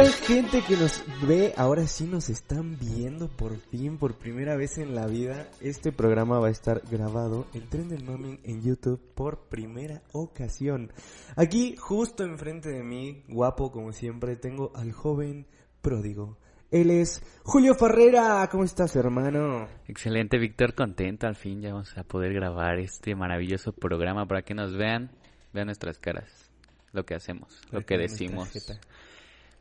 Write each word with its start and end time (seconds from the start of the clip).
¿Qué 0.00 0.06
onda? 0.06 0.16
¿Cómo 0.16 0.16
están 0.16 0.26
gente 0.26 0.62
que 0.62 0.76
nos 0.76 1.04
ve? 1.26 1.54
Ahora 1.56 1.86
sí 1.86 2.04
nos 2.04 2.30
están 2.30 2.78
viendo 2.78 3.28
por 3.28 3.56
fin, 3.56 3.98
por 3.98 4.14
primera 4.14 4.56
vez 4.56 4.78
en 4.78 4.94
la 4.94 5.06
vida. 5.06 5.48
Este 5.60 5.92
programa 5.92 6.38
va 6.38 6.48
a 6.48 6.50
estar 6.50 6.82
grabado 6.90 7.46
en 7.52 7.68
Tren 7.68 7.88
del 7.88 8.04
Mami 8.04 8.40
en 8.44 8.62
YouTube 8.62 9.00
por 9.14 9.48
primera 9.48 10.02
ocasión. 10.12 10.92
Aquí, 11.36 11.76
justo 11.76 12.24
enfrente 12.24 12.70
de 12.70 12.82
mí, 12.82 13.24
guapo 13.28 13.70
como 13.70 13.92
siempre, 13.92 14.36
tengo 14.36 14.72
al 14.74 14.92
joven 14.92 15.46
pródigo. 15.82 16.38
Él 16.70 16.90
es 16.90 17.22
Julio 17.42 17.74
Ferrera. 17.74 18.48
¿Cómo 18.50 18.64
estás, 18.64 18.94
hermano? 18.96 19.68
Excelente, 19.88 20.38
Víctor, 20.38 20.74
contento. 20.74 21.26
Al 21.26 21.36
fin 21.36 21.60
ya 21.60 21.72
vamos 21.72 21.96
a 21.98 22.04
poder 22.04 22.32
grabar 22.32 22.78
este 22.78 23.14
maravilloso 23.14 23.72
programa 23.72 24.26
para 24.26 24.42
que 24.42 24.54
nos 24.54 24.76
vean, 24.76 25.10
vean 25.52 25.66
nuestras 25.66 25.98
caras, 25.98 26.50
lo 26.92 27.04
que 27.04 27.14
hacemos, 27.14 27.60
lo 27.72 27.84
que 27.84 27.98
decimos. 27.98 28.50
jeta. 28.50 28.80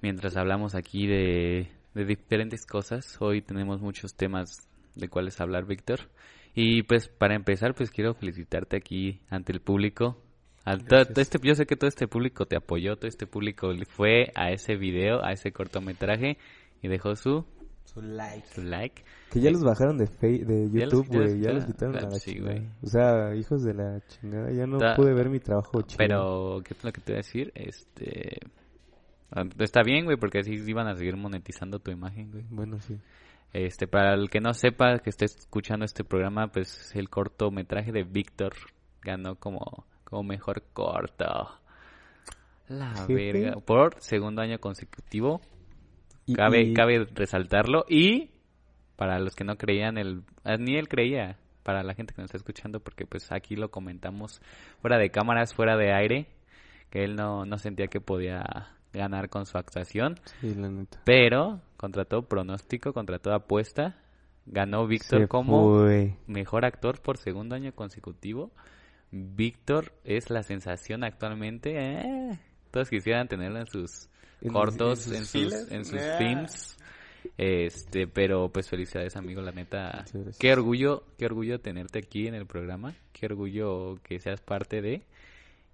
Mientras 0.01 0.37
hablamos 0.37 0.75
aquí 0.75 1.07
de, 1.07 1.67
de 1.93 2.05
diferentes 2.05 2.65
cosas, 2.65 3.17
hoy 3.21 3.41
tenemos 3.41 3.81
muchos 3.81 4.13
temas 4.15 4.69
de 4.95 5.09
cuáles 5.09 5.39
hablar, 5.41 5.65
Víctor. 5.65 5.99
Y 6.55 6.83
pues 6.83 7.07
para 7.07 7.35
empezar, 7.35 7.73
pues 7.75 7.91
quiero 7.91 8.13
felicitarte 8.13 8.77
aquí 8.77 9.19
ante 9.29 9.51
el 9.51 9.61
público. 9.61 10.21
Todo 10.87 10.99
este, 11.21 11.39
yo 11.41 11.55
sé 11.55 11.65
que 11.65 11.75
todo 11.75 11.87
este 11.87 12.07
público 12.07 12.45
te 12.45 12.55
apoyó, 12.55 12.95
todo 12.95 13.07
este 13.07 13.25
público 13.25 13.71
fue 13.87 14.31
a 14.35 14.51
ese 14.51 14.75
video, 14.75 15.23
a 15.23 15.31
ese 15.31 15.51
cortometraje 15.51 16.37
y 16.81 16.87
dejó 16.87 17.15
su, 17.15 17.45
Su 17.85 18.01
like. 18.01 18.45
su 18.47 18.61
like. 18.61 19.03
Que 19.31 19.39
ya 19.41 19.51
los 19.51 19.63
bajaron 19.63 19.97
de, 19.97 20.07
Fe- 20.07 20.43
de 20.45 20.69
YouTube, 20.69 21.07
ya 21.09 21.19
los 21.19 21.29
güey. 21.29 21.41
Ya 21.41 21.51
los 21.53 21.65
quitaron. 21.65 21.95
a 21.97 22.01
la 22.01 22.11
Sí, 22.11 22.33
chingada. 22.35 22.61
O 22.83 22.87
sea, 22.87 23.35
hijos 23.35 23.63
de 23.63 23.73
la 23.73 23.99
chingada. 24.07 24.51
Ya 24.51 24.65
no 24.67 24.77
Ta- 24.77 24.95
pude 24.95 25.13
ver 25.13 25.29
mi 25.29 25.39
trabajo 25.39 25.81
chido. 25.81 25.97
Pero, 25.97 26.61
¿qué 26.63 26.73
es 26.73 26.83
lo 26.83 26.91
que 26.91 27.01
te 27.01 27.11
voy 27.13 27.15
a 27.15 27.23
decir? 27.23 27.51
Este... 27.55 28.37
ah, 29.31 29.43
Está 29.59 29.81
bien, 29.83 30.05
güey, 30.05 30.17
porque 30.17 30.39
así 30.39 30.53
iban 30.67 30.87
a 30.87 30.95
seguir 30.95 31.15
monetizando 31.17 31.79
tu 31.79 31.91
imagen, 31.91 32.31
güey. 32.31 32.45
Bueno, 32.49 32.79
sí. 32.79 32.97
Este, 33.53 33.87
para 33.87 34.13
el 34.13 34.29
que 34.29 34.39
no 34.41 34.53
sepa, 34.53 34.99
que 34.99 35.09
esté 35.09 35.25
escuchando 35.25 35.83
este 35.85 36.03
programa, 36.03 36.47
pues 36.47 36.95
el 36.95 37.09
cortometraje 37.09 37.91
de 37.91 38.03
Víctor 38.03 38.53
ganó 39.01 39.35
como, 39.35 39.85
como 40.03 40.23
mejor 40.23 40.61
corto. 40.73 41.49
La 42.67 43.05
verga. 43.07 43.55
Por 43.61 43.95
segundo 43.99 44.41
año 44.41 44.59
consecutivo. 44.59 45.41
Y- 46.25 46.35
Cabe, 46.35 46.61
y- 46.61 46.73
cabe 46.73 47.05
resaltarlo. 47.15 47.85
Y 47.89 48.29
para 48.95 49.17
los 49.19 49.35
que 49.35 49.43
no 49.43 49.57
creían, 49.57 49.97
el, 49.97 50.21
ah, 50.43 50.57
ni 50.57 50.75
él 50.75 50.87
creía. 50.87 51.37
Para 51.63 51.83
la 51.83 51.93
gente 51.93 52.13
que 52.13 52.21
nos 52.21 52.27
está 52.29 52.37
escuchando, 52.37 52.79
porque 52.79 53.05
pues 53.05 53.31
aquí 53.31 53.55
lo 53.55 53.69
comentamos 53.69 54.41
fuera 54.81 54.97
de 54.97 55.09
cámaras, 55.09 55.53
fuera 55.53 55.75
de 55.77 55.91
aire, 55.93 56.27
que 56.89 57.03
él 57.03 57.15
no, 57.15 57.45
no 57.45 57.57
sentía 57.57 57.87
que 57.87 57.99
podía 58.01 58.43
ganar 58.93 59.29
con 59.29 59.45
su 59.45 59.57
actuación. 59.57 60.19
Sí, 60.41 60.53
la 60.55 60.69
neta. 60.69 60.99
Pero, 61.05 61.61
contra 61.77 62.05
todo 62.05 62.23
pronóstico, 62.23 62.93
contra 62.93 63.19
toda 63.19 63.37
apuesta, 63.37 63.97
ganó 64.45 64.87
Víctor 64.87 65.27
como 65.27 65.79
fue. 65.81 66.15
mejor 66.27 66.65
actor 66.65 67.01
por 67.01 67.17
segundo 67.17 67.55
año 67.55 67.73
consecutivo. 67.73 68.51
Víctor 69.11 69.93
es 70.03 70.29
la 70.29 70.43
sensación 70.43 71.03
actualmente. 71.03 71.73
eh, 71.77 72.39
Todos 72.71 72.89
quisieran 72.89 73.27
tenerlo 73.27 73.59
en 73.59 73.67
sus 73.67 74.07
En- 74.41 74.53
cortos, 74.53 75.07
en 75.07 75.15
en 75.17 75.25
sus 75.25 75.71
en 75.71 75.85
sus 75.85 76.01
films. 76.17 76.77
Este, 77.37 78.07
pero 78.07 78.49
pues 78.49 78.69
felicidades 78.69 79.15
amigo, 79.17 79.41
la 79.41 79.51
neta. 79.51 80.05
Qué 80.39 80.53
orgullo, 80.53 81.03
qué 81.17 81.25
orgullo 81.25 81.59
tenerte 81.59 81.99
aquí 81.99 82.27
en 82.27 82.35
el 82.35 82.45
programa. 82.45 82.93
Qué 83.11 83.25
orgullo 83.25 83.95
que 84.03 84.19
seas 84.19 84.41
parte 84.41 84.81
de. 84.81 85.03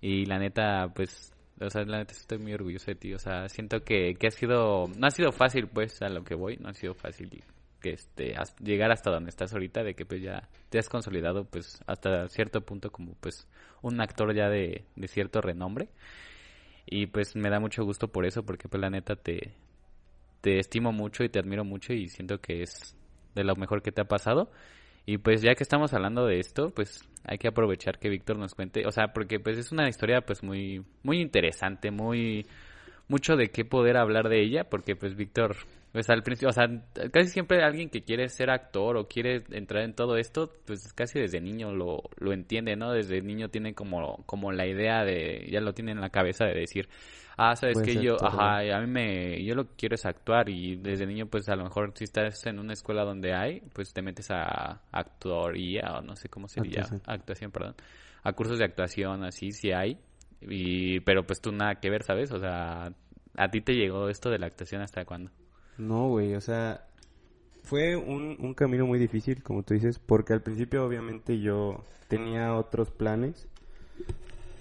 Y 0.02 0.26
la 0.26 0.40
neta, 0.40 0.92
pues, 0.96 1.34
o 1.60 1.70
sea, 1.70 1.84
la 1.86 2.00
neta 2.00 2.14
estoy 2.14 2.38
muy 2.38 2.54
orgulloso 2.54 2.88
de 2.88 2.96
ti. 2.96 3.14
O 3.14 3.20
sea, 3.20 3.48
siento 3.50 3.84
que, 3.84 4.16
que 4.16 4.28
ha 4.28 4.32
sido, 4.32 4.88
no 4.98 5.08
ha 5.08 5.12
sido 5.12 5.32
fácil, 5.32 5.68
pues, 5.68 6.02
a 6.02 6.10
lo 6.10 6.24
que 6.24 6.36
voy, 6.36 6.58
no 6.58 6.70
ha 6.70 6.74
sido 6.74 6.94
fácil 6.94 7.44
que 7.82 7.92
este, 7.92 8.36
llegar 8.60 8.92
hasta 8.92 9.12
donde 9.12 9.30
estás 9.30 9.54
ahorita, 9.54 9.84
de 9.84 9.94
que 9.94 10.06
pues 10.06 10.22
ya 10.22 10.50
te 10.70 10.80
has 10.80 10.90
consolidado, 10.90 11.46
pues, 11.46 11.82
hasta 11.88 12.28
cierto 12.30 12.62
punto 12.62 12.92
como, 12.92 13.14
pues, 13.16 13.48
un 13.82 14.02
actor 14.02 14.34
ya 14.34 14.50
de, 14.50 14.86
de 14.96 15.08
cierto 15.08 15.42
renombre. 15.42 15.90
Y 16.86 17.08
pues 17.08 17.36
me 17.36 17.50
da 17.50 17.60
mucho 17.60 17.84
gusto 17.84 18.08
por 18.10 18.26
eso, 18.26 18.44
porque 18.44 18.68
pues 18.68 18.80
la 18.80 18.90
neta 18.90 19.16
te, 19.16 19.54
te 20.42 20.60
estimo 20.60 20.92
mucho 20.92 21.24
y 21.24 21.30
te 21.30 21.40
admiro 21.40 21.64
mucho 21.64 21.94
y 21.94 22.08
siento 22.08 22.40
que 22.40 22.62
es 22.62 22.96
de 23.34 23.44
lo 23.44 23.56
mejor 23.56 23.82
que 23.82 23.92
te 23.92 24.02
ha 24.02 24.08
pasado. 24.08 24.52
Y 25.06 25.18
pues 25.20 25.42
ya 25.42 25.54
que 25.56 25.64
estamos 25.64 25.94
hablando 25.94 26.26
de 26.26 26.40
esto, 26.40 26.72
pues 26.72 27.08
hay 27.24 27.38
que 27.38 27.48
aprovechar 27.48 28.00
que 28.00 28.10
Víctor 28.10 28.38
nos 28.38 28.56
cuente, 28.56 28.86
o 28.88 28.92
sea, 28.92 29.14
porque 29.14 29.40
pues 29.40 29.58
es 29.58 29.72
una 29.72 29.88
historia 29.88 30.22
pues 30.22 30.44
muy 30.44 30.84
muy 31.04 31.22
interesante, 31.22 31.92
muy 31.92 32.46
mucho 33.08 33.36
de 33.36 33.50
qué 33.50 33.66
poder 33.66 33.98
hablar 33.98 34.30
de 34.30 34.42
ella, 34.42 34.64
porque 34.70 34.96
pues 34.96 35.16
Víctor, 35.16 35.56
pues 35.96 36.10
al 36.10 36.24
principio, 36.24 36.50
o 36.50 36.52
sea, 36.52 36.68
casi 37.10 37.30
siempre 37.30 37.64
alguien 37.64 37.90
que 37.90 38.04
quiere 38.04 38.28
ser 38.28 38.50
actor 38.50 38.98
o 38.98 39.08
quiere 39.08 39.46
entrar 39.52 39.84
en 39.84 39.94
todo 39.94 40.18
esto, 40.18 40.52
pues 40.66 40.92
casi 40.92 41.22
desde 41.22 41.40
niño 41.40 41.74
lo, 41.74 42.04
lo 42.18 42.34
entiende, 42.34 42.76
¿no? 42.76 42.92
Desde 42.92 43.22
niño 43.22 43.48
tiene 43.48 43.74
como, 43.74 44.22
como 44.26 44.52
la 44.52 44.68
idea 44.68 45.06
de, 45.06 45.48
ya 45.50 45.62
lo 45.62 45.74
tiene 45.74 45.94
en 45.94 46.02
la 46.02 46.10
cabeza 46.10 46.44
de 46.44 46.54
decir, 46.54 46.90
ah, 47.38 47.56
sabes 47.56 47.82
que 47.82 48.04
yo, 48.04 48.16
actor, 48.16 48.28
ajá, 48.28 48.76
a 48.76 48.82
mí 48.82 48.88
me, 48.88 49.42
yo 49.46 49.56
lo 49.56 49.70
que 49.70 49.76
quiero 49.78 49.96
es 49.96 50.06
actuar 50.06 50.50
y 50.50 50.76
desde 50.76 51.06
niño 51.06 51.28
pues 51.28 51.48
a 51.48 51.56
lo 51.56 51.64
mejor 51.64 51.94
si 51.96 52.04
estás 52.04 52.46
en 52.46 52.60
una 52.60 52.74
escuela 52.74 53.06
donde 53.06 53.34
hay, 53.34 53.62
pues 53.72 53.94
te 53.94 54.02
metes 54.02 54.30
a 54.32 54.82
actoría 54.92 56.00
o 56.00 56.02
no 56.02 56.18
sé 56.18 56.28
cómo 56.28 56.50
sería, 56.50 56.82
Actuación. 56.82 57.02
actuación, 57.06 57.52
perdón, 57.52 57.76
a 58.22 58.34
cursos 58.34 58.60
de 58.60 58.66
actuación 58.66 59.24
así 59.24 59.54
sí 59.54 59.72
hay, 59.72 59.98
y, 60.42 61.00
pero 61.00 61.26
pues 61.26 61.40
tú 61.40 61.54
nada 61.54 61.76
que 61.76 61.90
ver, 61.90 62.04
¿sabes? 62.04 62.34
O 62.34 62.40
sea, 62.42 62.92
¿a 63.38 63.48
ti 63.50 63.62
te 63.62 63.72
llegó 63.76 64.10
esto 64.10 64.30
de 64.30 64.40
la 64.40 64.48
actuación 64.48 64.82
hasta 64.82 65.06
cuándo? 65.06 65.32
No, 65.78 66.10
güey, 66.10 66.36
o 66.36 66.42
sea, 66.42 66.86
fue 67.64 67.96
un, 67.96 68.38
un 68.40 68.54
camino 68.54 68.86
muy 68.86 69.00
difícil, 69.00 69.44
como 69.44 69.64
tú 69.64 69.74
dices, 69.74 70.00
porque 70.00 70.34
al 70.34 70.42
principio 70.42 70.86
obviamente 70.86 71.40
yo 71.40 71.84
tenía 72.08 72.56
otros 72.56 72.92
planes. 72.92 73.48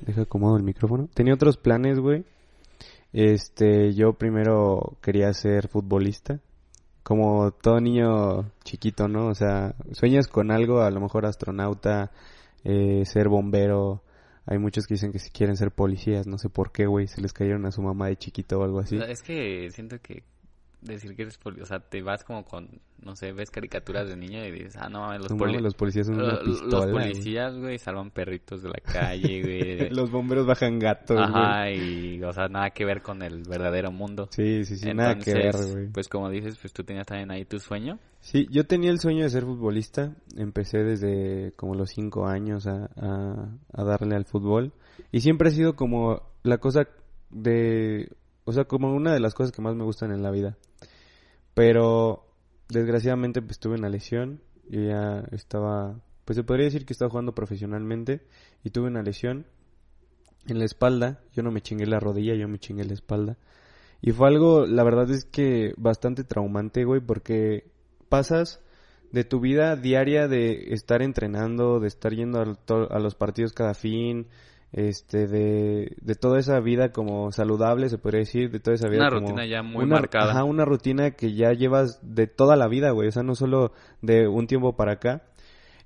Deja 0.00 0.22
acomodo 0.22 0.56
el 0.56 0.62
micrófono. 0.62 1.08
Tenía 1.14 1.34
otros 1.34 1.56
planes, 1.56 1.98
güey. 1.98 2.24
Este, 3.12 3.94
yo 3.94 4.14
primero 4.14 4.96
quería 5.00 5.32
ser 5.32 5.68
futbolista. 5.68 6.40
Como 7.02 7.52
todo 7.52 7.80
niño 7.80 8.50
chiquito, 8.64 9.08
¿no? 9.08 9.28
O 9.28 9.34
sea, 9.34 9.74
sueñas 9.92 10.26
con 10.26 10.50
algo, 10.50 10.80
a 10.80 10.90
lo 10.90 11.00
mejor 11.00 11.26
astronauta, 11.26 12.10
eh, 12.64 13.04
ser 13.04 13.28
bombero. 13.28 14.02
Hay 14.46 14.58
muchos 14.58 14.86
que 14.86 14.94
dicen 14.94 15.12
que 15.12 15.18
si 15.18 15.30
quieren 15.30 15.56
ser 15.56 15.70
policías, 15.70 16.26
no 16.26 16.38
sé 16.38 16.48
por 16.48 16.72
qué, 16.72 16.86
güey, 16.86 17.06
se 17.06 17.20
les 17.20 17.32
cayeron 17.32 17.66
a 17.66 17.70
su 17.70 17.82
mamá 17.82 18.08
de 18.08 18.16
chiquito 18.16 18.58
o 18.58 18.64
algo 18.64 18.80
así. 18.80 18.96
Es 18.96 19.22
que 19.22 19.70
siento 19.70 20.00
que 20.00 20.22
decir 20.84 21.16
que 21.16 21.22
eres 21.22 21.38
poli, 21.38 21.60
o 21.60 21.66
sea, 21.66 21.80
te 21.80 22.00
vas 22.02 22.22
como 22.24 22.44
con, 22.44 22.68
no 23.02 23.16
sé, 23.16 23.32
ves 23.32 23.50
caricaturas 23.50 24.06
de 24.08 24.16
niño 24.16 24.44
y 24.44 24.50
dices, 24.50 24.76
ah, 24.76 24.88
no 24.88 25.00
mames, 25.00 25.20
los, 25.22 25.30
No 25.32 25.36
poli- 25.38 25.58
los 25.60 25.74
policías 25.74 26.06
son 26.06 26.20
una 26.20 26.38
pistola. 26.40 26.86
los 26.86 26.92
policías, 26.92 27.56
güey, 27.56 27.78
salvan 27.78 28.10
perritos 28.10 28.62
de 28.62 28.68
la 28.68 28.80
calle, 28.92 29.42
güey. 29.42 29.90
los 29.94 30.10
bomberos 30.10 30.46
bajan 30.46 30.78
gatos, 30.78 31.16
güey. 31.16 31.24
Ajá, 31.44 31.70
y, 31.70 32.22
o 32.22 32.32
sea, 32.32 32.48
nada 32.48 32.70
que 32.70 32.84
ver 32.84 33.02
con 33.02 33.22
el 33.22 33.42
verdadero 33.42 33.90
mundo. 33.90 34.28
Sí, 34.30 34.64
sí, 34.64 34.76
sí, 34.76 34.92
nada 34.94 35.18
que 35.18 35.32
ver, 35.32 35.46
Entonces, 35.46 35.72
güey. 35.72 35.88
Pues 35.88 36.08
como 36.08 36.28
dices, 36.30 36.56
pues 36.60 36.72
tú 36.72 36.84
tenías 36.84 37.06
también 37.06 37.30
ahí 37.30 37.44
tu 37.44 37.58
sueño. 37.58 37.98
Sí, 38.20 38.46
yo 38.50 38.66
tenía 38.66 38.90
el 38.90 38.98
sueño 39.00 39.24
de 39.24 39.30
ser 39.30 39.42
futbolista. 39.44 40.14
Empecé 40.36 40.78
desde 40.84 41.52
como 41.56 41.74
los 41.74 41.90
cinco 41.90 42.26
años 42.26 42.66
a, 42.66 42.90
a, 42.96 43.48
a 43.72 43.84
darle 43.84 44.16
al 44.16 44.24
fútbol. 44.24 44.72
Y 45.12 45.20
siempre 45.20 45.48
ha 45.48 45.52
sido 45.52 45.76
como 45.76 46.22
la 46.42 46.58
cosa 46.58 46.88
de... 47.30 48.10
O 48.44 48.52
sea, 48.52 48.64
como 48.64 48.94
una 48.94 49.12
de 49.12 49.20
las 49.20 49.34
cosas 49.34 49.52
que 49.52 49.62
más 49.62 49.74
me 49.74 49.84
gustan 49.84 50.12
en 50.12 50.22
la 50.22 50.30
vida. 50.30 50.56
Pero 51.54 52.26
desgraciadamente 52.68 53.42
pues 53.42 53.58
tuve 53.58 53.74
una 53.74 53.88
lesión. 53.88 54.42
Yo 54.68 54.80
ya 54.80 55.24
estaba... 55.32 56.00
Pues 56.24 56.36
se 56.36 56.44
podría 56.44 56.66
decir 56.66 56.86
que 56.86 56.92
estaba 56.92 57.10
jugando 57.10 57.34
profesionalmente. 57.34 58.26
Y 58.62 58.70
tuve 58.70 58.88
una 58.88 59.02
lesión 59.02 59.46
en 60.46 60.58
la 60.58 60.64
espalda. 60.64 61.20
Yo 61.32 61.42
no 61.42 61.50
me 61.50 61.62
chingué 61.62 61.86
la 61.86 62.00
rodilla, 62.00 62.34
yo 62.34 62.48
me 62.48 62.58
chingué 62.58 62.84
la 62.84 62.94
espalda. 62.94 63.38
Y 64.00 64.12
fue 64.12 64.28
algo, 64.28 64.66
la 64.66 64.84
verdad 64.84 65.10
es 65.10 65.24
que 65.24 65.72
bastante 65.78 66.24
traumante, 66.24 66.84
güey, 66.84 67.00
porque 67.00 67.70
pasas 68.10 68.60
de 69.12 69.24
tu 69.24 69.40
vida 69.40 69.76
diaria 69.76 70.28
de 70.28 70.74
estar 70.74 71.00
entrenando, 71.00 71.80
de 71.80 71.88
estar 71.88 72.12
yendo 72.12 72.40
a, 72.40 72.94
a 72.94 72.98
los 72.98 73.14
partidos 73.14 73.52
cada 73.52 73.72
fin, 73.72 74.26
este, 74.76 75.26
de, 75.28 75.96
de 76.00 76.14
toda 76.16 76.38
esa 76.40 76.58
vida 76.60 76.90
como 76.92 77.30
saludable, 77.32 77.88
se 77.88 77.96
podría 77.98 78.20
decir, 78.20 78.50
de 78.50 78.58
toda 78.60 78.74
esa 78.74 78.88
vida 78.88 79.02
Una 79.02 79.08
como 79.10 79.20
rutina 79.28 79.46
ya 79.46 79.62
muy 79.62 79.84
una- 79.84 79.96
marcada. 79.96 80.32
Ajá, 80.32 80.44
una 80.44 80.64
rutina 80.64 81.12
que 81.12 81.32
ya 81.32 81.52
llevas 81.52 82.00
de 82.02 82.26
toda 82.26 82.56
la 82.56 82.66
vida, 82.68 82.90
güey, 82.90 83.08
o 83.08 83.12
sea, 83.12 83.22
no 83.22 83.34
solo 83.36 83.72
de 84.02 84.26
un 84.28 84.46
tiempo 84.48 84.74
para 84.76 84.94
acá. 84.94 85.22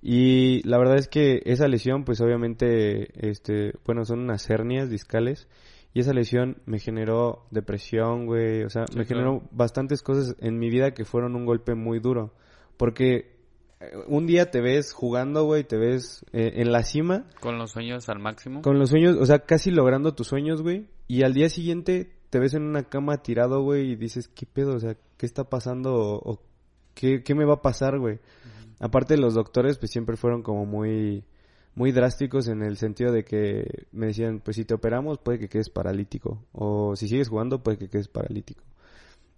Y 0.00 0.66
la 0.66 0.78
verdad 0.78 0.96
es 0.96 1.08
que 1.08 1.42
esa 1.44 1.68
lesión, 1.68 2.04
pues 2.04 2.20
obviamente, 2.20 3.08
este, 3.28 3.72
bueno, 3.84 4.04
son 4.04 4.20
unas 4.20 4.48
hernias 4.48 4.88
discales. 4.90 5.48
Y 5.92 6.00
esa 6.00 6.12
lesión 6.12 6.58
me 6.66 6.78
generó 6.78 7.46
depresión, 7.50 8.26
güey. 8.26 8.62
O 8.62 8.68
sea, 8.70 8.84
Sí, 8.86 8.96
me 8.96 9.04
claro. 9.06 9.22
generó 9.40 9.48
bastantes 9.50 10.02
cosas 10.02 10.36
en 10.38 10.58
mi 10.58 10.70
vida 10.70 10.92
que 10.92 11.04
fueron 11.04 11.34
un 11.34 11.44
golpe 11.46 11.74
muy 11.74 11.98
duro. 11.98 12.32
Porque 12.76 13.37
un 14.06 14.26
día 14.26 14.50
te 14.50 14.60
ves 14.60 14.92
jugando, 14.92 15.44
güey, 15.44 15.64
te 15.64 15.76
ves 15.76 16.24
eh, 16.32 16.54
en 16.56 16.72
la 16.72 16.82
cima, 16.82 17.26
Con 17.40 17.58
los 17.58 17.70
sueños 17.72 18.08
al 18.08 18.18
máximo. 18.18 18.62
con 18.62 18.78
los 18.78 18.90
sueños, 18.90 19.16
o 19.20 19.26
sea, 19.26 19.40
casi 19.40 19.70
logrando 19.70 20.14
tus 20.14 20.26
sueños, 20.28 20.62
güey. 20.62 20.86
Y 21.06 21.22
al 21.22 21.32
día 21.34 21.48
siguiente 21.48 22.10
te 22.30 22.38
ves 22.38 22.54
en 22.54 22.62
una 22.64 22.84
cama 22.84 23.22
tirado, 23.22 23.62
güey, 23.62 23.92
y 23.92 23.96
dices, 23.96 24.28
¿qué 24.28 24.46
pedo? 24.46 24.74
O 24.74 24.80
sea, 24.80 24.96
¿qué 25.16 25.26
está 25.26 25.44
pasando? 25.44 25.94
O, 25.94 26.32
o 26.32 26.42
¿qué, 26.94 27.22
¿qué 27.22 27.34
me 27.34 27.44
va 27.44 27.54
a 27.54 27.62
pasar, 27.62 27.98
güey? 27.98 28.18
Aparte, 28.80 29.16
los 29.16 29.34
doctores, 29.34 29.78
pues 29.78 29.90
siempre 29.90 30.16
fueron 30.16 30.42
como 30.42 30.66
muy, 30.66 31.24
muy 31.74 31.92
drásticos 31.92 32.48
en 32.48 32.62
el 32.62 32.76
sentido 32.76 33.12
de 33.12 33.24
que 33.24 33.86
me 33.92 34.06
decían, 34.08 34.40
pues 34.44 34.56
si 34.56 34.64
te 34.64 34.74
operamos, 34.74 35.18
puede 35.18 35.38
que 35.38 35.48
quedes 35.48 35.70
paralítico. 35.70 36.44
O 36.52 36.94
si 36.96 37.08
sigues 37.08 37.28
jugando, 37.28 37.62
puede 37.62 37.78
que 37.78 37.88
quedes 37.88 38.08
paralítico. 38.08 38.62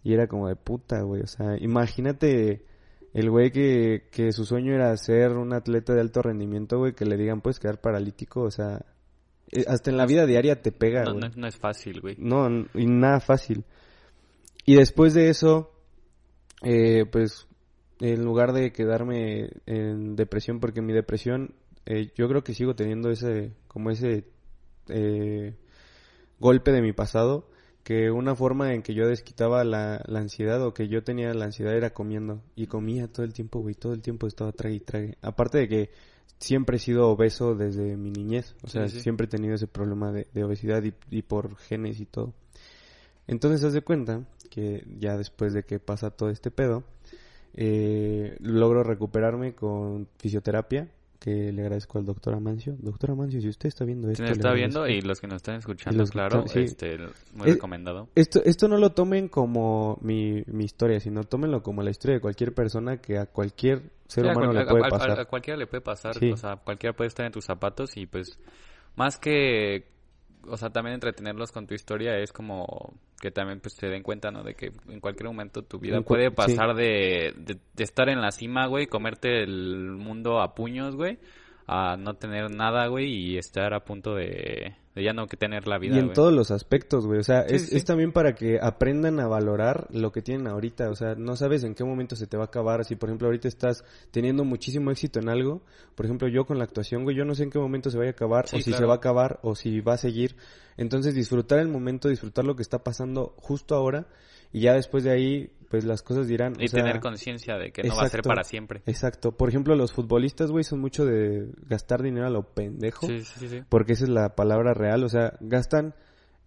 Y 0.02 0.14
era 0.14 0.26
como 0.26 0.48
de 0.48 0.56
puta, 0.56 1.02
güey. 1.02 1.22
O 1.22 1.26
sea, 1.26 1.56
imagínate 1.58 2.64
el 3.12 3.30
güey 3.30 3.50
que, 3.50 4.08
que 4.12 4.32
su 4.32 4.44
sueño 4.44 4.74
era 4.74 4.96
ser 4.96 5.32
un 5.32 5.52
atleta 5.52 5.94
de 5.94 6.00
alto 6.00 6.22
rendimiento, 6.22 6.78
güey, 6.78 6.92
que 6.94 7.04
le 7.04 7.16
digan, 7.16 7.40
puedes 7.40 7.58
quedar 7.58 7.80
paralítico. 7.80 8.42
O 8.42 8.50
sea, 8.50 8.84
eh, 9.50 9.64
hasta 9.66 9.90
en 9.90 9.96
la 9.96 10.06
vida 10.06 10.26
diaria 10.26 10.62
te 10.62 10.70
pega, 10.72 11.04
no, 11.04 11.12
güey. 11.14 11.22
no- 11.28 11.36
no 11.36 11.46
es 11.46 11.56
fácil, 11.56 12.00
güey. 12.00 12.16
No, 12.18 12.48
y 12.74 12.86
nada 12.86 13.20
fácil. 13.20 13.64
Y 14.64 14.76
después 14.76 15.14
de 15.14 15.28
eso, 15.30 15.72
eh, 16.62 17.04
pues, 17.10 17.48
en 18.00 18.24
lugar 18.24 18.52
de 18.52 18.72
quedarme 18.72 19.50
en 19.66 20.14
depresión, 20.16 20.60
porque 20.60 20.80
mi 20.82 20.92
depresión, 20.92 21.54
eh, 21.86 22.12
yo 22.14 22.28
creo 22.28 22.44
que 22.44 22.54
sigo 22.54 22.74
teniendo 22.74 23.10
ese, 23.10 23.52
como 23.66 23.90
ese 23.90 24.24
eh, 24.88 25.54
golpe 26.38 26.72
de 26.72 26.82
mi 26.82 26.92
pasado, 26.92 27.49
que 27.84 28.10
una 28.10 28.34
forma 28.34 28.74
en 28.74 28.82
que 28.82 28.94
yo 28.94 29.06
desquitaba 29.06 29.64
la, 29.64 30.02
la 30.06 30.20
ansiedad 30.20 30.64
o 30.64 30.74
que 30.74 30.88
yo 30.88 31.02
tenía 31.02 31.32
la 31.34 31.46
ansiedad 31.46 31.74
era 31.74 31.90
comiendo. 31.90 32.42
Y 32.54 32.66
comía 32.66 33.08
todo 33.08 33.24
el 33.24 33.32
tiempo, 33.32 33.60
güey, 33.60 33.74
todo 33.74 33.92
el 33.94 34.02
tiempo 34.02 34.26
estaba 34.26 34.52
trague 34.52 34.76
y 34.76 34.80
trague. 34.80 35.16
Aparte 35.22 35.58
de 35.58 35.68
que 35.68 35.90
siempre 36.38 36.76
he 36.76 36.80
sido 36.80 37.08
obeso 37.08 37.54
desde 37.54 37.96
mi 37.96 38.10
niñez, 38.10 38.54
o 38.62 38.68
sea, 38.68 38.88
Sí, 38.88 38.96
sí. 38.96 39.02
siempre 39.02 39.26
he 39.26 39.28
tenido 39.28 39.54
ese 39.54 39.66
problema 39.66 40.12
de, 40.12 40.26
de 40.32 40.44
obesidad 40.44 40.82
y, 40.84 40.94
y 41.10 41.22
por 41.22 41.56
genes 41.56 42.00
y 42.00 42.06
todo. 42.06 42.32
Entonces, 43.26 43.62
haz 43.64 43.72
de 43.72 43.82
cuenta 43.82 44.24
que 44.50 44.84
ya 44.98 45.16
después 45.16 45.52
de 45.52 45.62
que 45.62 45.78
pasa 45.78 46.10
todo 46.10 46.30
este 46.30 46.50
pedo, 46.50 46.84
eh, 47.54 48.36
logro 48.40 48.82
recuperarme 48.82 49.54
con 49.54 50.08
fisioterapia, 50.18 50.88
que 51.20 51.52
le 51.52 51.62
agradezco 51.62 51.98
al 51.98 52.06
doctor 52.06 52.34
Amancio. 52.34 52.74
Doctor 52.80 53.10
Amancio, 53.12 53.40
si 53.42 53.48
usted 53.48 53.68
está 53.68 53.84
viendo 53.84 54.08
esto... 54.10 54.24
Si 54.26 54.32
está 54.32 54.52
viendo 54.52 54.88
y 54.88 55.02
los 55.02 55.20
que 55.20 55.26
nos 55.26 55.36
están 55.36 55.56
escuchando, 55.56 55.98
los 55.98 56.10
claro, 56.10 56.48
sí. 56.48 56.60
este, 56.60 56.96
muy 57.34 57.48
Es- 57.48 57.54
recomendado. 57.54 58.08
Esto, 58.14 58.40
esto 58.44 58.66
no 58.68 58.78
lo 58.78 58.90
tomen 58.92 59.28
como 59.28 59.98
mi, 60.00 60.42
mi 60.46 60.64
historia, 60.64 60.98
sino 60.98 61.22
tómenlo 61.24 61.62
como 61.62 61.82
la 61.82 61.90
historia 61.90 62.14
de 62.16 62.20
cualquier 62.20 62.54
persona 62.54 62.96
que 62.96 63.18
a 63.18 63.26
cualquier 63.26 63.82
ser 64.08 64.24
Sí, 64.24 64.28
a 64.30 64.32
humano 64.32 64.46
cual- 64.46 64.56
le 64.56 64.62
a- 64.62 64.66
puede 64.66 64.82
a- 64.82 64.86
a- 64.86 64.90
pasar. 64.90 65.20
a 65.20 65.24
cualquiera 65.26 65.58
le 65.58 65.66
puede 65.66 65.82
pasar, 65.82 66.14
Sí. 66.18 66.32
o 66.32 66.36
sea, 66.38 66.56
cualquiera 66.56 66.96
puede 66.96 67.08
estar 67.08 67.26
en 67.26 67.32
tus 67.32 67.44
zapatos 67.44 67.96
y 67.98 68.06
pues 68.06 68.38
más 68.96 69.18
que, 69.18 69.84
o 70.48 70.56
sea, 70.56 70.70
también 70.70 70.94
entretenerlos 70.94 71.52
con 71.52 71.66
tu 71.66 71.74
historia 71.74 72.16
es 72.18 72.32
como 72.32 72.94
que 73.20 73.30
también 73.30 73.60
pues 73.60 73.74
se 73.74 73.86
den 73.86 74.02
cuenta, 74.02 74.30
¿no? 74.30 74.42
De 74.42 74.54
que 74.54 74.72
en 74.88 74.98
cualquier 75.00 75.26
momento 75.26 75.62
tu 75.62 75.78
vida 75.78 76.00
puede 76.00 76.30
sí. 76.30 76.34
pasar 76.34 76.74
de, 76.74 77.34
de, 77.36 77.58
de 77.74 77.84
estar 77.84 78.08
en 78.08 78.20
la 78.20 78.32
cima, 78.32 78.66
güey, 78.66 78.86
comerte 78.86 79.42
el 79.42 79.92
mundo 79.92 80.40
a 80.40 80.54
puños, 80.54 80.96
güey, 80.96 81.18
a 81.66 81.96
no 81.96 82.14
tener 82.14 82.50
nada, 82.50 82.86
güey, 82.86 83.12
y 83.12 83.36
estar 83.36 83.74
a 83.74 83.84
punto 83.84 84.14
de, 84.14 84.74
de 84.94 85.04
ya 85.04 85.12
no 85.12 85.26
que 85.28 85.36
tener 85.36 85.68
la 85.68 85.78
vida, 85.78 85.96
y 85.96 85.98
en 86.00 86.12
todos 86.12 86.32
los 86.32 86.50
aspectos, 86.50 87.06
güey. 87.06 87.20
O 87.20 87.22
sea, 87.22 87.46
Sí, 87.48 87.54
es, 87.54 87.68
sí. 87.68 87.76
es 87.76 87.84
también 87.84 88.12
para 88.12 88.34
que 88.34 88.58
aprendan 88.60 89.20
a 89.20 89.28
valorar 89.28 89.86
lo 89.90 90.10
que 90.10 90.20
tienen 90.20 90.48
ahorita. 90.48 90.90
O 90.90 90.96
sea, 90.96 91.14
no 91.14 91.36
sabes 91.36 91.62
en 91.62 91.74
qué 91.74 91.84
momento 91.84 92.16
se 92.16 92.26
te 92.26 92.36
va 92.36 92.44
a 92.44 92.46
acabar. 92.46 92.84
Si, 92.84 92.96
por 92.96 93.08
ejemplo, 93.08 93.28
ahorita 93.28 93.46
estás 93.46 93.84
teniendo 94.10 94.44
muchísimo 94.44 94.90
éxito 94.90 95.20
en 95.20 95.28
algo, 95.28 95.62
por 95.94 96.06
ejemplo, 96.06 96.26
yo 96.28 96.44
con 96.44 96.58
la 96.58 96.64
actuación, 96.64 97.04
güey, 97.04 97.16
yo 97.16 97.24
no 97.24 97.34
sé 97.34 97.44
en 97.44 97.50
qué 97.50 97.58
momento 97.58 97.90
se 97.90 97.98
vaya 97.98 98.10
a 98.10 98.12
acabar, 98.12 98.48
Sí, 98.48 98.56
o 98.56 98.60
si 98.60 98.72
se 98.72 98.84
va 98.84 98.94
a 98.94 98.96
acabar, 98.96 99.38
o 99.42 99.54
si 99.54 99.80
va 99.80 99.94
a 99.94 99.98
seguir. 99.98 100.34
Entonces, 100.76 101.14
disfrutar 101.14 101.60
el 101.60 101.68
momento, 101.68 102.08
disfrutar 102.08 102.44
lo 102.44 102.56
que 102.56 102.62
está 102.62 102.82
pasando 102.82 103.34
justo 103.36 103.74
ahora, 103.76 104.06
y 104.52 104.62
ya 104.62 104.74
después 104.74 105.04
de 105.04 105.10
ahí, 105.10 105.50
pues 105.68 105.84
las 105.84 106.02
cosas 106.02 106.26
dirán. 106.26 106.54
o 106.58 106.62
Y 106.62 106.68
sea, 106.68 106.82
tener 106.82 107.00
conciencia 107.00 107.56
de 107.56 107.70
que 107.70 107.84
no 107.84 107.96
va 107.96 108.02
a 108.02 108.08
ser 108.08 108.22
para 108.22 108.42
siempre. 108.42 108.82
Exacto. 108.86 109.32
Por 109.32 109.48
ejemplo, 109.48 109.76
los 109.76 109.92
futbolistas, 109.92 110.50
güey, 110.50 110.64
son 110.64 110.80
mucho 110.80 111.04
de 111.04 111.48
gastar 111.68 112.02
dinero 112.02 112.26
a 112.26 112.30
lo 112.30 112.42
pendejo. 112.42 113.06
Sí, 113.06 113.20
sí, 113.20 113.34
sí, 113.38 113.48
sí. 113.48 113.62
Porque 113.68 113.92
esa 113.92 114.04
es 114.04 114.10
la 114.10 114.34
palabra 114.34 114.74
real. 114.74 115.04
O 115.04 115.08
sea, 115.08 115.34
gastan 115.40 115.94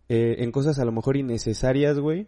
eh, 0.09 0.35
en 0.39 0.51
cosas 0.51 0.77
a 0.79 0.85
lo 0.85 0.91
mejor 0.91 1.15
innecesarias, 1.15 1.97
güey. 1.99 2.27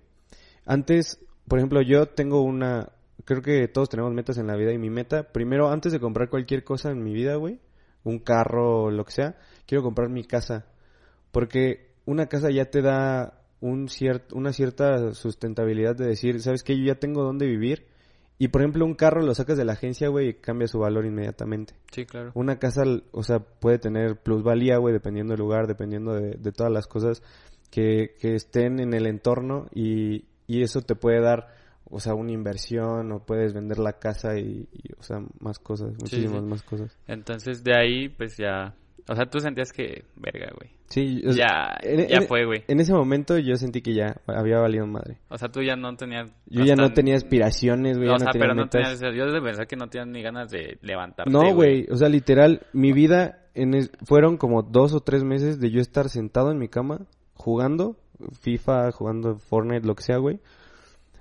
Antes, 0.66 1.20
por 1.48 1.60
ejemplo, 1.60 1.82
yo 1.82 2.08
tengo 2.08 2.42
una... 2.42 2.90
Creo 3.26 3.42
que 3.42 3.68
todos 3.68 3.90
tenemos 3.90 4.14
metas 4.14 4.38
en 4.38 4.48
la 4.48 4.56
vida 4.56 4.72
y 4.72 4.78
mi 4.78 4.90
meta, 4.90 5.32
primero, 5.32 5.70
antes 5.70 5.92
de 5.92 6.00
comprar 6.00 6.30
cualquier 6.30 6.64
cosa 6.64 6.92
en 6.92 7.04
mi 7.04 7.12
vida, 7.12 7.36
güey, 7.36 7.60
un 8.04 8.20
carro, 8.20 8.92
lo 8.92 9.04
que 9.04 9.12
sea, 9.12 9.36
quiero 9.66 9.84
comprar 9.84 10.10
mi 10.10 10.24
casa. 10.24 10.68
Porque 11.32 11.96
una 12.06 12.28
casa 12.28 12.52
ya 12.52 12.66
te 12.66 12.82
da 12.82 13.45
un 13.62 13.88
ciert, 13.90 14.34
una 14.34 14.54
cierta 14.54 15.14
sustentabilidad 15.14 15.96
de 15.96 16.08
decir, 16.08 16.42
¿sabes 16.42 16.64
qué? 16.64 16.78
Yo 16.78 16.86
ya 16.86 16.96
tengo 16.96 17.24
dónde 17.24 17.48
vivir. 17.48 17.88
Y 18.38 18.50
por 18.50 18.62
ejemplo, 18.62 18.86
un 18.86 18.96
carro 18.96 19.22
lo 19.22 19.34
sacas 19.34 19.58
de 19.58 19.64
la 19.64 19.74
agencia, 19.74 20.10
güey, 20.10 20.30
y 20.30 20.34
cambia 20.34 20.68
su 20.68 20.80
valor 20.80 21.06
inmediatamente. 21.06 21.74
Sí, 21.92 22.06
claro. 22.06 22.32
Una 22.36 22.60
casa, 22.60 22.84
o 23.12 23.24
sea, 23.24 23.40
puede 23.40 23.80
tener 23.80 24.18
plusvalía, 24.18 24.78
güey, 24.78 24.94
dependiendo 24.94 25.32
del 25.32 25.40
lugar, 25.40 25.68
dependiendo 25.68 26.14
de, 26.14 26.32
de 26.32 26.52
todas 26.52 26.72
las 26.72 26.86
cosas 26.86 27.24
que, 27.72 28.16
que 28.20 28.36
estén 28.36 28.80
en 28.80 28.94
el 28.94 29.08
entorno 29.08 29.68
y, 29.74 30.26
y 30.48 30.64
eso 30.64 30.82
te 30.82 30.96
puede 30.96 31.22
dar, 31.22 31.48
o 31.86 32.00
sea, 32.00 32.14
una 32.14 32.32
inversión 32.32 33.12
o 33.12 33.26
puedes 33.26 33.54
vender 33.54 33.80
la 33.80 33.94
casa 33.94 34.38
y, 34.38 34.68
y, 34.72 34.94
o 34.98 35.04
sea, 35.04 35.22
más 35.40 35.60
cosas, 35.60 35.94
muchísimas 36.00 36.42
sí. 36.42 36.46
más 36.46 36.64
cosas. 36.64 36.98
Entonces 37.08 37.64
de 37.64 37.74
ahí, 37.78 38.10
pues 38.10 38.38
ya. 38.38 38.76
O 39.08 39.16
sea, 39.16 39.26
tú 39.28 39.40
sentías 39.40 39.72
que. 39.72 40.04
Verga, 40.16 40.52
güey. 40.58 40.72
Sí, 40.88 41.22
o 41.28 41.32
sea, 41.34 41.78
Ya, 41.84 41.90
en- 41.90 42.08
ya 42.08 42.18
en- 42.18 42.28
fue, 42.28 42.46
güey. 42.46 42.64
En 42.68 42.80
ese 42.80 42.92
momento 42.94 43.38
yo 43.38 43.56
sentí 43.56 43.82
que 43.82 43.94
ya 43.94 44.16
había 44.28 44.60
valido 44.60 44.88
madre. 44.88 45.18
O 45.30 45.38
sea, 45.38 45.50
tú 45.50 45.62
ya 45.62 45.76
no 45.76 45.96
tenías. 45.96 46.32
Yo 46.48 46.64
ya 46.64 46.76
no 46.76 46.92
tenía 46.94 47.16
aspiraciones, 47.16 47.98
güey, 47.98 48.10
O 48.10 48.18
sea, 48.18 48.28
no 48.28 48.32
tenía 48.32 48.44
pero 48.48 48.56
no 48.56 48.68
tenías. 48.70 49.00
Yo 49.00 49.32
de 49.32 49.42
pensar 49.42 49.68
que 49.68 49.76
no 49.76 49.90
tenías 49.90 50.08
ni 50.08 50.22
ganas 50.24 50.50
de 50.50 50.78
levantarte. 50.82 51.32
No, 51.32 51.54
güey, 51.54 51.88
o 51.92 51.96
sea, 51.98 52.10
literal, 52.10 52.66
mi 52.74 52.94
vida 52.94 53.46
en 53.54 53.74
es- 53.76 53.92
fueron 54.06 54.38
como 54.38 54.64
dos 54.64 54.94
o 54.94 55.02
tres 55.02 55.24
meses 55.24 55.60
de 55.60 55.70
yo 55.72 55.82
estar 55.82 56.10
sentado 56.10 56.52
en 56.52 56.58
mi 56.58 56.68
cama 56.68 57.02
jugando 57.36 57.98
FIFA, 58.42 58.92
jugando 58.92 59.38
Fortnite, 59.38 59.86
lo 59.86 59.96
que 59.96 60.04
sea, 60.04 60.18
güey. 60.18 60.40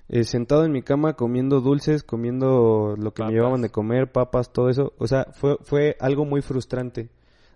Eh, 0.08 0.24
sentado 0.24 0.64
en 0.64 0.72
mi 0.72 0.82
cama 0.82 1.14
comiendo 1.14 1.60
dulces, 1.60 2.02
comiendo 2.02 2.94
lo 2.96 3.12
que 3.14 3.20
Papas. 3.22 3.32
me 3.32 3.32
llevaban 3.38 3.62
de 3.62 3.70
comer, 3.70 4.12
papas, 4.12 4.52
todo 4.52 4.68
eso. 4.68 4.92
O 4.98 5.06
sea, 5.06 5.26
fue, 5.32 5.56
fue 5.62 5.96
algo 5.98 6.24
muy 6.26 6.42
frustrante. 6.42 7.08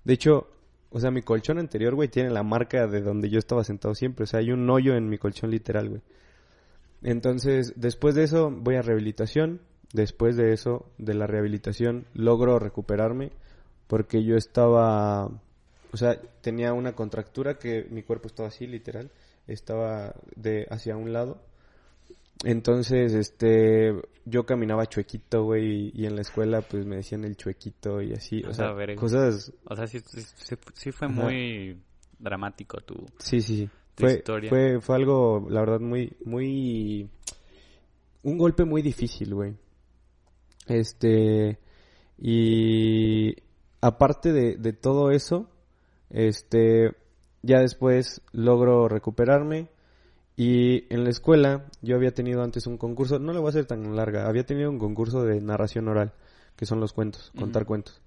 De 0.09 0.15
hecho, 0.15 0.47
o 0.89 1.01
sea, 1.01 1.11
mi 1.11 1.21
colchón 1.21 1.59
anterior, 1.59 1.95
güey, 1.95 2.09
tiene 2.09 2.31
la 2.31 2.43
marca 2.43 2.87
de 2.87 3.03
donde 3.03 3.29
yo 3.29 3.39
estaba 3.39 3.63
sentado 3.63 3.95
siempre. 3.95 4.25
O 4.25 4.27
sea, 4.27 4.41
hay 4.41 4.53
un 4.53 4.69
hoyo 4.71 4.95
en 4.95 5.07
mi 5.07 5.19
colchón 5.19 5.51
literal, 5.51 5.91
güey. 5.91 6.01
Entonces, 7.03 7.75
después 7.77 8.15
de 8.15 8.23
eso, 8.23 8.51
voy 8.51 8.77
a 8.77 8.81
rehabilitación. 8.81 9.61
Después 9.93 10.35
de 10.39 10.55
eso, 10.55 10.87
de 10.97 11.13
la 11.13 11.27
rehabilitación, 11.27 12.07
logro 12.15 12.59
recuperarme 12.59 13.33
porque 13.87 14.25
yo 14.25 14.37
estaba, 14.37 15.27
o 15.27 15.97
sea, 15.99 16.19
tenía 16.41 16.73
una 16.73 16.95
contractura 16.95 17.59
que 17.59 17.87
mi 17.91 18.03
cuerpo 18.03 18.29
estaba 18.29 18.49
así, 18.49 18.67
literal, 18.67 19.11
estaba 19.47 20.15
de 20.37 20.67
hacia 20.71 20.97
un 20.97 21.13
lado. 21.13 21.43
Entonces, 22.45 23.15
este, 23.15 23.95
yo 24.25 24.47
caminaba 24.47 24.87
chuequito, 24.87 25.43
güey, 25.45 25.91
y 25.95 26.07
en 26.07 26.15
la 26.15 26.21
escuela, 26.23 26.61
pues, 26.63 26.87
me 26.87 26.97
decían 26.97 27.25
el 27.25 27.37
chuequito 27.37 28.01
y 28.01 28.13
así, 28.13 28.45
o 28.45 28.55
sea, 28.55 28.75
cosas, 28.97 29.53
O 29.65 29.75
sea, 29.75 29.87
sí, 29.89 29.99
sí, 30.75 30.93
fue 30.93 31.09
Ajá. 31.09 31.23
muy 31.23 31.81
dramático 32.19 32.79
tu. 32.81 32.95
sí, 33.19 33.41
sí, 33.41 33.57
sí. 33.57 33.71
Tu 33.97 34.05
Fue, 34.05 34.13
historia. 34.15 34.49
fue, 34.49 34.81
fue 34.81 34.95
algo, 34.95 35.47
la 35.51 35.61
verdad, 35.61 35.81
muy, 35.81 36.17
muy, 36.25 37.11
un 38.23 38.39
golpe 38.39 38.65
muy 38.65 38.81
difícil, 38.83 39.35
güey. 39.35 39.57
Este, 40.69 41.59
y 42.17 43.35
aparte 43.81 44.33
de, 44.33 44.57
de 44.57 44.73
todo 44.73 45.11
eso, 45.11 45.51
este, 46.11 46.93
ya 47.43 47.59
después 47.59 48.23
logro 48.31 48.89
recuperarme 48.89 49.69
Y 50.41 50.85
en 50.95 51.03
la 51.03 51.11
escuela 51.11 51.65
yo 51.83 51.97
había 51.97 52.15
tenido 52.15 52.45
antes 52.45 52.69
un 52.69 52.79
concurso, 52.79 53.19
no 53.19 53.33
lo 53.33 53.41
voy 53.41 53.49
a 53.49 53.51
hacer 53.51 53.67
tan 53.67 53.97
larga, 53.97 54.29
había 54.29 54.47
tenido 54.47 54.71
un 54.71 54.79
concurso 54.79 55.25
de 55.25 55.41
narración 55.41 55.89
oral, 55.89 56.13
que 56.55 56.65
son 56.65 56.79
los 56.79 56.93
cuentos, 56.93 57.33
contar 57.37 57.67
cuentos. 57.67 58.01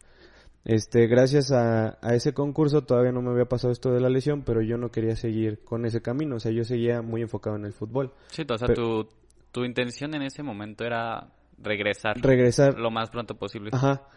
Este, 0.64 1.08
gracias 1.08 1.52
a, 1.52 1.98
a, 2.02 2.16
ese 2.16 2.34
concurso 2.34 2.84
todavía 2.86 3.12
no 3.12 3.22
me 3.22 3.32
había 3.32 3.50
pasado 3.50 3.74
esto 3.74 3.92
de 3.92 4.00
la 4.00 4.08
lesión, 4.08 4.44
pero 4.44 4.62
yo 4.62 4.78
no 4.78 4.92
quería 4.92 5.18
seguir 5.18 5.60
con 5.66 5.86
ese 5.86 6.02
camino, 6.02 6.38
o 6.38 6.40
sea, 6.40 6.54
yo 6.54 6.64
seguía 6.64 7.02
muy 7.02 7.22
enfocado 7.22 7.58
en 7.58 7.66
el 7.66 7.74
fútbol. 7.74 8.14
Sí, 8.28 8.44
o 8.50 8.58
sea, 8.58 8.70
tu, 8.74 9.10
tu 9.52 9.66
intención 9.66 10.14
en 10.14 10.22
ese 10.22 10.42
momento 10.42 10.86
era 10.86 11.34
regresar. 11.58 12.18
Regresar. 12.22 12.80
Lo 12.80 12.92
más 12.92 13.10
pronto 13.10 13.36
posible. 13.36 13.72
Ajá. 13.74 14.08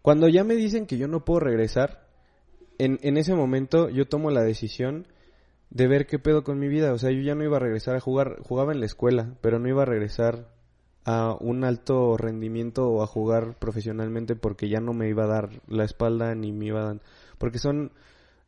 Cuando 0.00 0.28
ya 0.28 0.44
me 0.44 0.54
dicen 0.54 0.86
que 0.86 0.96
yo 0.96 1.08
no 1.08 1.24
puedo 1.24 1.40
regresar, 1.40 2.06
en, 2.78 3.00
en 3.02 3.16
ese 3.16 3.34
momento 3.34 3.88
yo 3.88 4.06
tomo 4.06 4.30
la 4.30 4.44
decisión 4.44 5.08
de 5.70 5.88
ver 5.88 6.06
qué 6.06 6.18
pedo 6.18 6.44
con 6.44 6.58
mi 6.58 6.68
vida, 6.68 6.92
o 6.92 6.98
sea, 6.98 7.10
yo 7.10 7.20
ya 7.20 7.34
no 7.34 7.44
iba 7.44 7.56
a 7.56 7.60
regresar 7.60 7.96
a 7.96 8.00
jugar, 8.00 8.38
jugaba 8.42 8.72
en 8.72 8.80
la 8.80 8.86
escuela, 8.86 9.34
pero 9.40 9.58
no 9.58 9.68
iba 9.68 9.82
a 9.82 9.86
regresar 9.86 10.48
a 11.04 11.36
un 11.38 11.64
alto 11.64 12.16
rendimiento 12.16 12.88
o 12.88 13.02
a 13.02 13.06
jugar 13.06 13.58
profesionalmente 13.58 14.36
porque 14.36 14.68
ya 14.68 14.80
no 14.80 14.94
me 14.94 15.08
iba 15.08 15.24
a 15.24 15.28
dar 15.28 15.50
la 15.68 15.84
espalda 15.84 16.34
ni 16.34 16.52
me 16.52 16.66
iba 16.66 16.80
a 16.80 16.84
dar... 16.84 17.00
Porque 17.38 17.58
son 17.58 17.92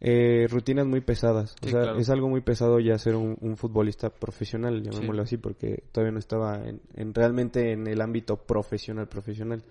eh, 0.01 0.47
rutinas 0.49 0.87
muy 0.87 1.01
pesadas. 1.01 1.55
o 1.63 1.69
sea, 1.69 1.97
es 1.99 2.09
algo 2.11 2.29
muy 2.29 2.41
pesado 2.41 2.79
ya 2.81 2.99
ser 2.99 3.17
un, 3.17 3.57
futbolista 3.57 4.11
profesional, 4.11 4.83
llamémoslo 4.83 5.23
así, 5.23 5.37
porque 5.37 5.85
todavía 5.93 6.13
no 6.13 6.19
estaba 6.19 6.63
en, 6.65 7.15
realmente 7.15 7.73
en 7.73 7.87
el 7.87 8.01
ámbito 8.01 8.37
profesional, 8.37 9.09
profesional. 9.09 9.63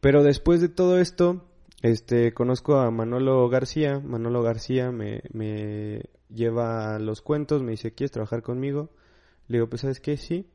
Pero 0.00 0.22
después 0.22 0.60
de 0.60 0.68
todo 0.68 0.98
esto, 0.98 1.44
este, 1.82 2.32
conozco 2.32 2.76
a 2.76 2.90
Manolo 2.90 3.48
García. 3.48 4.00
Manolo 4.00 4.42
García 4.42 4.90
me, 4.90 5.22
me 5.32 6.02
lleva 6.28 6.98
los 6.98 7.22
cuentos, 7.22 7.62
me 7.62 7.72
dice, 7.72 7.92
¿quieres 7.92 8.12
trabajar 8.12 8.42
conmigo? 8.42 8.90
Le 9.48 9.58
digo, 9.58 9.68
pues, 9.68 9.82
¿sabes 9.82 10.00
qué? 10.00 10.16
Sí. 10.16 10.46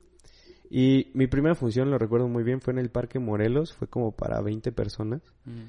Y 0.70 1.12
mi 1.14 1.28
primera 1.28 1.56
función, 1.56 1.92
lo 1.92 1.98
recuerdo 1.98 2.28
muy 2.28 2.44
bien, 2.44 2.62
fue 2.62 2.74
en 2.74 2.80
el 2.80 2.90
Parque 2.90 3.20
Morelos, 3.20 3.74
fue 3.74 3.88
como 3.88 4.16
para 4.16 4.42
20 4.42 4.72
personas. 4.72 5.22
Mm. 5.46 5.64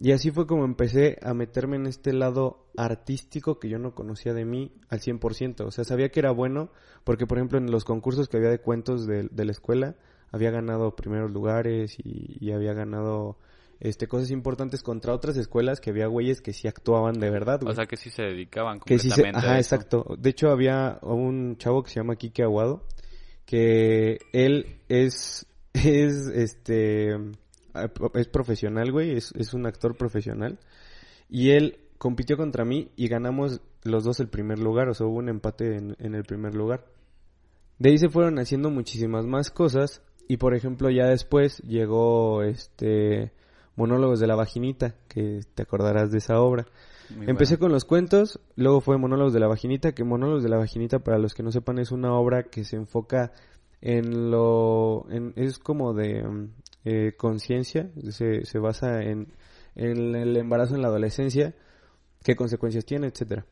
Y 0.00 0.12
así 0.12 0.30
fue 0.30 0.46
como 0.46 0.64
empecé 0.64 1.18
a 1.22 1.34
meterme 1.34 1.76
en 1.76 1.86
este 1.86 2.12
lado 2.12 2.68
artístico 2.76 3.58
que 3.58 3.68
yo 3.68 3.80
no 3.80 3.96
conocía 3.96 4.32
de 4.32 4.44
mí 4.44 4.72
al 4.88 5.00
100%. 5.00 5.64
O 5.66 5.70
sea, 5.72 5.82
sabía 5.82 6.10
que 6.10 6.20
era 6.20 6.30
bueno 6.30 6.70
porque, 7.02 7.26
por 7.26 7.38
ejemplo, 7.38 7.58
en 7.58 7.70
los 7.72 7.84
concursos 7.84 8.28
que 8.28 8.36
había 8.36 8.50
de 8.50 8.60
cuentos 8.60 9.08
de, 9.08 9.28
la 9.32 9.50
escuela, 9.50 9.96
había 10.30 10.52
ganado 10.52 10.94
primeros 10.94 11.32
lugares 11.32 11.96
y, 11.98 12.52
había 12.52 12.74
ganado 12.74 13.38
este 13.80 14.08
cosas 14.08 14.30
importantes 14.30 14.82
contra 14.82 15.14
otras 15.14 15.36
escuelas 15.36 15.80
que 15.80 15.90
había 15.90 16.06
güeyes 16.06 16.40
que 16.40 16.52
sí 16.52 16.68
actuaban 16.68 17.20
de 17.20 17.30
verdad. 17.30 17.62
O 17.64 17.74
sea, 17.74 17.86
que 17.86 17.96
sí 17.96 18.10
se 18.10 18.22
dedicaban 18.22 18.78
completamente 18.78 19.22
que 19.22 19.38
sí 19.38 19.40
se, 19.40 19.46
Ajá, 19.46 19.58
exacto. 19.58 20.16
De 20.18 20.30
hecho, 20.30 20.50
había 20.50 20.98
un 21.02 21.56
chavo 21.58 21.82
que 21.82 21.90
se 21.90 22.00
llama 22.00 22.16
Kike 22.16 22.42
Aguado 22.42 22.84
que 23.48 24.18
él 24.34 24.76
es, 24.90 25.46
es, 25.72 26.28
este, 26.34 27.14
es 28.14 28.28
profesional, 28.28 28.92
güey, 28.92 29.12
es, 29.12 29.32
es 29.36 29.54
un 29.54 29.64
actor 29.64 29.96
profesional. 29.96 30.58
Y 31.30 31.52
él 31.52 31.78
compitió 31.96 32.36
contra 32.36 32.66
mí 32.66 32.90
y 32.94 33.08
ganamos 33.08 33.62
los 33.84 34.04
dos 34.04 34.20
el 34.20 34.28
primer 34.28 34.58
lugar, 34.58 34.90
o 34.90 34.94
sea, 34.94 35.06
hubo 35.06 35.16
un 35.16 35.30
empate 35.30 35.76
en, 35.76 35.96
en 35.98 36.14
el 36.14 36.24
primer 36.24 36.54
lugar. 36.54 36.84
De 37.78 37.88
ahí 37.88 37.96
se 37.96 38.10
fueron 38.10 38.38
haciendo 38.38 38.68
muchísimas 38.68 39.24
más 39.24 39.50
cosas 39.50 40.02
y 40.28 40.36
por 40.36 40.54
ejemplo 40.54 40.90
ya 40.90 41.06
después 41.06 41.58
llegó 41.60 42.42
este 42.42 43.32
Monólogos 43.78 44.18
de 44.18 44.26
la 44.26 44.34
Vaginita, 44.34 44.96
que 45.06 45.42
te 45.54 45.62
acordarás 45.62 46.10
de 46.10 46.18
esa 46.18 46.40
obra. 46.40 46.66
Empecé 47.28 47.58
con 47.58 47.70
los 47.70 47.84
cuentos, 47.84 48.40
luego 48.56 48.80
fue 48.80 48.98
Monólogos 48.98 49.32
de 49.32 49.38
la 49.38 49.46
Vaginita, 49.46 49.92
que 49.92 50.02
Monólogos 50.02 50.42
de 50.42 50.48
la 50.48 50.56
Vaginita, 50.56 50.98
para 50.98 51.16
los 51.16 51.32
que 51.32 51.44
no 51.44 51.52
sepan, 51.52 51.78
es 51.78 51.92
una 51.92 52.12
obra 52.12 52.42
que 52.42 52.64
se 52.64 52.74
enfoca 52.74 53.30
en 53.80 54.32
lo... 54.32 55.06
En, 55.10 55.32
es 55.36 55.60
como 55.60 55.94
de 55.94 56.24
mm, 56.24 56.50
eh, 56.86 57.12
conciencia, 57.16 57.88
se, 58.10 58.44
se 58.44 58.58
basa 58.58 59.00
en, 59.04 59.32
en 59.76 60.16
el 60.16 60.36
embarazo 60.36 60.74
en 60.74 60.82
la 60.82 60.88
adolescencia, 60.88 61.54
qué 62.24 62.34
consecuencias 62.34 62.84
tiene, 62.84 63.06
etcétera. 63.06 63.46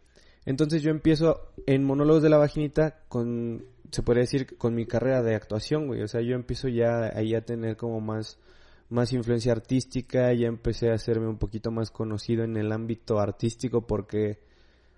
Entonces 0.45 0.83
yo 0.83 0.91
empiezo 0.91 1.53
en 1.67 1.85
Monólogos 1.85 2.25
de 2.25 2.31
la 2.31 2.39
Vaginita 2.39 2.99
con, 3.09 3.65
se 3.93 4.03
podría 4.03 4.23
decir, 4.23 4.59
con 4.59 4.75
mi 4.75 4.87
carrera 4.87 5.23
de 5.23 5.37
actuación, 5.37 5.87
güey. 5.87 6.03
O 6.03 6.09
sea, 6.09 6.21
yo 6.21 6.35
empiezo 6.35 6.67
ya 6.67 7.17
ahí 7.17 7.37
a 7.37 7.45
tener 7.45 7.77
como 7.77 8.01
más 8.01 8.41
más 8.89 9.13
influencia 9.13 9.53
artística, 9.53 10.33
ya 10.33 10.47
empecé 10.47 10.91
a 10.91 10.95
hacerme 10.95 11.29
un 11.29 11.39
poquito 11.39 11.71
más 11.71 11.91
conocido 11.91 12.45
en 12.45 12.57
el 12.57 12.73
ámbito 12.73 13.19
artístico 13.19 13.87
porque 13.87 14.39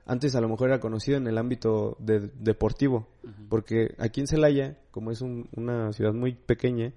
antes 0.07 0.35
a 0.35 0.40
lo 0.40 0.49
mejor 0.49 0.68
era 0.68 0.80
conocido 0.80 1.18
en 1.18 1.26
el 1.26 1.37
ámbito 1.37 1.97
de, 1.99 2.30
deportivo, 2.40 3.09
porque 3.49 3.95
aquí 3.99 4.21
en 4.21 4.26
Celaya, 4.26 4.78
como 4.90 5.11
es 5.11 5.21
una 5.21 5.92
ciudad 5.92 6.14
muy 6.14 6.33
pequeña, 6.35 6.95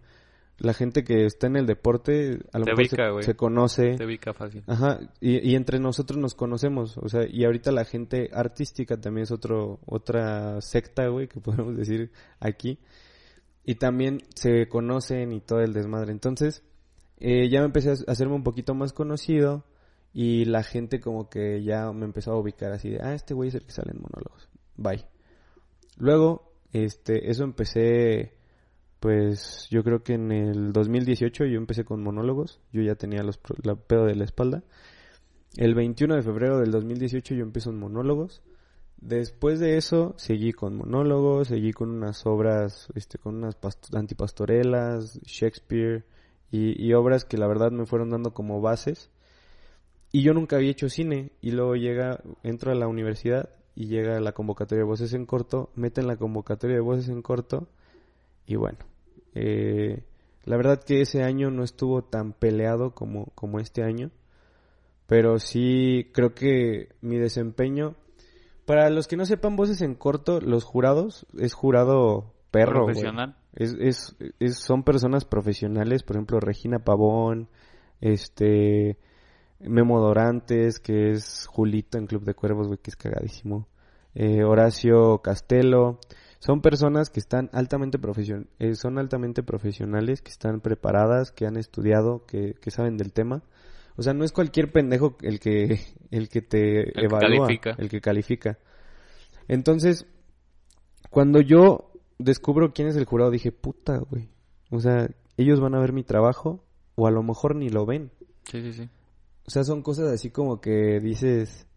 la 0.61 0.73
gente 0.73 1.03
que 1.03 1.25
está 1.25 1.47
en 1.47 1.57
el 1.57 1.65
deporte 1.65 2.39
a 2.53 2.59
lo 2.59 2.65
mejor 2.65 3.23
se, 3.23 3.35
conoce. 3.35 3.95
Te 3.97 4.05
ubica 4.05 4.33
fácil. 4.33 4.63
Ajá, 4.67 4.99
y, 5.19 5.49
y, 5.49 5.55
entre 5.55 5.79
nosotros 5.79 6.19
nos 6.19 6.35
conocemos, 6.35 6.97
o 6.97 7.09
sea, 7.09 7.25
y 7.27 7.43
ahorita 7.43 7.71
la 7.71 7.83
gente 7.83 8.29
artística 8.31 8.95
también 9.01 9.23
es 9.23 9.31
otro, 9.31 9.79
otra 9.85 10.61
secta, 10.61 11.07
güey, 11.07 11.27
que 11.27 11.39
podemos 11.41 11.75
decir 11.75 12.11
aquí. 12.39 12.79
Y 13.65 13.75
también 13.75 14.19
se 14.35 14.67
conocen 14.67 15.33
y 15.33 15.41
todo 15.41 15.61
el 15.61 15.73
desmadre. 15.73 16.11
Entonces, 16.11 16.63
eh, 17.21 17.49
ya 17.49 17.59
me 17.59 17.67
empecé 17.67 17.91
a 17.91 17.93
hacerme 18.07 18.33
un 18.33 18.43
poquito 18.43 18.73
más 18.73 18.93
conocido 18.93 19.63
y 20.11 20.45
la 20.45 20.63
gente 20.63 20.99
como 20.99 21.29
que 21.29 21.63
ya 21.63 21.91
me 21.91 22.05
empezó 22.05 22.31
a 22.31 22.39
ubicar 22.39 22.71
así 22.71 22.89
de, 22.89 22.99
ah, 23.01 23.13
este 23.13 23.35
güey 23.35 23.49
es 23.49 23.55
el 23.55 23.63
que 23.63 23.71
sale 23.71 23.91
en 23.91 24.01
monólogos. 24.01 24.49
Bye. 24.75 25.05
Luego, 25.97 26.51
este, 26.73 27.29
eso 27.29 27.43
empecé, 27.43 28.33
pues 28.99 29.67
yo 29.69 29.83
creo 29.83 30.03
que 30.03 30.13
en 30.13 30.31
el 30.31 30.73
2018 30.73 31.45
yo 31.45 31.57
empecé 31.57 31.85
con 31.85 32.01
monólogos, 32.01 32.59
yo 32.73 32.81
ya 32.81 32.95
tenía 32.95 33.21
los, 33.21 33.39
la 33.61 33.75
pedo 33.75 34.05
de 34.05 34.15
la 34.15 34.25
espalda. 34.25 34.63
El 35.57 35.75
21 35.75 36.15
de 36.15 36.23
febrero 36.23 36.59
del 36.59 36.71
2018 36.71 37.35
yo 37.35 37.43
empecé 37.43 37.69
en 37.69 37.77
monólogos. 37.77 38.41
Después 38.97 39.59
de 39.59 39.77
eso 39.77 40.15
seguí 40.17 40.53
con 40.53 40.75
monólogos, 40.75 41.49
seguí 41.49 41.71
con 41.71 41.89
unas 41.89 42.25
obras, 42.25 42.87
este, 42.95 43.19
con 43.19 43.35
unas 43.35 43.57
antipastorelas, 43.93 45.19
Shakespeare, 45.23 46.05
y, 46.51 46.93
obras 46.93 47.23
que 47.23 47.37
la 47.37 47.47
verdad 47.47 47.71
me 47.71 47.85
fueron 47.85 48.09
dando 48.09 48.33
como 48.33 48.59
bases. 48.59 49.09
Y 50.11 50.23
yo 50.23 50.33
nunca 50.33 50.57
había 50.57 50.71
hecho 50.71 50.89
cine 50.89 51.31
y 51.39 51.51
luego 51.51 51.75
llega, 51.75 52.21
entro 52.43 52.71
a 52.71 52.75
la 52.75 52.87
universidad 52.87 53.49
y 53.75 53.87
llega 53.87 54.19
la 54.19 54.33
convocatoria 54.33 54.83
de 54.83 54.89
voces 54.89 55.13
en 55.13 55.25
corto, 55.25 55.69
meten 55.75 56.07
la 56.07 56.17
convocatoria 56.17 56.75
de 56.75 56.81
voces 56.81 57.07
en 57.07 57.21
corto 57.21 57.69
y 58.45 58.57
bueno, 58.57 58.79
eh, 59.33 60.03
la 60.43 60.57
verdad 60.57 60.83
que 60.83 60.99
ese 60.99 61.23
año 61.23 61.51
no 61.51 61.63
estuvo 61.63 62.03
tan 62.03 62.33
peleado 62.33 62.93
como, 62.93 63.27
como 63.35 63.59
este 63.59 63.83
año, 63.83 64.11
pero 65.07 65.39
sí 65.39 66.09
creo 66.13 66.33
que 66.33 66.89
mi 66.99 67.17
desempeño, 67.17 67.95
para 68.65 68.89
los 68.89 69.07
que 69.07 69.15
no 69.15 69.25
sepan 69.25 69.55
voces 69.55 69.81
en 69.81 69.95
corto, 69.95 70.41
los 70.41 70.65
jurados, 70.65 71.25
es 71.37 71.53
jurado 71.53 72.33
perro. 72.51 72.85
Profesional. 72.85 73.37
Es, 73.53 73.75
es, 73.79 74.15
es, 74.39 74.59
son 74.59 74.83
personas 74.83 75.25
profesionales, 75.25 76.03
por 76.03 76.15
ejemplo, 76.15 76.39
Regina 76.39 76.79
Pavón, 76.79 77.49
este, 77.99 78.97
Memo 79.59 79.99
Dorantes, 79.99 80.79
que 80.79 81.11
es 81.11 81.45
Julito 81.47 81.97
en 81.97 82.07
Club 82.07 82.23
de 82.23 82.33
Cuervos, 82.33 82.67
güey, 82.67 82.79
que 82.79 82.91
es 82.91 82.95
cagadísimo. 82.95 83.67
Eh, 84.15 84.43
Horacio 84.43 85.19
Castelo. 85.19 85.99
Son 86.39 86.61
personas 86.61 87.09
que 87.09 87.19
están 87.19 87.51
altamente 87.53 87.99
profesion 87.99 88.49
eh, 88.57 88.73
son 88.73 88.97
altamente 88.97 89.43
profesionales, 89.43 90.21
que 90.21 90.31
están 90.31 90.59
preparadas, 90.59 91.31
que 91.31 91.45
han 91.45 91.55
estudiado, 91.55 92.25
que, 92.25 92.55
que 92.59 92.71
saben 92.71 92.97
del 92.97 93.13
tema. 93.13 93.43
O 93.95 94.01
sea, 94.01 94.13
no 94.13 94.23
es 94.23 94.31
cualquier 94.31 94.71
pendejo 94.71 95.17
el 95.21 95.39
que, 95.39 95.79
el 96.11 96.29
que 96.29 96.41
te 96.41 97.03
evalúa, 97.03 97.47
el 97.77 97.89
que 97.89 98.01
califica. 98.01 98.57
Entonces, 99.47 100.07
cuando 101.11 101.41
yo 101.41 101.90
descubro 102.23 102.73
quién 102.73 102.87
es 102.87 102.95
el 102.95 103.05
jurado, 103.05 103.31
dije, 103.31 103.51
puta, 103.51 103.97
güey. 103.97 104.29
O 104.69 104.79
sea, 104.79 105.09
ellos 105.37 105.59
van 105.59 105.75
a 105.75 105.79
ver 105.79 105.93
mi 105.93 106.03
trabajo 106.03 106.63
o 106.95 107.07
a 107.07 107.11
lo 107.11 107.23
mejor 107.23 107.55
ni 107.55 107.69
lo 107.69 107.85
ven. 107.85 108.11
Sí, 108.43 108.61
sí, 108.61 108.73
sí. 108.73 108.89
O 109.45 109.49
sea, 109.49 109.63
son 109.63 109.81
cosas 109.81 110.11
así 110.11 110.29
como 110.29 110.61
que 110.61 110.99
dices, 110.99 111.67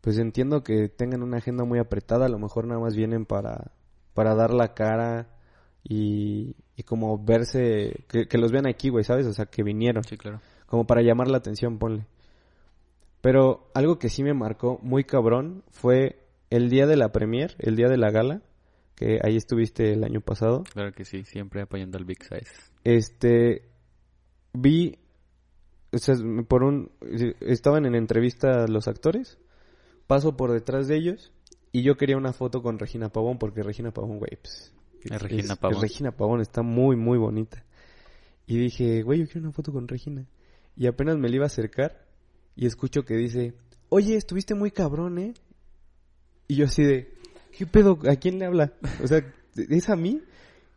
pues 0.00 0.18
entiendo 0.18 0.62
que 0.62 0.88
tengan 0.88 1.22
una 1.22 1.38
agenda 1.38 1.64
muy 1.64 1.78
apretada, 1.78 2.26
a 2.26 2.28
lo 2.28 2.38
mejor 2.38 2.66
nada 2.66 2.80
más 2.80 2.96
vienen 2.96 3.26
para, 3.26 3.72
para 4.12 4.34
dar 4.34 4.52
la 4.52 4.74
cara 4.74 5.28
y, 5.82 6.56
y 6.76 6.82
como 6.82 7.22
verse, 7.22 8.04
que, 8.08 8.26
que 8.26 8.38
los 8.38 8.52
vean 8.52 8.66
aquí, 8.66 8.88
güey, 8.88 9.04
¿sabes? 9.04 9.26
O 9.26 9.32
sea, 9.32 9.46
que 9.46 9.62
vinieron. 9.62 10.04
Sí, 10.04 10.16
claro. 10.16 10.40
Como 10.66 10.86
para 10.86 11.02
llamar 11.02 11.28
la 11.28 11.38
atención, 11.38 11.78
ponle. 11.78 12.06
Pero 13.20 13.70
algo 13.74 13.98
que 13.98 14.08
sí 14.08 14.22
me 14.22 14.34
marcó 14.34 14.78
muy 14.82 15.04
cabrón 15.04 15.62
fue 15.70 16.20
el 16.50 16.70
día 16.70 16.86
de 16.86 16.96
la 16.96 17.12
premier, 17.12 17.56
el 17.58 17.76
día 17.76 17.88
de 17.88 17.96
la 17.96 18.10
gala 18.10 18.42
que 18.96 19.20
ahí 19.22 19.36
estuviste 19.36 19.92
el 19.92 20.02
año 20.02 20.20
pasado. 20.20 20.64
Claro 20.72 20.92
que 20.92 21.04
sí, 21.04 21.22
siempre 21.24 21.60
apoyando 21.60 21.98
al 21.98 22.04
Big 22.04 22.22
Size. 22.24 22.50
Este, 22.82 23.68
vi, 24.54 24.98
o 25.92 25.98
sea, 25.98 26.16
por 26.48 26.64
un, 26.64 26.90
estaban 27.40 27.84
en 27.86 27.94
entrevista 27.94 28.66
los 28.66 28.88
actores, 28.88 29.38
paso 30.06 30.36
por 30.36 30.52
detrás 30.52 30.88
de 30.88 30.96
ellos 30.96 31.32
Y 31.72 31.82
yo 31.82 31.96
quería 31.96 32.16
una 32.16 32.32
foto 32.32 32.62
con 32.62 32.78
Regina 32.78 33.10
Pavón, 33.10 33.38
porque 33.38 33.62
Regina 33.62 33.92
Pavón, 33.92 34.18
güey, 34.18 34.38
pues... 34.40 34.72
Es 35.04 35.22
Regina 35.22 35.56
Pavón. 35.56 35.82
Regina 35.82 36.10
Pavón 36.10 36.40
está 36.40 36.62
muy, 36.62 36.96
muy 36.96 37.18
bonita. 37.18 37.64
Y 38.46 38.56
dije, 38.58 39.02
güey, 39.02 39.20
yo 39.20 39.26
quiero 39.26 39.42
una 39.42 39.52
foto 39.52 39.72
con 39.72 39.86
Regina. 39.86 40.26
Y 40.74 40.86
apenas 40.86 41.16
me 41.16 41.28
la 41.28 41.36
iba 41.36 41.44
a 41.44 41.46
acercar 41.46 42.06
y 42.56 42.66
escucho 42.66 43.04
que 43.04 43.14
dice, 43.14 43.54
oye, 43.90 44.16
estuviste 44.16 44.54
muy 44.54 44.70
cabrón, 44.70 45.18
¿eh? 45.18 45.34
Y 46.48 46.56
yo 46.56 46.64
así 46.64 46.82
de, 46.82 47.12
¿qué 47.56 47.66
pedo? 47.66 47.98
¿A 48.10 48.16
quién 48.16 48.38
le 48.38 48.46
habla? 48.46 48.72
O 49.02 49.06
sea, 49.06 49.24
¿es 49.56 49.88
a 49.90 49.96
mí? 49.96 50.20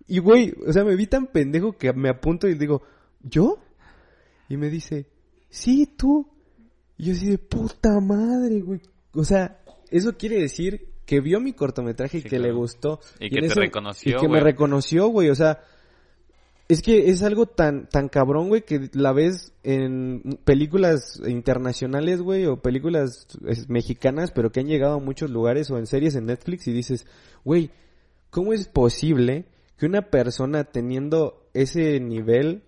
Y 0.08 0.20
güey, 0.20 0.56
o 0.66 0.74
sea, 0.74 0.84
me 0.84 0.96
vi 0.96 1.08
tan 1.08 1.28
pendejo 1.28 1.74
que 1.78 1.94
me 1.94 2.10
apunto 2.10 2.48
y 2.48 2.56
digo, 2.56 2.82
¿yo? 3.22 3.60
Y 4.48 4.58
me 4.58 4.70
dice, 4.70 5.08
sí, 5.50 5.86
tú. 5.86 6.28
Y 6.98 7.06
yo 7.06 7.14
así 7.14 7.28
de 7.30 7.38
puta 7.38 8.00
madre, 8.00 8.62
güey. 8.62 8.82
O 9.14 9.24
sea, 9.24 9.60
eso 9.90 10.18
quiere 10.18 10.40
decir 10.40 10.88
que 11.06 11.22
vio 11.22 11.40
mi 11.40 11.54
cortometraje 11.54 12.18
y 12.20 12.22
Sí, 12.22 12.30
que 12.30 12.40
le 12.40 12.52
gustó. 12.52 13.00
Y 13.20 13.30
que 13.30 13.40
te 13.42 13.48
eso- 13.48 13.60
reconoció, 13.60 14.18
Y 14.18 14.22
que 14.22 14.28
me 14.28 14.40
reconoció, 14.40 15.08
güey. 15.08 15.30
O 15.30 15.36
sea, 15.36 15.62
es 16.70 16.84
que 16.84 17.10
es 17.10 17.24
algo 17.24 17.48
tan, 17.48 17.90
tan 17.90 18.10
cabrón, 18.10 18.48
güey, 18.48 18.62
que 18.62 18.92
la 18.94 19.12
ves 19.12 19.54
en 19.64 20.40
películas 20.46 21.20
internacionales, 21.28 22.22
güey, 22.22 22.46
o 22.46 22.62
películas 22.62 23.28
mexicanas, 23.68 24.32
pero 24.32 24.52
que 24.52 24.60
han 24.60 24.68
llegado 24.68 24.94
a 24.94 25.00
muchos 25.00 25.32
lugares, 25.32 25.72
o 25.72 25.80
en 25.80 25.88
series 25.88 26.16
en 26.16 26.28
Netflix, 26.28 26.68
y 26.68 26.72
dices, 26.72 27.08
güey, 27.44 27.72
¿cómo 28.30 28.54
es 28.54 28.68
posible 28.68 29.46
que 29.78 29.88
una 29.88 30.12
persona 30.12 30.64
teniendo 30.64 31.50
ese 31.56 32.00
nivel 32.00 32.62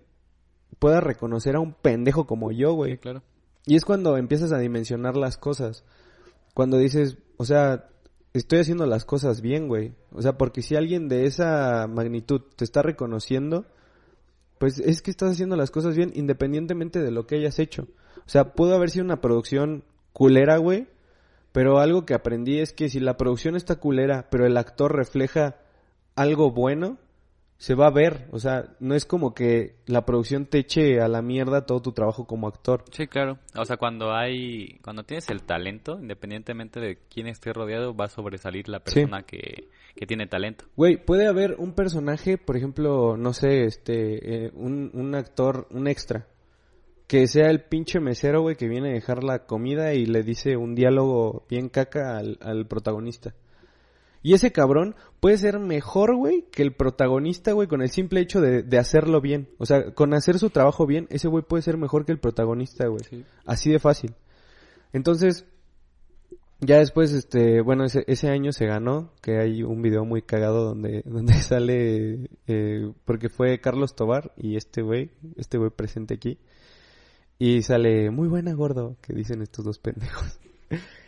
pueda 0.80 1.00
reconocer 1.00 1.54
a 1.54 1.60
un 1.60 1.72
pendejo 1.72 2.26
como 2.26 2.50
yo, 2.50 2.74
güey? 2.74 2.94
Sí, 2.94 2.98
claro. 2.98 3.22
Y 3.66 3.76
es 3.76 3.84
cuando 3.84 4.16
empiezas 4.16 4.52
a 4.52 4.58
dimensionar 4.58 5.16
las 5.16 5.36
cosas. 5.36 5.84
Cuando 6.54 6.76
dices, 6.76 7.18
o 7.36 7.44
sea, 7.44 7.88
estoy 8.32 8.58
haciendo 8.58 8.84
las 8.86 9.04
cosas 9.04 9.42
bien, 9.42 9.68
güey. 9.68 9.94
O 10.10 10.22
sea, 10.22 10.36
porque 10.36 10.60
si 10.60 10.74
alguien 10.74 11.08
de 11.08 11.26
esa 11.26 11.86
magnitud 11.86 12.40
te 12.56 12.64
está 12.64 12.82
reconociendo, 12.82 13.64
pues 14.62 14.78
es 14.78 15.02
que 15.02 15.10
estás 15.10 15.32
haciendo 15.32 15.56
las 15.56 15.72
cosas 15.72 15.96
bien 15.96 16.12
independientemente 16.14 17.02
de 17.02 17.10
lo 17.10 17.26
que 17.26 17.34
hayas 17.34 17.58
hecho. 17.58 17.88
O 18.18 18.28
sea, 18.28 18.52
pudo 18.52 18.76
haber 18.76 18.90
sido 18.90 19.04
una 19.04 19.20
producción 19.20 19.82
culera, 20.12 20.56
güey. 20.58 20.86
Pero 21.50 21.80
algo 21.80 22.06
que 22.06 22.14
aprendí 22.14 22.60
es 22.60 22.72
que 22.72 22.88
si 22.88 23.00
la 23.00 23.16
producción 23.16 23.56
está 23.56 23.80
culera, 23.80 24.28
pero 24.30 24.46
el 24.46 24.56
actor 24.56 24.94
refleja 24.94 25.56
algo 26.14 26.52
bueno, 26.52 26.98
se 27.62 27.76
va 27.76 27.86
a 27.86 27.90
ver. 27.92 28.26
O 28.32 28.40
sea, 28.40 28.74
no 28.80 28.96
es 28.96 29.04
como 29.06 29.34
que 29.34 29.76
la 29.86 30.04
producción 30.04 30.46
te 30.46 30.58
eche 30.58 31.00
a 31.00 31.06
la 31.06 31.22
mierda 31.22 31.64
todo 31.64 31.80
tu 31.80 31.92
trabajo 31.92 32.26
como 32.26 32.48
actor. 32.48 32.82
Sí, 32.90 33.06
claro. 33.06 33.38
O 33.54 33.64
sea, 33.64 33.76
cuando 33.76 34.12
hay, 34.12 34.80
cuando 34.82 35.04
tienes 35.04 35.30
el 35.30 35.42
talento, 35.44 35.96
independientemente 36.00 36.80
de 36.80 36.98
quién 37.08 37.28
esté 37.28 37.52
rodeado, 37.52 37.94
va 37.94 38.06
a 38.06 38.08
sobresalir 38.08 38.68
la 38.68 38.78
Sí. 38.84 38.94
persona 38.94 39.22
que, 39.22 39.68
que 39.94 40.06
tiene 40.06 40.26
talento. 40.26 40.64
Güey, 40.74 40.96
puede 40.96 41.28
haber 41.28 41.54
un 41.56 41.72
personaje, 41.72 42.36
por 42.36 42.56
ejemplo, 42.56 43.16
no 43.16 43.32
sé, 43.32 43.62
este, 43.66 44.46
eh, 44.46 44.50
un, 44.56 44.90
un 44.92 45.14
actor, 45.14 45.68
un 45.70 45.86
extra, 45.86 46.26
que 47.06 47.28
sea 47.28 47.48
el 47.48 47.62
pinche 47.62 48.00
mesero, 48.00 48.40
güey, 48.42 48.56
que 48.56 48.66
viene 48.66 48.90
a 48.90 48.94
dejar 48.94 49.22
la 49.22 49.46
comida 49.46 49.94
y 49.94 50.04
le 50.06 50.24
dice 50.24 50.56
un 50.56 50.74
diálogo 50.74 51.46
bien 51.48 51.68
caca 51.68 52.18
al, 52.18 52.38
al 52.40 52.66
protagonista. 52.66 53.34
Y 54.22 54.34
ese 54.34 54.52
cabrón 54.52 54.94
puede 55.20 55.38
ser 55.38 55.58
mejor, 55.58 56.16
güey, 56.16 56.46
que 56.52 56.62
el 56.62 56.74
protagonista, 56.74 57.52
güey, 57.52 57.68
con 57.68 57.82
el 57.82 57.90
simple 57.90 58.20
hecho 58.20 58.40
de, 58.40 58.62
de 58.62 58.78
hacerlo 58.78 59.20
bien. 59.20 59.48
O 59.58 59.66
sea, 59.66 59.92
con 59.94 60.14
hacer 60.14 60.38
su 60.38 60.50
trabajo 60.50 60.86
bien, 60.86 61.06
ese 61.10 61.28
güey 61.28 61.44
puede 61.44 61.62
ser 61.62 61.76
mejor 61.76 62.04
que 62.04 62.12
el 62.12 62.20
protagonista, 62.20 62.86
güey. 62.86 63.02
Sí. 63.08 63.24
Así 63.44 63.70
de 63.70 63.78
fácil. 63.78 64.14
Entonces, 64.92 65.46
ya 66.64 66.78
después, 66.78 67.12
este, 67.12 67.60
bueno, 67.60 67.84
ese, 67.84 68.04
ese 68.06 68.28
año 68.28 68.52
se 68.52 68.66
ganó, 68.66 69.10
que 69.20 69.38
hay 69.38 69.64
un 69.64 69.82
video 69.82 70.04
muy 70.04 70.22
cagado 70.22 70.64
donde, 70.64 71.02
donde 71.06 71.34
sale, 71.34 72.30
eh, 72.46 72.92
porque 73.04 73.28
fue 73.28 73.60
Carlos 73.60 73.96
Tobar 73.96 74.32
y 74.36 74.56
este 74.56 74.80
güey, 74.82 75.10
este 75.36 75.58
güey 75.58 75.70
presente 75.70 76.14
aquí, 76.14 76.38
y 77.36 77.62
sale, 77.62 78.12
muy 78.12 78.28
buena 78.28 78.52
gordo, 78.52 78.96
que 79.02 79.12
dicen 79.12 79.42
estos 79.42 79.64
dos 79.64 79.80
pendejos. 79.80 80.38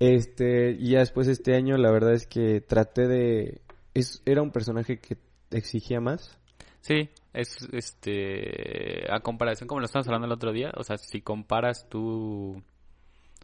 Este, 0.00 0.70
y 0.72 0.92
ya 0.92 1.00
después 1.00 1.28
este 1.28 1.54
año 1.54 1.76
la 1.76 1.90
verdad 1.90 2.14
es 2.14 2.26
que 2.26 2.62
traté 2.62 3.06
de, 3.06 3.60
es, 3.92 4.22
era 4.24 4.40
un 4.40 4.50
personaje 4.50 4.98
que 4.98 5.18
exigía 5.50 6.00
más. 6.00 6.38
Sí, 6.80 7.10
es 7.34 7.68
este 7.72 9.04
a 9.12 9.20
comparación 9.20 9.68
como 9.68 9.80
lo 9.80 9.86
estábamos 9.86 10.08
hablando 10.08 10.26
el 10.26 10.32
otro 10.32 10.52
día, 10.52 10.72
o 10.76 10.82
sea, 10.82 10.96
si 10.96 11.20
comparas 11.20 11.86
tú 11.90 12.62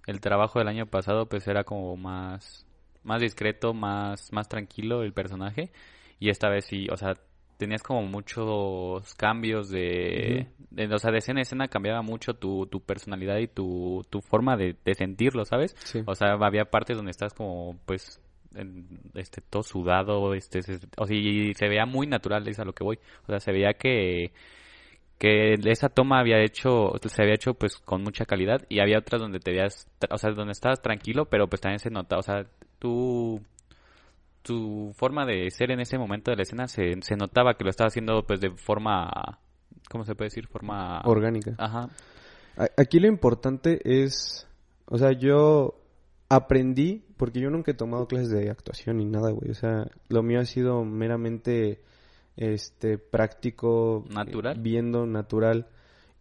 el 0.06 0.20
trabajo 0.20 0.58
del 0.58 0.68
año 0.68 0.86
pasado, 0.86 1.28
pues 1.28 1.46
era 1.46 1.64
como 1.64 1.94
más 1.96 2.66
más 3.02 3.20
discreto, 3.20 3.74
más 3.74 4.32
más 4.32 4.48
tranquilo 4.48 5.02
el 5.02 5.12
personaje 5.12 5.70
y 6.18 6.30
esta 6.30 6.48
vez 6.48 6.64
sí, 6.64 6.88
o 6.90 6.96
sea, 6.96 7.18
tenías 7.56 7.82
como 7.82 8.02
muchos 8.02 9.14
cambios 9.14 9.68
de, 9.70 10.48
de- 10.70 10.94
o 10.94 10.98
sea, 10.98 11.10
de 11.10 11.18
escena 11.18 11.40
a 11.40 11.42
escena 11.42 11.68
cambiaba 11.68 12.02
mucho 12.02 12.34
tu, 12.34 12.66
tu 12.66 12.80
personalidad 12.80 13.38
y 13.38 13.48
tu, 13.48 14.04
tu 14.10 14.20
forma 14.20 14.56
de, 14.56 14.76
de 14.84 14.94
sentirlo, 14.94 15.44
¿sabes? 15.44 15.74
Sí. 15.84 16.02
O 16.06 16.14
sea, 16.14 16.32
había 16.40 16.66
partes 16.66 16.96
donde 16.96 17.10
estás 17.10 17.32
como, 17.34 17.78
pues, 17.86 18.20
en- 18.54 18.86
este, 19.14 19.40
todo 19.40 19.62
sudado, 19.62 20.34
este, 20.34 20.62
se- 20.62 20.78
o 20.96 21.06
sea, 21.06 21.16
y 21.16 21.54
se 21.54 21.68
veía 21.68 21.86
muy 21.86 22.06
natural, 22.06 22.46
es 22.48 22.58
a 22.58 22.64
lo 22.64 22.72
que 22.72 22.84
voy. 22.84 22.98
O 23.24 23.26
sea, 23.26 23.40
se 23.40 23.52
veía 23.52 23.72
que, 23.74 24.32
que 25.18 25.54
esa 25.64 25.88
toma 25.88 26.20
había 26.20 26.42
hecho, 26.42 26.92
se 27.02 27.22
había 27.22 27.34
hecho, 27.34 27.54
pues, 27.54 27.76
con 27.78 28.02
mucha 28.02 28.26
calidad, 28.26 28.62
y 28.68 28.80
había 28.80 28.98
otras 28.98 29.20
donde 29.20 29.40
te 29.40 29.50
veías, 29.52 29.88
o 30.10 30.18
sea, 30.18 30.30
donde 30.32 30.52
estabas 30.52 30.82
tranquilo, 30.82 31.24
pero 31.26 31.48
pues 31.48 31.60
también 31.60 31.78
se 31.78 31.90
nota, 31.90 32.18
o 32.18 32.22
sea, 32.22 32.44
tú, 32.78 33.40
tu 34.46 34.92
forma 34.94 35.26
de 35.26 35.50
ser 35.50 35.72
en 35.72 35.80
ese 35.80 35.98
momento 35.98 36.30
de 36.30 36.36
la 36.36 36.44
escena 36.44 36.68
se, 36.68 36.94
se 37.02 37.16
notaba 37.16 37.54
que 37.54 37.64
lo 37.64 37.70
estaba 37.70 37.88
haciendo, 37.88 38.24
pues, 38.24 38.40
de 38.40 38.50
forma, 38.50 39.40
¿cómo 39.90 40.04
se 40.04 40.14
puede 40.14 40.28
decir? 40.28 40.46
Forma... 40.46 41.00
Orgánica. 41.04 41.54
Ajá. 41.58 41.90
Aquí 42.76 43.00
lo 43.00 43.08
importante 43.08 43.80
es, 43.84 44.46
o 44.86 44.96
sea, 44.96 45.12
yo 45.12 45.80
aprendí, 46.28 47.04
porque 47.16 47.40
yo 47.40 47.50
nunca 47.50 47.72
he 47.72 47.74
tomado 47.74 48.06
clases 48.06 48.30
de 48.30 48.48
actuación 48.48 48.98
ni 48.98 49.04
nada, 49.04 49.30
güey. 49.30 49.50
O 49.50 49.54
sea, 49.54 49.86
lo 50.08 50.22
mío 50.22 50.40
ha 50.40 50.44
sido 50.44 50.84
meramente, 50.84 51.82
este, 52.36 52.98
práctico. 52.98 54.04
Natural. 54.08 54.56
eh, 54.56 54.60
Viendo, 54.60 55.06
natural. 55.06 55.66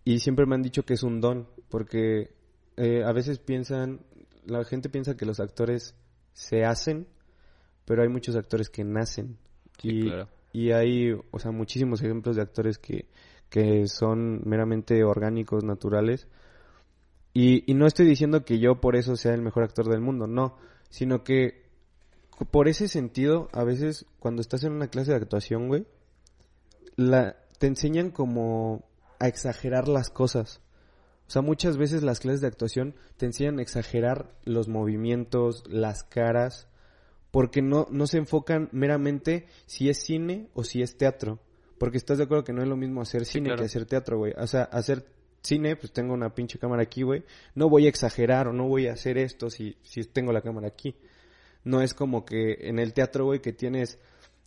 Y 0.04 0.20
siempre 0.20 0.46
me 0.46 0.56
han 0.56 0.64
dicho 0.64 0.84
que 0.84 0.96
es 0.96 1.04
un 1.04 1.22
don, 1.22 1.48
porque 1.70 2.34
eh, 2.78 3.04
a 3.06 3.12
veces 3.12 3.40
piensan, 3.40 4.02
la 4.46 4.64
gente 4.66 4.90
piensa 4.90 5.16
que 5.16 5.26
los 5.26 5.40
actores 5.40 5.96
se 6.34 6.66
hacen, 6.66 7.08
pero 7.86 8.02
hay 8.02 8.10
muchos 8.10 8.36
actores 8.36 8.70
que 8.70 8.84
nacen. 8.84 9.38
Sí, 9.82 9.90
y, 9.90 10.02
claro. 10.04 10.28
y 10.52 10.72
hay, 10.72 11.12
o 11.12 11.40
sea, 11.40 11.52
muchísimos 11.52 12.02
ejemplos 12.02 12.36
de 12.36 12.42
actores 12.42 12.78
que, 12.78 13.06
que 13.50 13.88
son 13.88 14.42
meramente 14.46 15.04
orgánicos, 15.04 15.64
naturales. 15.64 16.28
Y, 17.34 17.70
y 17.70 17.74
no 17.76 17.86
estoy 17.86 18.06
diciendo 18.06 18.46
que 18.46 18.60
yo 18.60 18.80
por 18.80 18.96
eso 18.96 19.16
sea 19.16 19.34
el 19.34 19.42
mejor 19.42 19.64
actor 19.64 19.90
del 19.90 20.02
mundo, 20.02 20.28
no, 20.28 20.58
sino 20.90 21.24
que 21.24 21.66
por 22.52 22.68
ese 22.68 22.88
sentido, 22.90 23.48
a 23.54 23.64
veces 23.64 24.06
cuando 24.20 24.42
estás 24.42 24.64
en 24.64 24.74
una 24.74 24.90
clase 24.90 25.12
de 25.12 25.18
actuación, 25.18 25.68
güey, 25.68 25.86
la, 26.98 27.38
te 27.60 27.68
enseñan 27.68 28.12
como 28.12 28.84
a 29.20 29.28
exagerar 29.28 29.88
las 29.88 30.10
cosas. 30.10 30.62
O 31.28 31.32
sea, 31.32 31.42
muchas 31.42 31.78
veces 31.78 32.04
las 32.04 32.20
clases 32.20 32.42
de 32.42 32.48
actuación 32.48 32.96
te 33.18 33.26
enseñan 33.26 33.60
a 33.60 33.62
exagerar 33.62 34.36
los 34.44 34.68
movimientos, 34.68 35.64
las 35.68 36.04
caras, 36.04 36.68
porque 37.36 37.62
no, 37.62 37.86
no 37.92 38.08
se 38.08 38.18
enfocan 38.18 38.70
meramente 38.72 39.46
si 39.66 39.90
es 39.90 39.98
cine 39.98 40.48
o 40.54 40.64
si 40.64 40.82
es 40.82 40.96
teatro. 40.96 41.42
Porque 41.78 41.98
estás 41.98 42.18
de 42.18 42.24
acuerdo 42.24 42.46
que 42.46 42.54
no 42.54 42.62
es 42.62 42.68
lo 42.70 42.78
mismo 42.78 43.02
hacer 43.02 43.26
cine 43.26 43.48
claro. 43.48 43.60
que 43.60 43.66
hacer 43.66 43.86
teatro, 43.86 44.18
güey. 44.20 44.32
O 44.38 44.48
sea, 44.48 44.64
hacer 44.64 45.06
cine, 45.42 45.76
pues 45.76 45.92
tengo 45.92 46.14
una 46.14 46.34
pinche 46.34 46.58
cámara 46.58 46.84
aquí, 46.84 47.02
güey. 47.02 47.26
No 47.54 47.68
voy 47.68 47.88
a 47.88 47.90
exagerar 47.90 48.48
o 48.48 48.54
no 48.54 48.70
voy 48.70 48.88
a 48.88 48.94
hacer 48.94 49.18
esto 49.18 49.50
si, 49.50 49.76
si 49.84 50.06
tengo 50.06 50.32
la 50.32 50.40
cámara 50.40 50.70
aquí. 50.70 50.96
No 51.66 51.82
es 51.82 51.94
como 51.94 52.24
que 52.24 52.70
en 52.70 52.80
el 52.80 52.94
teatro, 52.94 53.26
güey, 53.26 53.42
que 53.42 53.52
tienes 53.52 54.00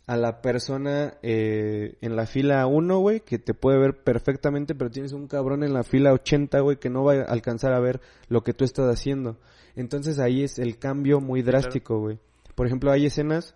a 0.07 0.17
la 0.17 0.41
persona 0.41 1.13
eh, 1.21 1.95
en 2.01 2.15
la 2.15 2.25
fila 2.25 2.65
1, 2.65 2.97
güey, 2.97 3.19
que 3.19 3.37
te 3.37 3.53
puede 3.53 3.77
ver 3.77 4.03
perfectamente, 4.03 4.73
pero 4.73 4.89
tienes 4.89 5.13
un 5.13 5.27
cabrón 5.27 5.63
en 5.63 5.75
la 5.75 5.83
fila 5.83 6.11
80, 6.11 6.59
güey, 6.61 6.77
que 6.77 6.89
no 6.89 7.03
va 7.03 7.13
a 7.13 7.23
alcanzar 7.25 7.71
a 7.71 7.79
ver 7.79 8.01
lo 8.29 8.43
que 8.43 8.55
tú 8.55 8.65
estás 8.65 8.91
haciendo. 8.91 9.37
Entonces 9.75 10.17
ahí 10.17 10.41
es 10.41 10.57
el 10.57 10.79
cambio 10.79 11.19
muy 11.19 11.43
drástico, 11.43 11.99
güey. 11.99 12.17
Por 12.59 12.67
ejemplo, 12.67 12.91
hay 12.91 13.05
escenas 13.05 13.55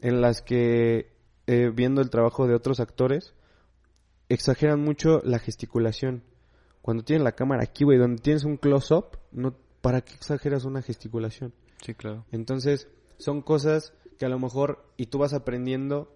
en 0.00 0.20
las 0.20 0.42
que, 0.42 1.12
eh, 1.46 1.70
viendo 1.72 2.00
el 2.00 2.10
trabajo 2.10 2.48
de 2.48 2.56
otros 2.56 2.80
actores, 2.80 3.32
exageran 4.28 4.80
mucho 4.80 5.20
la 5.22 5.38
gesticulación. 5.38 6.24
Cuando 6.82 7.04
tienes 7.04 7.22
la 7.22 7.36
cámara 7.36 7.62
aquí, 7.62 7.84
güey, 7.84 7.96
donde 7.96 8.20
tienes 8.20 8.42
un 8.42 8.56
close-up, 8.56 9.20
no, 9.30 9.54
¿para 9.80 10.00
qué 10.00 10.14
exageras 10.14 10.64
una 10.64 10.82
gesticulación? 10.82 11.54
Sí, 11.80 11.94
claro. 11.94 12.26
Entonces, 12.32 12.88
son 13.18 13.40
cosas 13.40 13.92
que 14.18 14.26
a 14.26 14.28
lo 14.28 14.40
mejor, 14.40 14.84
y 14.96 15.06
tú 15.06 15.18
vas 15.18 15.32
aprendiendo, 15.32 16.12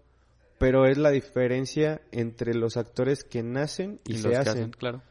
pero 0.59 0.87
es 0.87 0.99
la 0.99 1.13
diferencia 1.13 2.03
entre 2.11 2.53
los 2.55 2.77
actores 2.77 3.23
que 3.23 3.45
nacen 3.45 4.01
y, 4.09 4.15
Y 4.15 4.19
se 4.19 4.23
los 4.25 4.33
que 4.33 4.39
hacen. 4.39 4.59
hacen, 4.59 4.71
claro. 4.73 5.03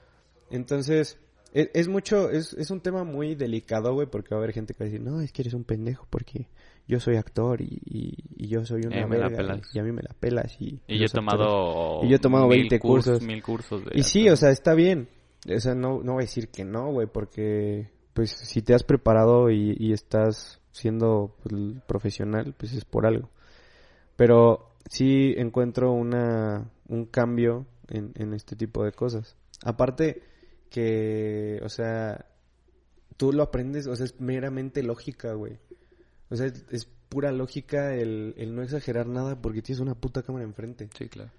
Entonces, 0.50 1.18
es, 1.54 1.70
es 1.74 1.88
mucho, 1.88 2.30
es, 2.32 2.52
es 2.52 2.70
un 2.70 2.82
tema 2.82 3.06
muy 3.06 3.36
delicado, 3.36 3.94
güey, 3.94 4.08
porque 4.08 4.36
va 4.36 4.42
a 4.42 4.44
haber 4.44 4.54
gente 4.54 4.74
que 4.74 4.84
va 4.84 4.88
a 4.88 4.92
decir, 4.92 5.02
no, 5.02 5.22
es 5.22 5.32
que 5.32 5.44
eres 5.44 5.54
un 5.54 5.64
pendejo, 5.64 6.06
porque 6.10 6.50
yo 6.88 7.00
soy 7.00 7.16
actor 7.16 7.62
y, 7.62 7.80
y, 7.86 8.14
y 8.36 8.48
yo 8.48 8.66
soy 8.66 8.82
una 8.86 9.00
Eh, 9.02 9.06
verga 9.06 9.62
y 9.74 9.80
a 9.80 9.84
mí 9.84 9.92
me 9.92 10.02
la 10.02 10.14
pelas 10.20 10.56
y, 10.60 10.82
Y 10.88 10.98
yo 10.98 11.06
he 11.06 11.08
actores- 11.08 11.12
tomado... 11.14 12.04
Y 12.04 12.10
yo 12.10 12.16
he 12.16 12.20
tomado 12.20 12.48
mil 12.48 12.60
20 12.60 12.80
cursos. 12.80 13.22
Mil 13.22 13.42
cursos 13.42 13.86
de 13.86 13.92
Y 13.96 14.04
sí, 14.04 14.30
o 14.30 14.36
sea, 14.36 14.50
está 14.52 14.74
bien. 14.74 15.08
O 15.54 15.60
sea, 15.60 15.76
no, 15.76 16.02
no 16.04 16.14
voy 16.14 16.24
a 16.24 16.26
decir 16.26 16.50
que 16.50 16.64
no, 16.66 16.92
güey, 16.92 17.08
porque 17.08 17.90
pues 18.14 18.32
si 18.32 18.62
te 18.62 18.74
has 18.74 18.84
preparado 18.84 19.50
y, 19.50 19.92
estás 19.92 20.62
siendo 20.72 21.36
pues, 21.44 21.56
profesional, 21.88 22.54
pues 22.58 22.74
es 22.74 22.86
por 22.86 23.06
algo. 23.06 23.30
Pero 24.16 24.70
sí 24.90 25.34
encuentro 25.38 25.92
una, 25.92 26.70
un 26.88 27.06
cambio 27.06 27.66
en, 27.90 28.12
en 28.16 28.34
este 28.34 28.56
tipo 28.56 28.84
de 28.84 28.92
cosas. 28.92 29.36
Aparte 29.64 30.22
que, 30.70 31.60
o 31.64 31.70
sea, 31.70 32.26
tú 33.18 33.32
lo 33.34 33.44
aprendes, 33.44 33.88
o 33.88 33.96
sea, 33.96 34.06
es 34.06 34.20
meramente 34.20 34.84
lógica, 34.84 35.34
güey. 35.34 35.58
O 36.34 36.36
sea, 36.36 36.48
es, 36.48 36.66
es 36.72 36.86
pura 37.10 37.32
lógica 37.32 37.94
el, 37.94 38.34
el 38.38 38.56
no 38.56 38.64
exagerar 38.64 39.06
nada 39.06 39.40
porque 39.40 39.62
tienes 39.62 39.80
una 39.80 39.94
puta 39.94 40.24
cámara 40.24 40.44
enfrente. 40.44 40.90
Sí, 40.98 41.08
claro. 41.08 41.30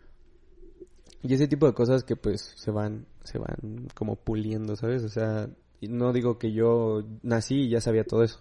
Y 1.20 1.34
ese 1.34 1.48
tipo 1.48 1.66
de 1.66 1.74
cosas 1.74 2.04
que 2.04 2.14
pues 2.14 2.52
se 2.54 2.70
van, 2.70 3.06
se 3.24 3.38
van 3.38 3.88
como 3.94 4.14
puliendo, 4.14 4.76
¿sabes? 4.76 5.02
O 5.02 5.08
sea, 5.08 5.50
no 5.80 6.12
digo 6.12 6.38
que 6.38 6.52
yo 6.52 7.02
nací 7.22 7.62
y 7.62 7.70
ya 7.70 7.80
sabía 7.80 8.04
todo 8.04 8.22
eso, 8.22 8.40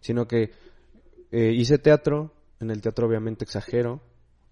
sino 0.00 0.26
que 0.26 0.52
eh, 1.30 1.52
hice 1.52 1.76
teatro, 1.76 2.32
en 2.58 2.70
el 2.70 2.80
teatro 2.80 3.06
obviamente 3.06 3.44
exagero. 3.44 4.00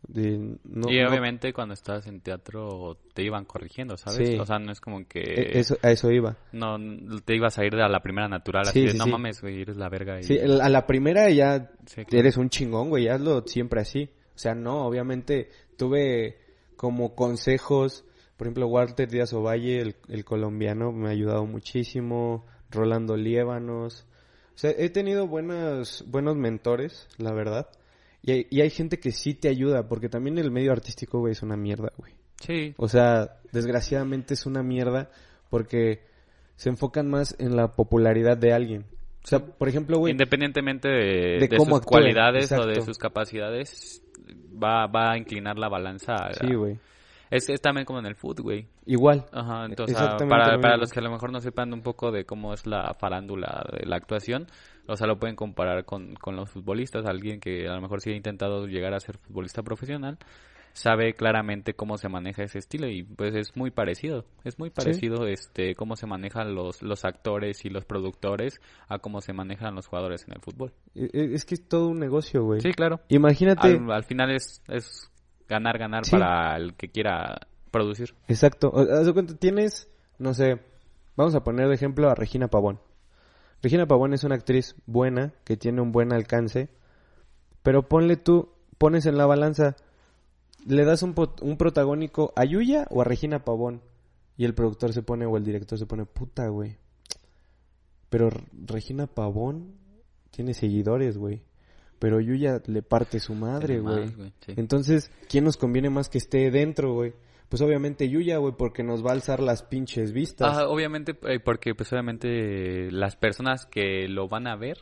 De- 0.08 0.56
no- 0.64 0.90
y 0.90 0.98
no- 1.00 1.08
obviamente 1.08 1.52
cuando 1.52 1.74
estabas 1.74 2.06
en 2.06 2.20
teatro 2.20 2.98
te 3.14 3.22
iban 3.22 3.44
corrigiendo, 3.44 3.96
¿sabes? 3.96 4.28
Sí. 4.28 4.38
O 4.38 4.46
sea, 4.46 4.58
no 4.58 4.72
es 4.72 4.80
como 4.80 5.06
que... 5.06 5.20
e- 5.20 5.58
eso, 5.58 5.76
a 5.82 5.90
eso 5.90 6.10
iba. 6.10 6.36
No, 6.52 6.76
te 7.24 7.34
ibas 7.36 7.58
a 7.58 7.64
ir 7.64 7.74
de 7.74 7.82
a 7.82 7.88
la 7.88 8.00
primera 8.00 8.28
natural, 8.28 8.64
Sí, 8.66 8.70
así 8.70 8.80
de, 8.86 8.92
sí, 8.92 8.98
no 8.98 9.06
mames, 9.06 9.40
güey, 9.40 9.62
eres 9.62 9.76
la 9.76 9.88
verga. 9.88 10.18
Y... 10.20 10.24
Sí, 10.24 10.38
a 10.38 10.68
la 10.68 10.86
primera 10.86 11.28
ya 11.30 11.70
claro. 11.94 12.06
eres 12.12 12.36
un 12.36 12.48
chingón, 12.50 12.88
güey, 12.88 13.08
hazlo 13.08 13.42
siempre 13.46 13.80
así. 13.80 14.10
O 14.34 14.38
sea, 14.38 14.54
no, 14.54 14.86
obviamente 14.86 15.50
tuve 15.76 16.38
como 16.76 17.14
consejos, 17.14 18.04
por 18.38 18.46
ejemplo, 18.46 18.66
Walter 18.68 19.06
Díaz 19.08 19.32
Ovalle, 19.34 19.80
el, 19.80 19.96
el 20.08 20.24
colombiano, 20.24 20.92
me 20.92 21.08
ha 21.08 21.12
ayudado 21.12 21.44
muchísimo, 21.44 22.46
Rolando 22.70 23.16
Liévanos. 23.16 24.06
O 24.54 24.58
sea, 24.60 24.70
he 24.76 24.88
tenido 24.88 25.26
buenos, 25.26 26.04
buenos 26.08 26.36
mentores, 26.36 27.06
la 27.18 27.32
verdad. 27.32 27.68
Y 28.22 28.32
hay, 28.32 28.46
y 28.50 28.60
hay 28.60 28.70
gente 28.70 28.98
que 29.00 29.12
sí 29.12 29.34
te 29.34 29.48
ayuda, 29.48 29.88
porque 29.88 30.08
también 30.08 30.38
el 30.38 30.50
medio 30.50 30.72
artístico, 30.72 31.20
güey, 31.20 31.32
es 31.32 31.42
una 31.42 31.56
mierda, 31.56 31.90
güey. 31.96 32.12
Sí, 32.40 32.74
O 32.78 32.88
sea, 32.88 33.36
desgraciadamente 33.52 34.34
es 34.34 34.46
una 34.46 34.62
mierda 34.62 35.10
porque 35.50 36.02
se 36.56 36.68
enfocan 36.70 37.08
más 37.08 37.34
en 37.38 37.56
la 37.56 37.74
popularidad 37.74 38.36
de 38.36 38.52
alguien. 38.52 38.84
O 39.22 39.26
sea, 39.26 39.38
por 39.44 39.68
ejemplo, 39.68 39.98
güey, 39.98 40.12
independientemente 40.12 40.88
de, 40.88 41.38
de 41.40 41.48
de 41.48 41.56
cómo 41.56 41.76
sus 41.76 41.78
actúe, 41.80 41.88
cualidades 41.90 42.50
o 42.52 42.66
de 42.66 42.80
sus 42.80 42.96
capacidades, 42.98 44.02
va, 44.62 44.86
va 44.86 45.12
a 45.12 45.18
inclinar 45.18 45.58
la 45.58 45.68
balanza. 45.68 46.14
a- 46.14 46.32
sí, 46.32 46.54
güey. 46.54 46.78
Es, 47.30 47.48
es 47.48 47.60
también 47.60 47.84
como 47.84 48.00
en 48.00 48.06
el 48.06 48.16
foot, 48.16 48.40
güey. 48.40 48.66
Igual. 48.86 49.24
Ajá, 49.32 49.64
entonces, 49.66 49.94
Exactamente 49.96 50.34
para, 50.34 50.58
para 50.60 50.76
los 50.76 50.90
que 50.90 50.98
a 50.98 51.02
lo 51.02 51.10
mejor 51.12 51.30
no 51.30 51.40
sepan 51.40 51.72
un 51.72 51.80
poco 51.82 52.10
de 52.10 52.24
cómo 52.24 52.52
es 52.52 52.66
la 52.66 52.92
farándula 52.94 53.64
de 53.72 53.86
la 53.86 53.96
actuación, 53.96 54.48
o 54.86 54.96
sea, 54.96 55.06
lo 55.06 55.18
pueden 55.18 55.36
comparar 55.36 55.84
con, 55.84 56.14
con 56.14 56.36
los 56.36 56.50
futbolistas. 56.50 57.06
Alguien 57.06 57.40
que 57.40 57.68
a 57.68 57.74
lo 57.74 57.80
mejor 57.80 58.00
sí 58.00 58.10
ha 58.10 58.16
intentado 58.16 58.66
llegar 58.66 58.94
a 58.94 59.00
ser 59.00 59.18
futbolista 59.18 59.62
profesional, 59.62 60.18
sabe 60.72 61.14
claramente 61.14 61.74
cómo 61.74 61.98
se 61.98 62.08
maneja 62.08 62.44
ese 62.44 62.58
estilo 62.58 62.86
y 62.88 63.02
pues 63.02 63.34
es 63.34 63.56
muy 63.56 63.70
parecido. 63.70 64.24
Es 64.44 64.58
muy 64.58 64.70
parecido 64.70 65.26
este 65.26 65.74
cómo 65.74 65.96
se 65.96 66.06
manejan 66.06 66.54
los, 66.54 66.80
los 66.82 67.04
actores 67.04 67.64
y 67.64 67.70
los 67.70 67.84
productores 67.84 68.60
a 68.88 68.98
cómo 69.00 69.20
se 69.20 69.32
manejan 69.32 69.74
los 69.74 69.86
jugadores 69.88 70.24
en 70.28 70.34
el 70.34 70.40
fútbol. 70.40 70.72
E- 70.94 71.10
e- 71.12 71.34
Es 71.34 71.44
que 71.44 71.54
es 71.54 71.68
todo 71.68 71.88
un 71.88 71.98
negocio, 71.98 72.44
güey. 72.44 72.60
Sí, 72.60 72.72
claro. 72.72 73.00
Imagínate. 73.08 73.66
Al, 73.68 73.90
al 73.90 74.04
final 74.04 74.30
es, 74.30 74.62
es 74.68 75.10
ganar, 75.48 75.76
ganar 75.78 76.04
Sí. 76.04 76.12
para 76.12 76.56
el 76.56 76.74
que 76.74 76.88
quiera 76.88 77.40
producir. 77.72 78.14
Exacto. 78.28 78.72
Haz 78.76 79.06
de 79.06 79.12
cuenta, 79.12 79.34
tienes, 79.36 79.88
no 80.18 80.34
sé, 80.34 80.60
vamos 81.16 81.34
a 81.34 81.42
poner 81.42 81.66
de 81.68 81.74
ejemplo 81.74 82.08
a 82.10 82.14
Regina 82.14 82.46
Pavón. 82.48 82.78
Regina 83.62 83.86
Pavón 83.86 84.14
es 84.14 84.24
una 84.24 84.36
actriz 84.36 84.74
buena, 84.86 85.34
que 85.44 85.56
tiene 85.56 85.80
un 85.80 85.92
buen 85.92 86.12
alcance, 86.12 86.70
pero 87.62 87.88
ponle 87.88 88.16
tú, 88.16 88.50
pones 88.78 89.06
en 89.06 89.18
la 89.18 89.26
balanza, 89.26 89.76
le 90.66 90.84
das 90.84 91.02
un, 91.02 91.14
un 91.42 91.56
protagónico 91.56 92.32
a 92.36 92.44
Yuya 92.44 92.86
o 92.90 93.02
a 93.02 93.04
Regina 93.04 93.44
Pavón, 93.44 93.82
y 94.36 94.46
el 94.46 94.54
productor 94.54 94.94
se 94.94 95.02
pone 95.02 95.26
o 95.26 95.36
el 95.36 95.44
director 95.44 95.78
se 95.78 95.84
pone, 95.84 96.06
puta, 96.06 96.48
güey. 96.48 96.78
Pero 98.08 98.30
Regina 98.52 99.06
Pavón 99.06 99.74
tiene 100.30 100.54
seguidores, 100.54 101.18
güey. 101.18 101.42
Pero 101.98 102.20
Yuya 102.20 102.62
le 102.66 102.80
parte 102.80 103.20
su 103.20 103.34
madre, 103.34 103.80
güey. 103.80 104.10
güey, 104.10 104.32
sí. 104.40 104.54
Entonces, 104.56 105.10
¿quién 105.28 105.44
nos 105.44 105.58
conviene 105.58 105.90
más 105.90 106.08
que 106.08 106.16
esté 106.16 106.50
dentro, 106.50 106.94
güey? 106.94 107.12
Pues 107.50 107.60
obviamente 107.62 108.08
Yuya, 108.08 108.38
güey, 108.38 108.54
porque 108.56 108.84
nos 108.84 109.04
va 109.04 109.10
a 109.10 109.14
alzar 109.14 109.40
las 109.40 109.64
pinches 109.64 110.12
vistas. 110.12 110.48
Ajá, 110.52 110.68
obviamente, 110.68 111.18
eh, 111.24 111.40
porque 111.40 111.74
pues 111.74 111.92
obviamente 111.92 112.92
las 112.92 113.16
personas 113.16 113.66
que 113.66 114.06
lo 114.08 114.28
van 114.28 114.46
a 114.46 114.54
ver 114.54 114.78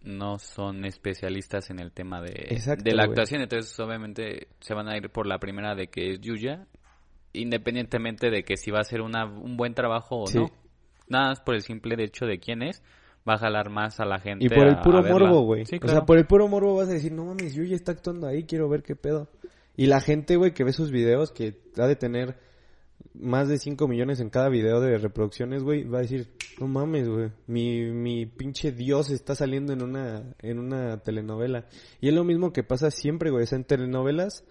no 0.00 0.38
son 0.38 0.86
especialistas 0.86 1.68
en 1.68 1.78
el 1.78 1.92
tema 1.92 2.22
de, 2.22 2.46
Exacto, 2.48 2.84
de 2.84 2.94
la 2.94 3.04
actuación, 3.04 3.42
entonces 3.42 3.78
obviamente 3.78 4.48
se 4.60 4.72
van 4.72 4.88
a 4.88 4.96
ir 4.96 5.10
por 5.10 5.26
la 5.26 5.38
primera 5.38 5.74
de 5.74 5.88
que 5.88 6.12
es 6.12 6.20
Yuya, 6.20 6.66
independientemente 7.34 8.30
de 8.30 8.44
que 8.44 8.56
si 8.56 8.70
va 8.70 8.80
a 8.80 8.84
ser 8.84 9.02
una, 9.02 9.26
un 9.26 9.58
buen 9.58 9.74
trabajo 9.74 10.22
o 10.22 10.26
Sí. 10.26 10.38
no. 10.38 10.46
Nada 11.08 11.28
más 11.28 11.40
por 11.40 11.54
el 11.54 11.60
simple 11.60 12.02
hecho 12.02 12.24
de 12.24 12.38
quién 12.38 12.62
es, 12.62 12.82
va 13.28 13.34
a 13.34 13.38
jalar 13.38 13.68
más 13.68 14.00
a 14.00 14.06
la 14.06 14.20
gente. 14.20 14.46
y 14.46 14.48
por 14.48 14.66
el 14.66 14.78
puro 14.78 14.98
a 14.98 15.02
morbo, 15.02 15.42
güey. 15.42 15.66
Sí, 15.66 15.78
O 15.82 15.86
sea, 15.86 16.06
por 16.06 16.16
el 16.16 16.26
puro 16.26 16.48
morbo 16.48 16.76
vas 16.76 16.88
a 16.88 16.92
decir, 16.92 17.12
no 17.12 17.26
mames, 17.26 17.54
Yuya 17.54 17.76
está 17.76 17.92
actuando 17.92 18.26
ahí, 18.26 18.44
quiero 18.44 18.70
ver 18.70 18.82
qué 18.82 18.96
pedo. 18.96 19.28
Y 19.76 19.86
la 19.86 20.00
gente, 20.00 20.36
güey, 20.36 20.52
que 20.52 20.64
ve 20.64 20.72
sus 20.72 20.90
videos, 20.90 21.32
que 21.32 21.58
ha 21.76 21.86
de 21.86 21.96
tener 21.96 22.38
más 23.14 23.48
de 23.48 23.58
5 23.58 23.88
millones 23.88 24.20
en 24.20 24.30
cada 24.30 24.48
video 24.48 24.80
de 24.80 24.98
reproducciones, 24.98 25.62
güey, 25.62 25.84
va 25.84 25.98
a 25.98 26.02
decir, 26.02 26.28
no 26.58 26.66
mames, 26.66 27.08
güey, 27.08 27.30
mi, 27.46 27.90
mi 27.90 28.26
pinche 28.26 28.72
dios 28.72 29.10
está 29.10 29.34
saliendo 29.34 29.72
en 29.72 29.82
una, 29.82 30.34
en 30.40 30.58
una 30.58 30.98
telenovela. 30.98 31.66
Y 32.00 32.08
es 32.08 32.14
lo 32.14 32.24
mismo 32.24 32.52
que 32.52 32.62
pasa 32.62 32.90
siempre, 32.90 33.30
güey, 33.30 33.44
o 33.44 33.46
sea, 33.46 33.56
en 33.56 33.64
telenovelas 33.64 34.44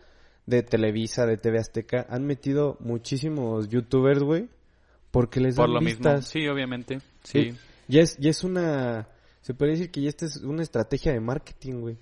de 0.45 0.63
Televisa, 0.63 1.25
de 1.25 1.37
TV 1.37 1.59
Azteca, 1.59 2.05
han 2.09 2.25
metido 2.25 2.77
muchísimos 2.79 3.69
youtubers, 3.69 4.21
güey, 4.21 4.49
porque 5.11 5.39
les 5.39 5.55
Por 5.55 5.67
dan 5.67 5.73
lo 5.75 5.81
mismo, 5.81 6.21
sí, 6.21 6.47
obviamente, 6.47 6.99
sí. 7.23 7.51
Sí. 7.51 7.57
Ya 7.87 8.01
es, 8.01 8.17
ya 8.17 8.31
es 8.31 8.43
una, 8.43 9.07
se 9.41 9.53
puede 9.53 9.71
decir 9.71 9.91
que 9.91 10.01
ya 10.01 10.09
esta 10.09 10.25
es 10.25 10.37
una 10.37 10.63
estrategia 10.63 11.13
de 11.13 11.19
marketing, 11.19 11.81
güey. 11.81 11.97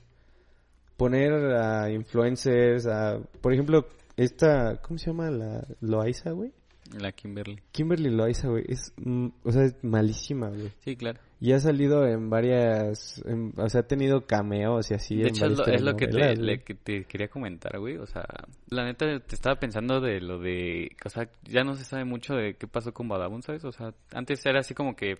Poner 0.97 1.33
a 1.55 1.89
influencers, 1.91 2.85
a, 2.87 3.19
por 3.41 3.53
ejemplo, 3.53 3.87
esta, 4.15 4.77
¿cómo 4.81 4.97
se 4.99 5.07
llama 5.07 5.29
la 5.31 5.65
Loaiza, 5.81 6.31
güey? 6.31 6.51
La 6.99 7.11
Kimberly. 7.11 7.59
Kimberly 7.71 8.09
Loaiza, 8.11 8.49
güey, 8.49 8.65
es, 8.67 8.93
mm, 8.97 9.27
o 9.43 9.51
sea, 9.51 9.63
es 9.63 9.75
malísima, 9.83 10.49
güey. 10.49 10.69
Sí, 10.83 10.95
claro. 10.95 11.19
Y 11.41 11.51
ha 11.51 11.59
salido 11.59 12.05
en 12.05 12.29
varias, 12.29 13.21
en- 13.25 13.51
o 13.57 13.67
sea, 13.67 13.81
ha 13.81 13.87
tenido 13.87 14.25
cameos 14.27 14.91
y 14.91 14.93
así 14.93 15.15
De 15.15 15.23
en 15.23 15.27
hecho, 15.29 15.45
es 15.47 15.57
lo, 15.57 15.65
es 15.65 15.81
lo 15.81 15.95
que 15.97 16.07
te, 16.07 16.35
le- 16.35 16.59
que 16.63 16.75
te 16.75 17.03
quería 17.05 17.27
comentar, 17.27 17.79
güey. 17.79 17.97
O 17.97 18.05
sea, 18.05 18.23
la 18.69 18.85
neta, 18.85 19.19
te 19.19 19.35
estaba 19.35 19.55
pensando 19.59 19.99
de 19.99 20.21
lo 20.21 20.39
de... 20.39 20.91
O 21.05 21.09
sea, 21.09 21.27
ya 21.43 21.63
no 21.63 21.75
se 21.75 21.83
sabe 21.83 22.05
mucho 22.05 22.35
de 22.35 22.53
qué 22.53 22.67
pasó 22.67 22.93
con 22.93 23.07
Badabun, 23.09 23.41
¿sabes? 23.41 23.65
O 23.65 23.71
sea, 23.71 23.93
antes 24.13 24.45
era 24.45 24.59
así 24.59 24.73
como 24.73 24.95
que... 24.95 25.17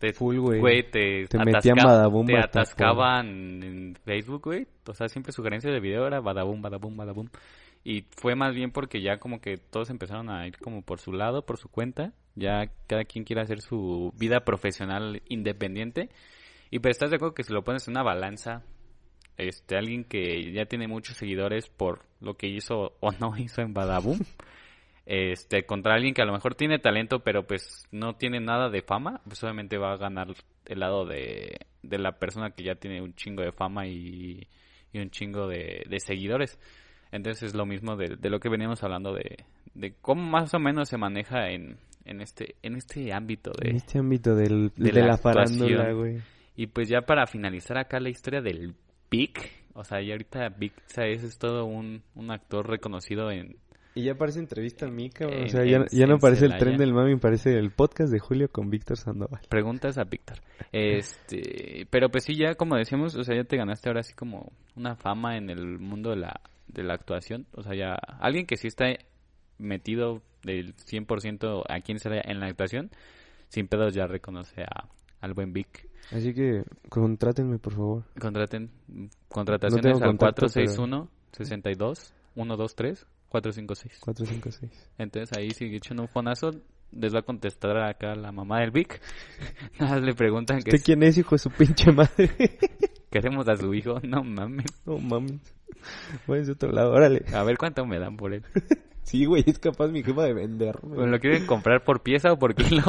Te, 0.00 0.14
Full, 0.14 0.38
güey. 0.38 0.90
te, 0.90 1.26
Te 1.26 1.38
metían 1.44 1.76
Badabun, 1.76 2.24
te 2.26 2.38
atascaban 2.38 3.62
en 3.62 3.94
Facebook, 4.02 4.44
güey. 4.44 4.66
O 4.88 4.94
sea, 4.94 5.08
siempre 5.08 5.30
sugerencia 5.30 5.70
de 5.70 5.78
video 5.78 6.06
era 6.06 6.20
Badabun, 6.20 6.62
Badabun, 6.62 6.96
Badabun. 6.96 7.30
Y 7.84 8.06
fue 8.16 8.34
más 8.34 8.54
bien 8.54 8.72
porque 8.72 9.02
ya 9.02 9.18
como 9.18 9.42
que 9.42 9.58
todos 9.58 9.90
empezaron 9.90 10.30
a 10.30 10.46
ir 10.46 10.56
como 10.56 10.80
por 10.80 11.00
su 11.00 11.12
lado, 11.12 11.44
por 11.44 11.58
su 11.58 11.68
cuenta. 11.68 12.14
Ya 12.34 12.70
cada 12.86 13.04
quien 13.04 13.24
quiere 13.24 13.42
hacer 13.42 13.60
su 13.60 14.10
vida 14.16 14.40
profesional 14.40 15.22
independiente. 15.28 16.08
Y 16.70 16.78
pues 16.78 16.96
estás 16.96 17.10
de 17.10 17.16
acuerdo 17.16 17.34
que 17.34 17.44
si 17.44 17.52
lo 17.52 17.62
pones 17.62 17.86
en 17.86 17.92
una 17.92 18.02
balanza, 18.02 18.62
este, 19.36 19.76
alguien 19.76 20.04
que 20.04 20.50
ya 20.50 20.64
tiene 20.64 20.88
muchos 20.88 21.18
seguidores 21.18 21.68
por 21.68 22.06
lo 22.20 22.38
que 22.38 22.46
hizo 22.46 22.96
o 23.00 23.12
no 23.12 23.36
hizo 23.36 23.60
en 23.60 23.74
Badaboom, 23.74 24.18
este, 25.12 25.66
contra 25.66 25.94
alguien 25.94 26.14
que 26.14 26.22
a 26.22 26.24
lo 26.24 26.32
mejor 26.32 26.54
tiene 26.54 26.78
talento, 26.78 27.24
pero 27.24 27.44
pues 27.44 27.88
no 27.90 28.14
tiene 28.14 28.38
nada 28.38 28.70
de 28.70 28.80
fama, 28.80 29.20
pues 29.24 29.42
obviamente 29.42 29.76
va 29.76 29.92
a 29.92 29.96
ganar 29.96 30.28
el 30.66 30.78
lado 30.78 31.04
de, 31.04 31.58
de 31.82 31.98
la 31.98 32.12
persona 32.12 32.52
que 32.52 32.62
ya 32.62 32.76
tiene 32.76 33.02
un 33.02 33.12
chingo 33.14 33.42
de 33.42 33.50
fama 33.50 33.88
y, 33.88 34.46
y 34.92 35.00
un 35.00 35.10
chingo 35.10 35.48
de, 35.48 35.84
de 35.90 35.98
seguidores. 35.98 36.60
Entonces 37.10 37.42
es 37.42 37.54
lo 37.56 37.66
mismo 37.66 37.96
de, 37.96 38.18
de 38.18 38.30
lo 38.30 38.38
que 38.38 38.48
veníamos 38.48 38.84
hablando 38.84 39.12
de, 39.12 39.46
de 39.74 39.94
cómo 40.00 40.22
más 40.22 40.54
o 40.54 40.60
menos 40.60 40.88
se 40.88 40.96
maneja 40.96 41.50
en, 41.50 41.78
en 42.04 42.20
este, 42.20 42.54
en 42.62 42.76
este 42.76 43.12
ámbito 43.12 43.50
de, 43.60 43.70
En 43.70 43.76
este 43.78 43.98
ámbito 43.98 44.36
del, 44.36 44.70
de 44.76 44.92
la 44.92 45.06
la, 45.08 45.18
farándula, 45.18 45.90
güey. 45.90 46.20
y 46.54 46.68
pues 46.68 46.88
ya 46.88 47.00
para 47.00 47.26
finalizar 47.26 47.78
acá 47.78 47.98
la 47.98 48.10
historia 48.10 48.42
del 48.42 48.76
Vic, 49.10 49.50
o 49.72 49.82
sea, 49.82 50.00
ya 50.00 50.12
ahorita 50.12 50.50
Vic 50.50 50.74
o 50.76 50.88
sea, 50.88 51.08
es 51.08 51.36
todo 51.36 51.64
un, 51.64 52.04
un 52.14 52.30
actor 52.30 52.68
reconocido 52.68 53.32
en, 53.32 53.56
Ya 54.02 54.14
parece 54.14 54.38
entrevista 54.38 54.86
a 54.86 54.90
mí, 54.90 55.10
cabrón. 55.10 55.38
O 55.38 55.42
En- 55.42 55.48
sea, 55.50 55.64
ya, 55.64 55.76
en- 55.78 55.86
ya 55.90 56.06
no 56.06 56.18
parece 56.18 56.46
el 56.46 56.56
tren 56.58 56.76
del 56.76 56.92
mami, 56.94 57.16
parece 57.16 57.56
el 57.58 57.70
podcast 57.70 58.12
de 58.12 58.18
Julio 58.18 58.48
con 58.50 58.70
Víctor 58.70 58.96
Sandoval. 58.96 59.40
Preguntas 59.48 59.98
a 59.98 60.04
Víctor. 60.04 60.38
Este, 60.72 61.86
pero 61.90 62.10
pues 62.10 62.24
sí, 62.24 62.34
ya 62.36 62.54
como 62.54 62.76
decíamos, 62.76 63.14
o 63.16 63.24
sea, 63.24 63.36
ya 63.36 63.44
te 63.44 63.56
ganaste 63.56 63.88
ahora 63.88 64.02
sí 64.02 64.14
como 64.14 64.52
una 64.76 64.96
fama 64.96 65.36
en 65.36 65.50
el 65.50 65.78
mundo 65.78 66.10
de 66.10 66.16
la, 66.16 66.40
de 66.68 66.82
la 66.82 66.94
actuación. 66.94 67.46
O 67.54 67.62
sea, 67.62 67.74
ya 67.74 67.94
alguien 67.94 68.46
que 68.46 68.56
sí 68.56 68.66
está 68.68 68.86
metido 69.58 70.22
del 70.42 70.74
100% 70.76 71.64
aquí 71.68 71.92
en, 71.92 71.98
Celaya 71.98 72.22
en 72.24 72.40
la 72.40 72.46
actuación, 72.46 72.90
sin 73.48 73.68
pedos 73.68 73.94
ya 73.94 74.06
reconoce 74.06 74.62
a, 74.62 74.88
al 75.20 75.34
buen 75.34 75.52
Vic. 75.52 75.88
Así 76.12 76.32
que 76.34 76.64
contrátenme, 76.88 77.58
por 77.58 77.74
favor. 77.74 78.04
Contraten, 78.18 78.70
No 78.88 79.08
contrataciones 79.28 79.82
tengo 79.84 79.98
al 79.98 80.10
contacto, 80.10 80.46
461 80.46 81.08
62 81.32 82.14
123 82.34 83.06
456. 83.30 84.00
456. 84.00 84.90
Entonces 84.98 85.38
ahí 85.38 85.50
si 85.50 85.64
echan 85.74 86.00
un 86.00 86.08
fonazo, 86.08 86.50
les 86.92 87.14
va 87.14 87.20
a 87.20 87.22
contestar 87.22 87.76
acá 87.78 88.14
la 88.16 88.32
mamá 88.32 88.60
del 88.60 88.72
Vic. 88.72 89.00
Nada 89.78 89.94
más 89.94 90.02
le 90.02 90.14
preguntan 90.14 90.60
que 90.60 90.70
¿Usted 90.70 90.84
quién 90.84 91.02
es, 91.02 91.16
hijo 91.16 91.36
de 91.36 91.38
su 91.38 91.50
pinche 91.50 91.92
madre? 91.92 92.30
queremos 93.10 93.48
a 93.48 93.56
su 93.56 93.72
hijo. 93.72 94.00
No 94.02 94.24
mames. 94.24 94.66
no 94.84 94.98
mames. 94.98 95.40
Váyanse 96.26 96.50
a 96.50 96.54
otro 96.54 96.72
lado, 96.72 96.90
órale. 96.92 97.24
A 97.32 97.42
ver 97.44 97.56
cuánto 97.56 97.86
me 97.86 97.98
dan 97.98 98.16
por 98.16 98.34
él. 98.34 98.44
Sí, 99.02 99.24
güey, 99.24 99.42
es 99.44 99.58
capaz 99.58 99.88
mi 99.88 100.04
jefa 100.04 100.22
de 100.22 100.34
venderme. 100.34 100.98
¿Me 100.98 101.06
¿Lo 101.06 101.18
quieren 101.18 101.44
comprar 101.44 101.82
por 101.82 102.02
pieza 102.02 102.32
o 102.32 102.38
por 102.38 102.54
kilo? 102.54 102.82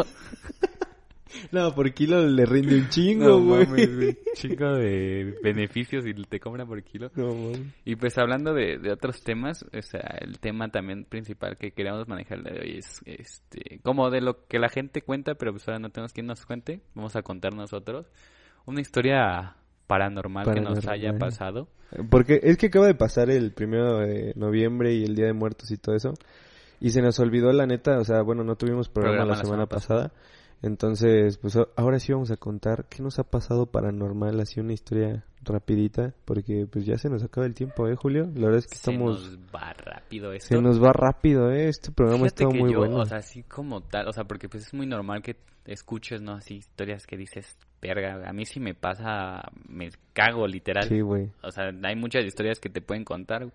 No, 1.51 1.73
por 1.73 1.93
kilo 1.93 2.25
le 2.25 2.45
rinde 2.45 2.75
un 2.75 2.89
chingo, 2.89 3.41
güey. 3.41 3.65
güey. 3.65 4.17
Chico 4.35 4.73
de 4.73 5.35
beneficios 5.43 6.05
y 6.05 6.13
te 6.13 6.39
compran 6.39 6.67
por 6.67 6.81
kilo. 6.83 7.11
No. 7.15 7.51
Y 7.85 7.95
pues 7.95 8.17
hablando 8.17 8.53
de, 8.53 8.77
de 8.77 8.91
otros 8.91 9.21
temas, 9.23 9.63
o 9.63 9.81
sea, 9.81 10.17
el 10.21 10.39
tema 10.39 10.69
también 10.69 11.05
principal 11.05 11.57
que 11.57 11.71
queríamos 11.71 12.07
manejar 12.07 12.39
el 12.39 12.43
día 12.43 12.53
de 12.53 12.59
hoy 12.61 12.77
es 12.77 13.01
este, 13.05 13.79
como 13.83 14.09
de 14.09 14.21
lo 14.21 14.45
que 14.47 14.59
la 14.59 14.69
gente 14.69 15.01
cuenta, 15.01 15.35
pero 15.35 15.51
pues 15.51 15.67
ahora 15.67 15.79
no 15.79 15.89
tenemos 15.89 16.13
quien 16.13 16.27
nos 16.27 16.45
cuente, 16.45 16.81
vamos 16.95 17.15
a 17.15 17.21
contar 17.21 17.53
nosotros 17.53 18.07
una 18.65 18.81
historia 18.81 19.55
paranormal, 19.87 20.53
que 20.53 20.61
nos 20.61 20.87
haya 20.87 21.17
pasado. 21.17 21.67
Porque 22.09 22.39
es 22.43 22.57
que 22.57 22.67
acaba 22.67 22.87
de 22.87 22.95
pasar 22.95 23.29
el 23.29 23.51
primero 23.51 23.99
de 23.99 24.33
noviembre 24.35 24.93
y 24.93 25.03
el 25.03 25.15
Día 25.15 25.25
de 25.25 25.33
Muertos 25.33 25.69
y 25.71 25.77
todo 25.77 25.95
eso. 25.95 26.13
Y 26.79 26.91
se 26.91 27.01
nos 27.01 27.19
olvidó 27.19 27.51
la 27.51 27.65
neta, 27.65 27.99
o 27.99 28.03
sea, 28.05 28.21
bueno, 28.21 28.43
no 28.43 28.55
tuvimos 28.55 28.89
programa, 28.89 29.25
la, 29.25 29.35
semana, 29.35 29.65
pasada. 29.65 30.11
Entonces, 30.63 31.37
pues 31.37 31.57
ahora 31.75 31.99
sí 31.99 32.13
vamos 32.13 32.29
a 32.31 32.37
contar 32.37 32.85
qué 32.87 33.01
nos 33.01 33.17
ha 33.17 33.23
pasado 33.23 33.65
paranormal, 33.65 34.39
así 34.39 34.59
una 34.59 34.73
historia 34.73 35.25
rapidita, 35.43 36.13
porque 36.25 36.67
pues 36.71 36.85
ya 36.85 36.97
se 36.97 37.09
nos 37.09 37.23
acaba 37.23 37.47
el 37.47 37.55
tiempo, 37.55 37.87
¿eh, 37.87 37.95
Julio? 37.95 38.25
La 38.35 38.45
verdad 38.45 38.59
es 38.59 38.67
que 38.67 38.75
Se 38.75 38.91
estamos... 38.91 39.21
nos 39.23 39.39
va 39.55 39.73
rápido 39.73 40.33
esto. 40.33 40.55
Se 40.55 40.61
nos 40.61 40.81
va 40.81 40.93
rápido, 40.93 41.51
¿eh? 41.51 41.67
Este 41.67 41.91
programa 41.91 42.25
Fíjate 42.25 42.43
está 42.43 42.53
que 42.53 42.59
muy 42.59 42.73
yo, 42.73 42.79
bueno. 42.79 42.97
o 42.97 43.05
sea, 43.05 43.17
así 43.17 43.41
como 43.43 43.81
tal, 43.81 44.07
o 44.07 44.13
sea, 44.13 44.25
porque 44.25 44.49
pues 44.49 44.67
es 44.67 44.73
muy 44.73 44.85
normal 44.85 45.23
que 45.23 45.37
escuches, 45.65 46.21
¿no? 46.21 46.33
Así 46.33 46.57
historias 46.57 47.07
que 47.07 47.17
dices, 47.17 47.57
verga, 47.81 48.29
a 48.29 48.33
mí 48.33 48.45
sí 48.45 48.59
me 48.59 48.75
pasa, 48.75 49.41
me 49.67 49.89
cago 50.13 50.45
literal. 50.47 50.87
sí, 50.87 51.01
güey. 51.01 51.31
O 51.41 51.51
sea, 51.51 51.71
hay 51.83 51.95
muchas 51.95 52.23
historias 52.23 52.59
que 52.59 52.69
te 52.69 52.81
pueden 52.81 53.03
contar, 53.03 53.51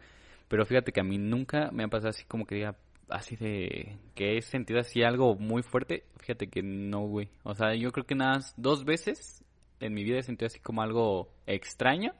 pero 0.48 0.66
fíjate 0.66 0.90
que 0.90 1.00
a 1.00 1.04
mí 1.04 1.18
nunca 1.18 1.70
me 1.70 1.84
ha 1.84 1.88
pasado 1.88 2.10
así 2.10 2.24
como 2.24 2.46
que 2.46 2.56
diga, 2.56 2.74
así 3.08 3.36
de, 3.36 3.96
que 4.14 4.36
he 4.36 4.42
sentido 4.42 4.80
así 4.80 5.02
algo 5.02 5.36
muy 5.36 5.62
fuerte. 5.62 6.04
Fíjate 6.18 6.48
que 6.48 6.62
no, 6.62 7.06
güey. 7.06 7.28
O 7.42 7.54
sea, 7.54 7.74
yo 7.74 7.92
creo 7.92 8.06
que 8.06 8.14
nada 8.14 8.34
más 8.34 8.54
dos 8.56 8.84
veces 8.84 9.44
en 9.80 9.94
mi 9.94 10.04
vida 10.04 10.18
he 10.18 10.22
sentido 10.22 10.46
así 10.46 10.60
como 10.60 10.82
algo 10.82 11.32
extraño. 11.46 12.12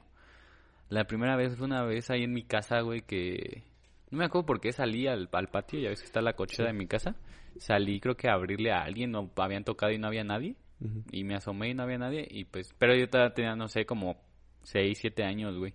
La 0.89 1.05
primera 1.05 1.35
vez 1.35 1.55
fue 1.57 1.65
una 1.65 1.83
vez 1.83 2.09
ahí 2.09 2.23
en 2.23 2.33
mi 2.33 2.43
casa, 2.43 2.81
güey, 2.81 3.01
que... 3.01 3.63
No 4.09 4.19
me 4.19 4.25
acuerdo 4.25 4.45
por 4.45 4.61
qué 4.61 4.71
salí 4.71 5.05
al, 5.05 5.27
al 5.33 5.47
patio, 5.49 5.79
ya 5.79 5.89
ves 5.89 5.99
que 5.99 6.05
está 6.05 6.21
la 6.21 6.33
cochera 6.33 6.69
de 6.69 6.73
mi 6.73 6.87
casa. 6.87 7.17
Salí 7.57 7.99
creo 7.99 8.15
que 8.15 8.29
a 8.29 8.33
abrirle 8.33 8.71
a 8.71 8.83
alguien, 8.83 9.13
o 9.15 9.29
habían 9.35 9.65
tocado 9.65 9.91
y 9.91 9.97
no 9.97 10.07
había 10.07 10.23
nadie. 10.23 10.55
Y 11.11 11.23
me 11.23 11.35
asomé 11.35 11.69
y 11.69 11.73
no 11.73 11.83
había 11.83 11.97
nadie. 11.97 12.25
Y 12.29 12.45
pues, 12.45 12.73
pero 12.77 12.95
yo 12.95 13.09
todavía 13.09 13.33
tenía, 13.33 13.55
no 13.55 13.67
sé, 13.67 13.85
como 13.85 14.15
6, 14.63 14.97
7 14.97 15.23
años, 15.23 15.57
güey. 15.57 15.73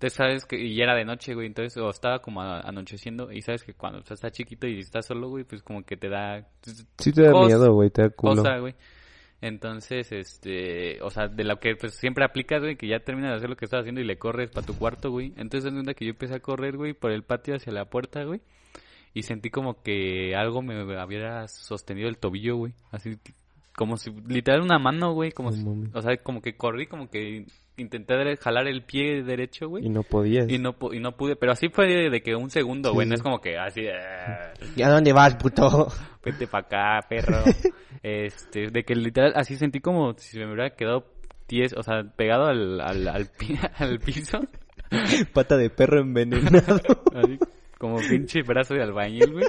Entonces, 0.00 0.16
sabes 0.16 0.46
que, 0.46 0.58
y 0.58 0.80
era 0.80 0.94
de 0.94 1.04
noche, 1.04 1.34
güey, 1.34 1.46
entonces, 1.46 1.76
o 1.76 1.90
estaba 1.90 2.20
como 2.20 2.40
anocheciendo, 2.40 3.30
y 3.30 3.42
sabes 3.42 3.62
que 3.64 3.74
cuando 3.74 3.98
o 3.98 4.02
sea, 4.02 4.14
estás 4.14 4.32
chiquito 4.32 4.66
y 4.66 4.78
estás 4.78 5.04
solo, 5.04 5.28
güey, 5.28 5.44
pues 5.44 5.62
como 5.62 5.82
que 5.84 5.98
te 5.98 6.08
da 6.08 6.48
Sí 6.96 7.12
te 7.12 7.24
da 7.24 7.32
miedo, 7.38 7.70
güey, 7.74 7.90
te 7.90 8.00
da 8.04 8.08
culo. 8.08 8.36
cosa, 8.36 8.56
güey. 8.60 8.74
Entonces, 9.42 10.10
este, 10.10 11.02
o 11.02 11.10
sea, 11.10 11.28
de 11.28 11.44
lo 11.44 11.60
que 11.60 11.76
pues 11.76 11.96
siempre 11.96 12.24
aplicas, 12.24 12.62
güey, 12.62 12.76
que 12.76 12.88
ya 12.88 13.00
terminas 13.00 13.32
de 13.32 13.36
hacer 13.36 13.50
lo 13.50 13.56
que 13.56 13.66
estás 13.66 13.80
haciendo 13.80 14.00
y 14.00 14.04
le 14.04 14.16
corres 14.16 14.48
para 14.50 14.66
tu 14.66 14.74
cuarto, 14.74 15.10
güey. 15.10 15.34
Entonces, 15.36 15.70
es 15.70 15.94
que 15.94 16.06
yo 16.06 16.12
empecé 16.12 16.36
a 16.36 16.40
correr, 16.40 16.78
güey, 16.78 16.94
por 16.94 17.10
el 17.10 17.22
patio 17.22 17.54
hacia 17.56 17.70
la 17.70 17.84
puerta, 17.84 18.24
güey. 18.24 18.40
Y 19.12 19.24
sentí 19.24 19.50
como 19.50 19.82
que 19.82 20.34
algo 20.34 20.62
me 20.62 20.82
hubiera 20.82 21.46
sostenido 21.46 22.08
el 22.08 22.16
tobillo, 22.16 22.56
güey. 22.56 22.72
Así, 22.90 23.18
como 23.76 23.98
si, 23.98 24.10
literal, 24.28 24.62
una 24.62 24.78
mano, 24.78 25.12
güey. 25.12 25.32
Como 25.32 25.52
si- 25.52 25.62
o 25.92 26.00
sea, 26.00 26.16
como 26.22 26.40
que 26.40 26.56
corrí, 26.56 26.86
como 26.86 27.10
que 27.10 27.44
intenté 27.80 28.36
jalar 28.36 28.68
el 28.68 28.82
pie 28.82 29.22
derecho, 29.22 29.68
güey. 29.68 29.86
Y 29.86 29.88
no 29.88 30.02
podías. 30.02 30.48
Y 30.48 30.58
no, 30.58 30.76
y 30.92 31.00
no 31.00 31.16
pude, 31.16 31.36
pero 31.36 31.52
así 31.52 31.68
fue 31.68 31.86
de, 31.86 32.10
de 32.10 32.22
que 32.22 32.34
un 32.34 32.50
segundo, 32.50 32.90
Sí, 32.90 32.94
güey. 32.94 33.08
No 33.08 33.14
es 33.14 33.22
como 33.22 33.40
que 33.40 33.58
así, 33.58 33.82
"Ah, 33.88 34.52
¿Y 34.76 34.82
a 34.82 34.88
dónde 34.90 35.12
vas, 35.12 35.36
puto? 35.36 35.88
vete 36.24 36.46
pa' 36.46 36.58
acá, 36.60 37.00
perro. 37.08 37.42
este, 38.02 38.68
de 38.70 38.84
que 38.84 38.94
literal 38.94 39.32
así 39.34 39.56
sentí 39.56 39.80
como 39.80 40.14
si 40.16 40.38
me 40.38 40.46
hubiera 40.46 40.70
quedado 40.70 41.06
ties, 41.46 41.74
o 41.76 41.82
sea, 41.82 42.02
pegado 42.16 42.46
al, 42.46 42.80
al, 42.80 43.08
al, 43.08 43.26
pi- 43.26 43.58
al 43.78 43.98
piso. 43.98 44.38
Pata 45.32 45.56
de 45.56 45.70
perro 45.70 46.00
envenenado. 46.00 46.80
Así, 47.14 47.38
como 47.78 47.96
pinche 47.98 48.42
brazo 48.42 48.74
de 48.74 48.82
albañil, 48.82 49.32
güey. 49.32 49.46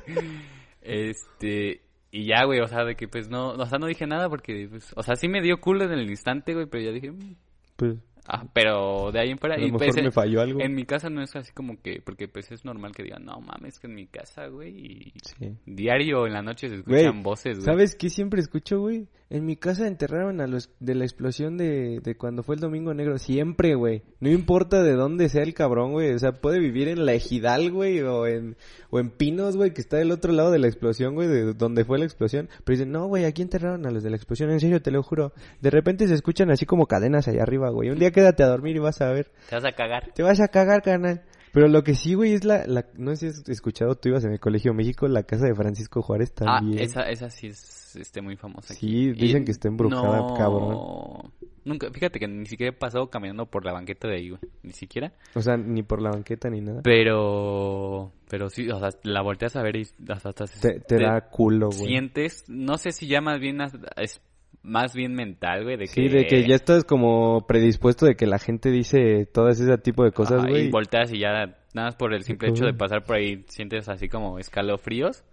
Este, 0.82 1.82
y 2.12 2.26
ya, 2.26 2.44
güey, 2.46 2.60
o 2.60 2.68
sea, 2.68 2.84
de 2.84 2.96
que 2.96 3.08
pues 3.08 3.30
no, 3.30 3.50
o 3.52 3.66
sea, 3.66 3.78
no 3.80 3.88
dije 3.88 4.06
nada 4.06 4.30
porque, 4.30 4.68
pues, 4.70 4.92
o 4.96 5.04
sea, 5.04 5.16
sí 5.16 5.28
me 5.28 5.42
dio 5.42 5.60
culo 5.62 5.86
en 5.86 5.92
el 5.92 6.10
instante, 6.10 6.54
güey, 6.54 6.66
pero 6.66 6.84
ya 6.84 6.92
dije, 6.92 7.12
"Mm". 7.12 7.36
pues, 7.76 7.96
ah, 8.34 8.46
pero 8.54 9.12
de 9.12 9.20
ahí 9.20 9.30
en 9.32 9.38
fuera, 9.38 9.56
a 9.56 9.58
lo 9.58 9.64
y 9.64 9.72
mejor 9.72 9.86
pues, 9.88 9.96
me 9.98 10.02
en- 10.04 10.12
falló 10.12 10.42
algo. 10.42 10.60
en 10.62 10.74
mi 10.74 10.86
casa 10.86 11.10
no 11.10 11.22
es 11.22 11.36
así 11.36 11.52
como 11.54 11.82
que, 11.82 12.02
porque 12.04 12.28
pues 12.28 12.52
es 12.52 12.64
normal 12.66 12.94
que 12.96 13.04
digan, 13.04 13.26
no 13.26 13.40
mames, 13.42 13.78
que 13.80 13.88
en 13.88 13.96
mi 13.96 14.08
casa, 14.08 14.48
güey, 14.48 14.72
y 14.78 15.14
Sí. 15.24 15.56
diario 15.66 16.26
en 16.28 16.34
la 16.34 16.42
noche 16.42 16.70
se 16.70 16.78
Güey, 16.82 17.02
escuchan 17.02 17.24
voces, 17.24 17.58
güey. 17.58 17.66
¿Sabes 17.66 17.96
qué 17.96 18.10
siempre 18.10 18.40
escucho, 18.42 18.80
güey? 18.80 19.08
En 19.30 19.46
mi 19.46 19.56
casa 19.56 19.88
enterraron 19.88 20.42
a 20.42 20.48
los 20.48 20.70
de 20.82 20.94
la 20.94 21.06
explosión 21.06 21.56
de, 21.58 22.02
de 22.02 22.16
cuando 22.18 22.44
fue 22.44 22.56
el 22.56 22.62
Domingo 22.62 22.94
Negro. 22.94 23.18
Siempre, 23.18 23.76
güey. 23.76 24.02
No 24.20 24.30
importa 24.30 24.84
de 24.84 24.92
dónde 24.92 25.30
sea 25.30 25.44
el 25.44 25.54
cabrón, 25.54 25.94
güey. 25.94 26.12
O 26.14 26.20
sea, 26.20 26.34
puede 26.34 26.60
vivir 26.60 26.90
en 26.90 27.06
la 27.06 27.14
Ejidal, 27.14 27.72
güey, 27.72 28.02
o 28.02 28.28
en, 28.28 28.58
o 28.90 29.00
en 29.00 29.10
Pinos, 29.10 29.56
güey, 29.56 29.74
que 29.74 29.80
está 29.80 29.96
del 29.96 30.12
otro 30.12 30.34
lado 30.34 30.52
de 30.52 30.60
la 30.60 30.68
explosión, 30.68 31.14
güey, 31.16 31.30
de 31.30 31.54
donde 31.54 31.86
fue 31.86 31.98
la 31.98 32.04
explosión. 32.04 32.50
Pero 32.66 32.76
dicen, 32.78 32.92
no, 32.92 33.08
güey, 33.08 33.24
aquí 33.24 33.42
enterraron 33.42 33.86
a 33.86 33.92
los 33.92 34.04
de 34.04 34.10
la 34.10 34.18
explosión. 34.18 34.52
En 34.52 34.60
serio, 34.60 34.82
te 34.82 34.92
lo 34.92 35.02
juro. 35.02 35.32
De 35.62 35.70
repente 35.70 36.10
se 36.10 36.14
escuchan 36.14 36.52
así 36.52 36.66
como 36.66 36.86
cadenas 36.88 37.30
allá 37.30 37.44
arriba, 37.44 37.70
güey. 37.70 37.90
Un 37.90 38.00
día 38.00 38.12
quédate 38.22 38.44
a 38.44 38.48
dormir 38.48 38.76
y 38.76 38.80
vas 38.80 39.02
a 39.02 39.12
ver. 39.12 39.32
Te 39.50 39.56
vas 39.56 39.66
a 39.66 39.72
cagar. 39.72 40.12
Te 40.14 40.24
vas 40.24 40.40
a 40.40 40.48
cagar, 40.48 40.82
carnal. 40.82 41.22
Pero 41.54 41.68
lo 41.68 41.84
que 41.84 41.96
sí, 41.96 42.14
güey, 42.14 42.34
es 42.34 42.46
la, 42.46 42.66
la... 42.66 42.86
No 42.98 43.14
sé 43.16 43.32
si 43.32 43.42
has 43.42 43.50
escuchado, 43.50 43.96
tú 43.96 44.08
ibas 44.10 44.24
en 44.24 44.32
el 44.32 44.40
Colegio 44.40 44.74
México, 44.74 45.08
la 45.08 45.24
casa 45.24 45.48
de 45.48 45.56
Francisco 45.56 46.02
Juárez 46.02 46.34
también. 46.34 46.80
Ah, 46.80 46.84
esa, 46.84 47.02
esa 47.10 47.30
sí 47.30 47.48
es 47.48 47.96
este, 47.98 48.22
muy 48.22 48.38
famosa. 48.38 48.74
aquí. 48.74 48.88
Sí, 48.88 49.12
dicen 49.12 49.44
que 49.44 49.52
está 49.52 49.68
embrujada, 49.68 50.20
no, 50.20 50.34
cabrón. 50.36 51.32
Nunca, 51.66 51.92
fíjate 51.92 52.20
que 52.20 52.28
ni 52.28 52.46
siquiera 52.46 52.74
he 52.74 52.78
pasado 52.78 53.10
caminando 53.10 53.46
por 53.48 53.66
la 53.66 53.74
banqueta 53.74 54.08
de 54.08 54.16
ahí, 54.16 54.30
güey. 54.30 54.42
Ni 54.64 54.72
siquiera. 54.72 55.12
O 55.36 55.42
sea, 55.42 55.58
ni 55.58 55.84
por 55.84 56.02
la 56.02 56.12
banqueta 56.12 56.50
ni 56.50 56.62
nada. 56.62 56.82
Pero, 56.84 58.14
pero 58.30 58.50
sí, 58.50 58.70
o 58.70 58.80
sea, 58.80 58.90
la 59.04 59.22
volteas 59.22 59.56
a 59.58 59.62
ver 59.62 59.76
y 59.76 59.82
hasta, 60.08 60.30
hasta 60.30 60.46
Te, 60.46 60.80
te 60.80 61.00
da 61.00 61.20
culo, 61.30 61.68
güey. 61.68 61.88
sientes, 61.88 62.46
no 62.48 62.78
sé 62.78 62.94
si 62.94 63.08
ya 63.08 63.20
más 63.20 63.42
bien 63.42 63.58
es 63.98 64.22
más 64.64 64.94
bien 64.94 65.14
mental, 65.14 65.64
güey, 65.64 65.78
de 65.78 65.86
que 65.86 65.94
Sí, 65.94 66.08
de 66.08 66.26
que 66.28 66.48
ya 66.48 66.56
estás 66.56 66.84
como 66.84 67.46
predispuesto 67.48 68.06
de 68.06 68.16
que 68.16 68.28
la 68.28 68.40
gente 68.40 68.70
dice 68.70 69.26
todas 69.26 69.60
ese 69.60 69.78
tipo 69.80 70.04
de 70.04 70.12
cosas, 70.12 70.46
güey. 70.48 70.68
y 70.68 70.72
volteas 70.72 71.12
y 71.12 71.20
ya 71.20 71.32
nada 71.74 71.88
más 71.88 71.96
por 71.96 72.14
el 72.14 72.24
simple 72.24 72.50
hecho 72.50 72.66
de 72.66 72.74
pasar 72.74 73.04
por 73.04 73.16
ahí 73.16 73.44
sientes 73.48 73.90
así 73.90 74.08
como 74.10 74.40
escalofríos 74.40 75.24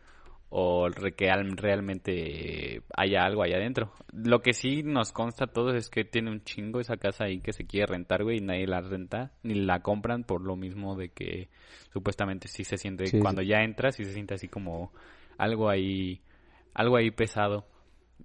o 0.50 0.88
que 1.16 1.30
al- 1.30 1.56
realmente 1.58 2.82
haya 2.96 3.22
algo 3.24 3.42
allá 3.42 3.56
adentro. 3.56 3.92
Lo 4.12 4.40
que 4.40 4.54
sí 4.54 4.82
nos 4.82 5.12
consta 5.12 5.44
a 5.44 5.48
todos 5.48 5.74
es 5.74 5.90
que 5.90 6.04
tiene 6.04 6.30
un 6.30 6.42
chingo 6.42 6.80
esa 6.80 6.96
casa 6.96 7.24
ahí 7.24 7.40
que 7.40 7.52
se 7.52 7.66
quiere 7.66 7.86
rentar, 7.86 8.22
güey, 8.24 8.38
y 8.38 8.40
nadie 8.40 8.66
la 8.66 8.80
renta 8.80 9.32
ni 9.42 9.54
la 9.54 9.80
compran 9.82 10.24
por 10.24 10.40
lo 10.40 10.56
mismo 10.56 10.96
de 10.96 11.10
que 11.10 11.48
supuestamente 11.92 12.48
sí 12.48 12.64
se 12.64 12.78
siente 12.78 13.06
Sí, 13.06 13.18
cuando 13.18 13.42
ya 13.42 13.58
entras 13.58 13.96
sí 13.96 14.04
se 14.04 14.12
siente 14.14 14.34
así 14.34 14.48
como 14.48 14.90
algo 15.36 15.68
ahí 15.68 16.22
algo 16.72 16.96
ahí 16.96 17.10
pesado. 17.10 17.66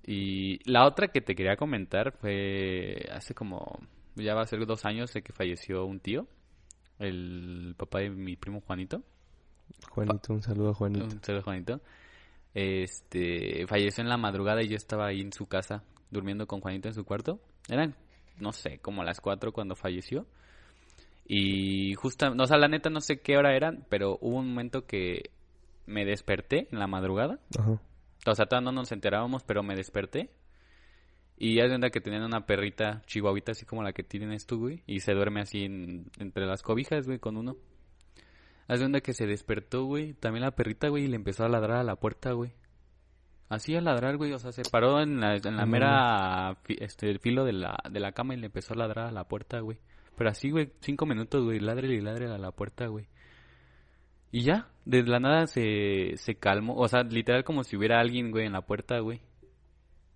Y 0.06 0.60
la 0.69 0.86
otra 0.86 1.10
que 1.10 1.21
te 1.21 1.36
quería 1.36 1.56
comentar 1.56 2.13
fue 2.13 3.08
hace 3.12 3.34
como 3.34 3.79
ya 4.15 4.36
va 4.36 4.41
a 4.41 4.47
ser 4.47 4.65
dos 4.65 4.86
años 4.86 5.13
de 5.13 5.21
que 5.21 5.34
falleció 5.34 5.86
un 5.86 5.99
tío, 5.99 6.27
el 6.99 7.75
papá 7.77 7.99
de 7.99 8.10
mi 8.10 8.36
primo 8.36 8.62
Juanito. 8.62 9.03
Juanito, 9.89 10.34
un 10.34 10.41
saludo 10.41 10.69
a 10.69 10.73
Juanito. 10.73 11.06
Un 11.06 11.23
saludo, 11.23 11.43
Juanito. 11.43 11.82
Este, 12.53 13.65
falleció 13.67 14.03
en 14.03 14.10
la 14.10 14.17
madrugada 14.17 14.62
y 14.62 14.67
yo 14.67 14.75
estaba 14.75 15.08
ahí 15.08 15.21
en 15.21 15.34
su 15.34 15.47
casa, 15.47 15.84
durmiendo 16.12 16.45
con 16.45 16.62
Juanito 16.62 16.88
en 16.88 16.93
su 16.93 17.03
cuarto. 17.03 17.39
Eran, 17.67 17.95
no 18.39 18.51
sé, 18.51 18.79
como 18.79 19.03
las 19.03 19.19
cuatro 19.19 19.51
cuando 19.51 19.75
falleció. 19.75 20.27
Y 21.25 21.95
justo, 21.95 22.36
no, 22.36 22.43
o 22.43 22.47
sea, 22.47 22.58
la 22.58 22.67
neta 22.67 22.89
no 22.89 23.01
sé 23.01 23.21
qué 23.21 23.38
hora 23.38 23.56
eran, 23.56 23.86
pero 23.89 24.17
hubo 24.21 24.38
un 24.38 24.49
momento 24.49 24.86
que 24.86 25.32
me 25.86 26.06
desperté 26.06 26.67
en 26.71 26.79
la 26.79 26.88
madrugada. 26.88 27.39
Ajá. 27.58 27.79
O 28.25 28.36
sea, 28.36 28.45
todavía 28.45 28.71
no 28.71 28.71
nos 28.71 28.91
enterábamos, 28.91 29.43
pero 29.43 29.63
me 29.63 29.75
desperté. 29.75 30.29
Y 31.38 31.55
ya 31.55 31.67
de 31.67 31.75
onda 31.75 31.89
que 31.89 31.99
tenían 31.99 32.23
una 32.23 32.45
perrita 32.45 33.01
chihuahuita 33.05 33.51
así 33.51 33.65
como 33.65 33.83
la 33.83 33.91
que 33.91 34.03
tienes 34.03 34.45
tú, 34.45 34.59
güey. 34.59 34.83
Y 34.86 34.99
se 35.01 35.13
duerme 35.13 35.41
así 35.41 35.65
en- 35.65 36.05
entre 36.19 36.45
las 36.45 36.62
cobijas, 36.62 37.05
güey, 37.05 37.19
con 37.19 37.38
uno. 37.38 37.57
Haz 38.67 38.79
de 38.79 38.86
onda 38.86 39.01
que 39.01 39.13
se 39.13 39.25
despertó, 39.25 39.83
güey. 39.83 40.13
También 40.13 40.43
la 40.45 40.51
perrita, 40.51 40.88
güey, 40.88 41.03
y 41.05 41.07
le 41.07 41.15
empezó 41.17 41.43
a 41.43 41.49
ladrar 41.49 41.79
a 41.79 41.83
la 41.83 41.95
puerta, 41.97 42.31
güey. 42.31 42.53
Así 43.49 43.75
a 43.75 43.81
ladrar, 43.81 44.15
güey. 44.17 44.31
O 44.31 44.39
sea, 44.39 44.51
se 44.53 44.62
paró 44.71 45.01
en 45.01 45.19
la, 45.19 45.36
en 45.36 45.57
la 45.57 45.65
mera 45.65 46.57
este, 46.67 47.19
filo 47.19 47.43
de 47.43 47.53
la, 47.53 47.77
de 47.91 47.99
la 47.99 48.13
cama 48.13 48.36
y 48.36 48.38
le 48.38 48.45
empezó 48.45 48.73
a 48.73 48.77
ladrar 48.77 49.07
a 49.07 49.12
la 49.12 49.27
puerta, 49.27 49.59
güey. 49.59 49.79
Pero 50.15 50.29
así, 50.29 50.49
güey, 50.49 50.71
cinco 50.79 51.05
minutos, 51.05 51.43
güey. 51.43 51.59
Ladre 51.59 51.93
y 51.93 51.99
ladre 51.99 52.27
a 52.31 52.38
la 52.38 52.51
puerta, 52.51 52.88
güey. 52.88 53.07
Y 54.34 54.41
ya, 54.43 54.67
de 54.86 55.04
la 55.04 55.22
nada 55.22 55.48
se, 55.48 56.15
se 56.17 56.36
calmó. 56.36 56.76
O 56.76 56.89
sea, 56.89 57.04
literal 57.04 57.46
como 57.46 57.63
si 57.63 57.78
hubiera 57.78 58.02
alguien, 58.02 58.32
güey, 58.32 58.48
en 58.48 58.54
la 58.54 58.63
puerta, 58.65 59.00
güey. 59.00 59.22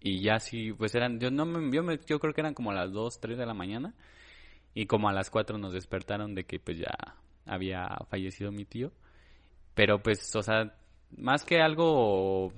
Y 0.01 0.21
ya 0.21 0.39
sí, 0.39 0.73
pues 0.73 0.95
eran, 0.95 1.19
yo 1.19 1.31
no 1.31 1.45
me, 1.45 1.71
yo, 1.75 1.83
me- 1.83 1.99
yo 2.05 2.19
creo 2.19 2.33
que 2.33 2.41
eran 2.41 2.53
como 2.55 2.71
a 2.71 2.75
las 2.75 2.91
2, 2.91 3.19
3 3.21 3.37
de 3.37 3.45
la 3.45 3.53
mañana. 3.53 3.93
Y 4.73 4.87
como 4.87 5.09
a 5.09 5.13
las 5.13 5.29
4 5.29 5.57
nos 5.59 5.73
despertaron 5.73 6.35
de 6.35 6.45
que 6.45 6.59
pues 6.59 6.79
ya 6.79 6.95
había 7.45 7.87
fallecido 8.09 8.51
mi 8.51 8.65
tío. 8.65 8.91
Pero 9.75 10.01
pues, 10.03 10.35
o 10.35 10.43
sea, 10.43 10.75
más 11.17 11.45
que 11.45 11.61
algo 11.61 12.53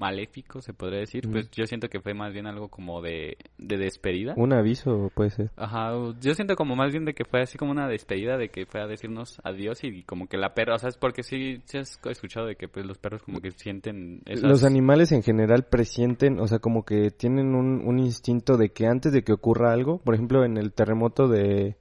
maléfico, 0.00 0.62
se 0.62 0.72
podría 0.72 1.00
decir, 1.00 1.28
pues 1.30 1.50
yo 1.50 1.66
siento 1.66 1.88
que 1.88 2.00
fue 2.00 2.14
más 2.14 2.32
bien 2.32 2.46
algo 2.46 2.68
como 2.68 3.02
de, 3.02 3.36
de 3.58 3.76
despedida. 3.76 4.32
Un 4.36 4.54
aviso 4.54 5.12
puede 5.14 5.30
ser. 5.30 5.50
Ajá, 5.56 5.92
yo 6.20 6.34
siento 6.34 6.56
como 6.56 6.74
más 6.74 6.90
bien 6.90 7.04
de 7.04 7.12
que 7.12 7.26
fue 7.26 7.42
así 7.42 7.58
como 7.58 7.70
una 7.70 7.86
despedida, 7.86 8.38
de 8.38 8.48
que 8.48 8.64
fue 8.64 8.80
a 8.80 8.86
decirnos 8.86 9.40
adiós 9.44 9.84
y 9.84 10.02
como 10.04 10.26
que 10.26 10.38
la 10.38 10.54
perra, 10.54 10.76
o 10.76 10.78
sea, 10.78 10.88
es 10.88 10.96
porque 10.96 11.22
sí, 11.22 11.60
sí 11.66 11.76
has 11.76 12.00
escuchado 12.06 12.46
de 12.46 12.56
que 12.56 12.66
pues 12.66 12.86
los 12.86 12.96
perros 12.96 13.22
como 13.22 13.40
que 13.40 13.50
sienten 13.50 14.22
esas... 14.24 14.48
Los 14.48 14.64
animales 14.64 15.12
en 15.12 15.22
general 15.22 15.66
presienten, 15.70 16.40
o 16.40 16.46
sea, 16.46 16.60
como 16.60 16.84
que 16.84 17.10
tienen 17.10 17.54
un, 17.54 17.86
un 17.86 17.98
instinto 17.98 18.56
de 18.56 18.70
que 18.70 18.86
antes 18.86 19.12
de 19.12 19.22
que 19.22 19.34
ocurra 19.34 19.72
algo, 19.72 19.98
por 19.98 20.14
ejemplo, 20.14 20.44
en 20.44 20.56
el 20.56 20.72
terremoto 20.72 21.28
de 21.28 21.76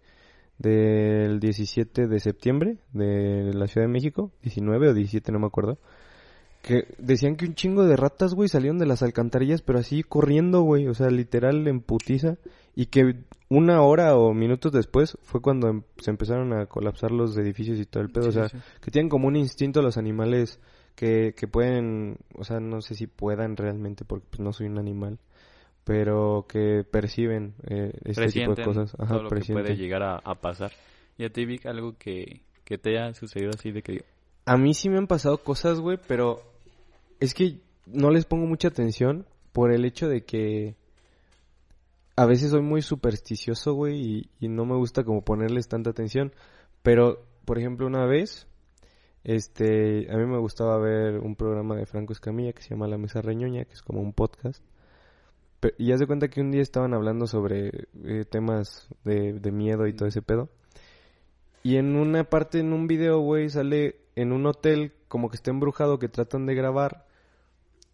del 0.59 1.39
17 1.39 2.07
de 2.07 2.19
septiembre 2.19 2.77
de 2.91 3.53
la 3.53 3.67
Ciudad 3.67 3.87
de 3.87 3.93
México, 3.93 4.33
19 4.43 4.89
o 4.89 4.93
17, 4.93 5.31
no 5.31 5.39
me 5.39 5.47
acuerdo, 5.47 5.79
que 6.61 6.87
decían 6.97 7.35
que 7.35 7.45
un 7.45 7.55
chingo 7.55 7.85
de 7.85 7.95
ratas, 7.95 8.33
güey, 8.33 8.49
salieron 8.49 8.77
de 8.79 8.85
las 8.85 9.01
alcantarillas, 9.01 9.61
pero 9.61 9.79
así 9.79 10.03
corriendo, 10.03 10.61
güey, 10.61 10.87
o 10.87 10.93
sea, 10.93 11.09
literal 11.09 11.67
en 11.67 11.81
putiza, 11.81 12.37
y 12.75 12.87
que 12.87 13.15
una 13.49 13.81
hora 13.81 14.15
o 14.17 14.33
minutos 14.33 14.71
después 14.71 15.17
fue 15.23 15.41
cuando 15.41 15.69
em- 15.69 15.83
se 15.97 16.11
empezaron 16.11 16.53
a 16.53 16.65
colapsar 16.67 17.11
los 17.11 17.37
edificios 17.37 17.79
y 17.79 17.85
todo 17.85 18.03
el 18.03 18.09
pedo, 18.11 18.23
Sí, 18.23 18.29
o 18.29 18.31
sea, 18.33 18.49
sí. 18.49 18.57
que 18.81 18.91
tienen 18.91 19.09
como 19.09 19.27
un 19.27 19.35
instinto 19.35 19.81
los 19.81 19.97
animales 19.97 20.59
que, 20.95 21.33
que 21.35 21.47
pueden, 21.47 22.17
o 22.35 22.43
sea, 22.43 22.59
no 22.59 22.81
sé 22.81 22.93
si 22.95 23.07
puedan 23.07 23.55
realmente, 23.55 24.03
porque 24.05 24.27
pues, 24.29 24.39
no 24.41 24.51
soy 24.51 24.67
un 24.67 24.77
animal, 24.79 25.17
pero 25.85 26.45
que 26.47 26.83
perciben 26.89 27.55
eh, 27.67 27.93
este 28.03 28.27
tipo 28.27 28.53
de 28.53 28.63
cosas. 28.63 28.93
Ajá, 28.99 29.15
todo 29.15 29.23
lo 29.23 29.29
que 29.29 29.53
puede 29.53 29.75
llegar 29.75 30.03
a, 30.03 30.17
a 30.17 30.35
pasar. 30.35 30.71
¿Y 31.17 31.23
a 31.25 31.29
ti, 31.29 31.45
Vic, 31.45 31.65
algo 31.65 31.97
que, 31.97 32.41
que 32.63 32.77
te 32.77 32.91
haya 32.91 33.13
sucedido 33.13 33.51
así 33.57 33.71
de 33.71 33.81
que... 33.81 34.03
A 34.45 34.57
mí 34.57 34.73
sí 34.73 34.89
me 34.89 34.97
han 34.97 35.07
pasado 35.07 35.43
cosas, 35.43 35.79
güey, 35.79 35.99
pero 36.07 36.41
es 37.19 37.33
que 37.33 37.61
no 37.85 38.09
les 38.09 38.25
pongo 38.25 38.45
mucha 38.45 38.69
atención 38.69 39.25
por 39.51 39.71
el 39.71 39.85
hecho 39.85 40.07
de 40.07 40.23
que 40.23 40.75
a 42.15 42.25
veces 42.25 42.51
soy 42.51 42.61
muy 42.61 42.81
supersticioso, 42.81 43.73
güey, 43.73 44.29
y, 44.39 44.47
no 44.49 44.65
me 44.65 44.75
gusta 44.75 45.03
como 45.05 45.21
ponerles 45.21 45.69
tanta 45.69 45.91
atención. 45.91 46.33
Pero, 46.83 47.25
por 47.45 47.57
ejemplo, 47.57 47.87
una 47.87 48.05
vez, 48.05 48.47
este, 49.23 50.11
a 50.11 50.17
mí 50.17 50.25
me 50.25 50.37
gustaba 50.37 50.77
ver 50.79 51.19
un 51.19 51.35
programa 51.35 51.77
de 51.77 51.85
Franco 51.85 52.11
Escamilla 52.11 52.51
que 52.51 52.61
se 52.61 52.71
llama 52.71 52.87
La 52.87 52.97
Mesa 52.97 53.21
Reñoña, 53.21 53.63
que 53.63 53.73
es 53.73 53.81
como 53.81 54.01
un 54.01 54.11
podcast. 54.11 54.61
Y 55.77 55.93
haz 55.93 55.99
de 56.01 56.07
cuenta 56.07 56.29
que 56.29 56.41
un 56.41 56.51
día 56.51 56.61
estaban 56.61 56.93
hablando 56.93 57.25
sobre 57.25 57.87
eh, 58.03 58.25
temas 58.29 58.89
de, 59.05 59.33
de 59.33 59.51
miedo 59.51 59.87
y 59.87 59.93
todo 59.93 60.09
ese 60.09 60.21
pedo. 60.21 60.49
Y 61.63 61.77
en 61.77 61.95
una 61.95 62.23
parte, 62.23 62.59
en 62.59 62.73
un 62.73 62.87
video, 62.87 63.19
güey, 63.19 63.49
sale 63.49 63.97
en 64.15 64.31
un 64.31 64.45
hotel 64.45 64.93
como 65.07 65.29
que 65.29 65.35
está 65.35 65.51
embrujado 65.51 65.99
que 65.99 66.09
tratan 66.09 66.45
de 66.45 66.55
grabar. 66.55 67.05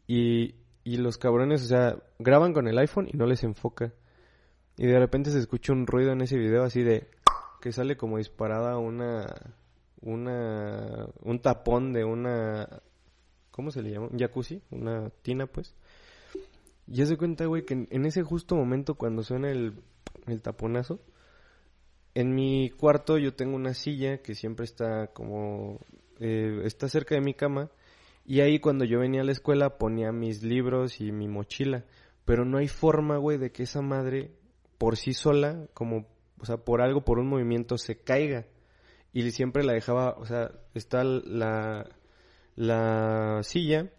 Y, 0.07 0.55
y 0.83 0.97
los 0.97 1.17
cabrones, 1.17 1.63
o 1.63 1.67
sea, 1.67 1.97
graban 2.19 2.53
con 2.53 2.67
el 2.67 2.77
iPhone 2.77 3.07
y 3.11 3.17
no 3.17 3.25
les 3.25 3.43
enfoca. 3.43 3.93
Y 4.77 4.85
de 4.85 4.99
repente 4.99 5.31
se 5.31 5.39
escucha 5.39 5.73
un 5.73 5.87
ruido 5.87 6.11
en 6.11 6.21
ese 6.21 6.37
video 6.37 6.63
así 6.63 6.83
de 6.83 7.07
que 7.61 7.71
sale 7.71 7.97
como 7.97 8.17
disparada 8.17 8.77
una 8.77 9.25
una 10.01 11.07
un 11.23 11.39
tapón 11.39 11.93
de 11.93 12.03
una 12.03 12.81
¿cómo 13.51 13.71
se 13.71 13.81
le 13.81 13.91
llama? 13.91 14.09
Jacuzzi, 14.15 14.61
una 14.69 15.09
tina 15.21 15.47
pues. 15.47 15.73
Y 16.87 17.03
se 17.05 17.17
cuenta, 17.17 17.45
güey, 17.45 17.65
que 17.65 17.73
en, 17.73 17.87
en 17.89 18.05
ese 18.05 18.21
justo 18.21 18.55
momento 18.55 18.95
cuando 18.95 19.23
suena 19.23 19.49
el, 19.49 19.81
el 20.27 20.41
taponazo, 20.41 20.99
en 22.15 22.33
mi 22.33 22.71
cuarto 22.71 23.17
yo 23.19 23.35
tengo 23.35 23.55
una 23.55 23.73
silla 23.73 24.23
que 24.23 24.33
siempre 24.33 24.65
está 24.65 25.07
como 25.13 25.79
eh, 26.19 26.61
está 26.63 26.89
cerca 26.89 27.13
de 27.13 27.21
mi 27.21 27.33
cama 27.33 27.69
y 28.25 28.41
ahí 28.41 28.59
cuando 28.59 28.85
yo 28.85 28.99
venía 28.99 29.21
a 29.21 29.23
la 29.25 29.31
escuela 29.31 29.77
ponía 29.77 30.11
mis 30.11 30.41
libros 30.41 30.99
y 30.99 31.11
mi 31.11 31.27
mochila, 31.27 31.85
pero 32.25 32.43
no 32.43 32.57
hay 32.57 32.67
forma, 32.67 33.17
güey, 33.17 33.37
de 33.37 33.51
que 33.51 33.63
esa 33.63 33.81
madre 33.81 34.31
por 34.79 34.97
sí 34.97 35.13
sola, 35.13 35.67
como, 35.75 36.07
o 36.39 36.45
sea, 36.45 36.57
por 36.57 36.81
algo, 36.81 37.05
por 37.05 37.19
un 37.19 37.27
movimiento, 37.27 37.77
se 37.77 37.97
caiga. 37.99 38.47
Y 39.13 39.29
siempre 39.31 39.63
la 39.63 39.73
dejaba, 39.73 40.15
o 40.17 40.25
sea, 40.25 40.51
está 40.73 41.03
la, 41.03 41.87
la 42.55 43.41
silla, 43.43 43.91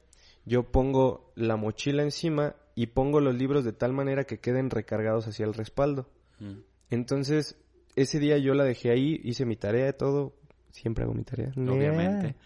yo 0.45 0.65
pongo 0.65 1.33
la 1.37 1.57
mochila 1.57 2.03
encima 2.03 2.57
y 2.75 2.89
pongo 2.89 3.21
los 3.21 3.35
libros 3.35 3.65
de 3.65 3.73
tal 3.73 3.93
manera 3.93 4.25
que 4.25 4.41
queden 4.41 4.71
recargados 4.71 5.29
hacia 5.29 5.47
el 5.47 5.55
respaldo. 5.55 6.09
Mm. 6.41 6.59
Entonces, 6.91 7.57
ese 7.97 8.21
día 8.21 8.39
yo 8.39 8.55
la 8.55 8.65
dejé 8.65 8.91
ahí, 8.91 9.21
hice 9.25 9.45
mi 9.47 9.57
tarea 9.57 9.89
y 9.89 9.93
todo. 9.95 10.35
Siempre 10.71 11.05
hago 11.05 11.15
mi 11.15 11.25
tarea. 11.25 11.51
Obviamente. 11.57 12.37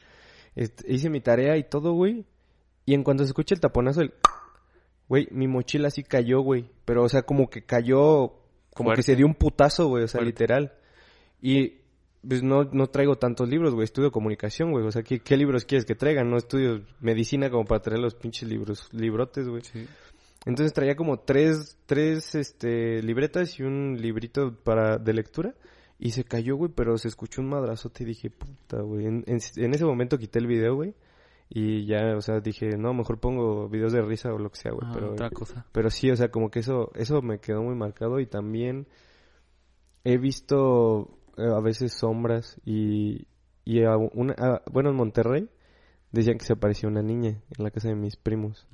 Este, 0.54 0.90
hice 0.92 1.10
mi 1.10 1.20
tarea 1.20 1.56
y 1.56 1.64
todo, 1.64 1.92
güey. 1.92 2.24
Y 2.86 2.94
en 2.94 3.02
cuanto 3.02 3.24
se 3.24 3.28
escucha 3.28 3.54
el 3.54 3.60
taponazo, 3.60 4.00
el... 4.00 4.14
Güey, 5.08 5.26
mi 5.32 5.48
mochila 5.48 5.90
sí 5.90 6.04
cayó, 6.04 6.40
güey. 6.40 6.70
Pero, 6.84 7.02
o 7.02 7.08
sea, 7.08 7.22
como 7.22 7.50
que 7.50 7.62
cayó... 7.62 8.36
Como 8.72 8.88
Fuerte. 8.88 9.00
que 9.00 9.02
se 9.02 9.16
dio 9.16 9.26
un 9.26 9.34
putazo, 9.34 9.88
güey. 9.88 10.04
O 10.04 10.08
sea, 10.08 10.20
Fuerte. 10.20 10.30
literal. 10.30 10.72
Y... 11.42 11.80
Pues 12.26 12.42
no, 12.42 12.64
no 12.64 12.86
traigo 12.88 13.16
tantos 13.16 13.48
libros, 13.48 13.74
güey. 13.74 13.84
Estudio 13.84 14.12
comunicación, 14.12 14.72
güey. 14.72 14.86
O 14.86 14.92
sea, 14.92 15.02
¿qué, 15.02 15.20
¿qué 15.20 15.38
libros 15.38 15.64
quieres 15.64 15.86
que 15.86 15.94
traigan? 15.94 16.30
No 16.30 16.36
estudio 16.36 16.84
medicina 17.00 17.50
como 17.50 17.64
para 17.64 17.80
traer 17.80 17.98
los 17.98 18.14
pinches 18.14 18.46
libros, 18.46 18.90
librotes, 18.92 19.48
güey. 19.48 19.62
Sí. 19.62 19.86
Entonces 20.46 20.72
traía 20.72 20.96
como 20.96 21.18
tres, 21.20 21.78
tres, 21.86 22.34
este, 22.34 23.02
libretas 23.02 23.58
y 23.58 23.62
un 23.62 23.96
librito 24.00 24.54
para, 24.64 24.96
de 24.98 25.12
lectura. 25.12 25.54
Y 25.98 26.12
se 26.12 26.24
cayó, 26.24 26.56
güey, 26.56 26.72
pero 26.74 26.96
se 26.96 27.08
escuchó 27.08 27.42
un 27.42 27.50
madrazote 27.50 28.04
y 28.04 28.06
dije, 28.06 28.30
puta, 28.30 28.80
güey. 28.80 29.04
En, 29.06 29.24
en- 29.26 29.40
en 29.56 29.74
ese 29.74 29.84
momento 29.84 30.16
quité 30.16 30.38
el 30.38 30.46
video, 30.46 30.74
güey. 30.76 30.94
Y 31.50 31.84
ya, 31.84 32.16
o 32.16 32.20
sea, 32.22 32.40
dije, 32.40 32.76
no, 32.78 32.94
mejor 32.94 33.18
pongo 33.20 33.68
videos 33.68 33.92
de 33.92 34.00
risa 34.00 34.32
o 34.32 34.38
lo 34.38 34.50
que 34.50 34.56
sea, 34.60 34.72
güey. 34.72 34.86
Ah, 34.88 34.92
pero, 34.94 35.12
otra 35.12 35.30
cosa. 35.30 35.66
pero 35.72 35.90
sí, 35.90 36.10
o 36.10 36.16
sea, 36.16 36.30
como 36.30 36.48
que 36.50 36.60
eso, 36.60 36.90
eso 36.94 37.20
me 37.22 37.38
quedó 37.38 37.62
muy 37.62 37.74
marcado. 37.74 38.18
Y 38.20 38.26
también 38.26 38.86
he 40.04 40.16
visto 40.16 41.18
eh, 41.36 41.42
a 41.46 41.60
veces 41.60 41.92
sombras 41.92 42.58
y, 42.64 43.26
y 43.64 43.82
a 43.84 43.96
una, 43.96 44.34
a- 44.38 44.62
bueno, 44.72 44.90
en 44.90 44.96
Monterrey 44.96 45.48
decían 46.12 46.38
que 46.38 46.44
se 46.46 46.54
aparecía 46.54 46.88
una 46.88 47.02
niña 47.02 47.42
en 47.56 47.64
la 47.64 47.70
casa 47.70 47.88
de 47.88 47.94
mis 47.96 48.16
primos. 48.16 48.66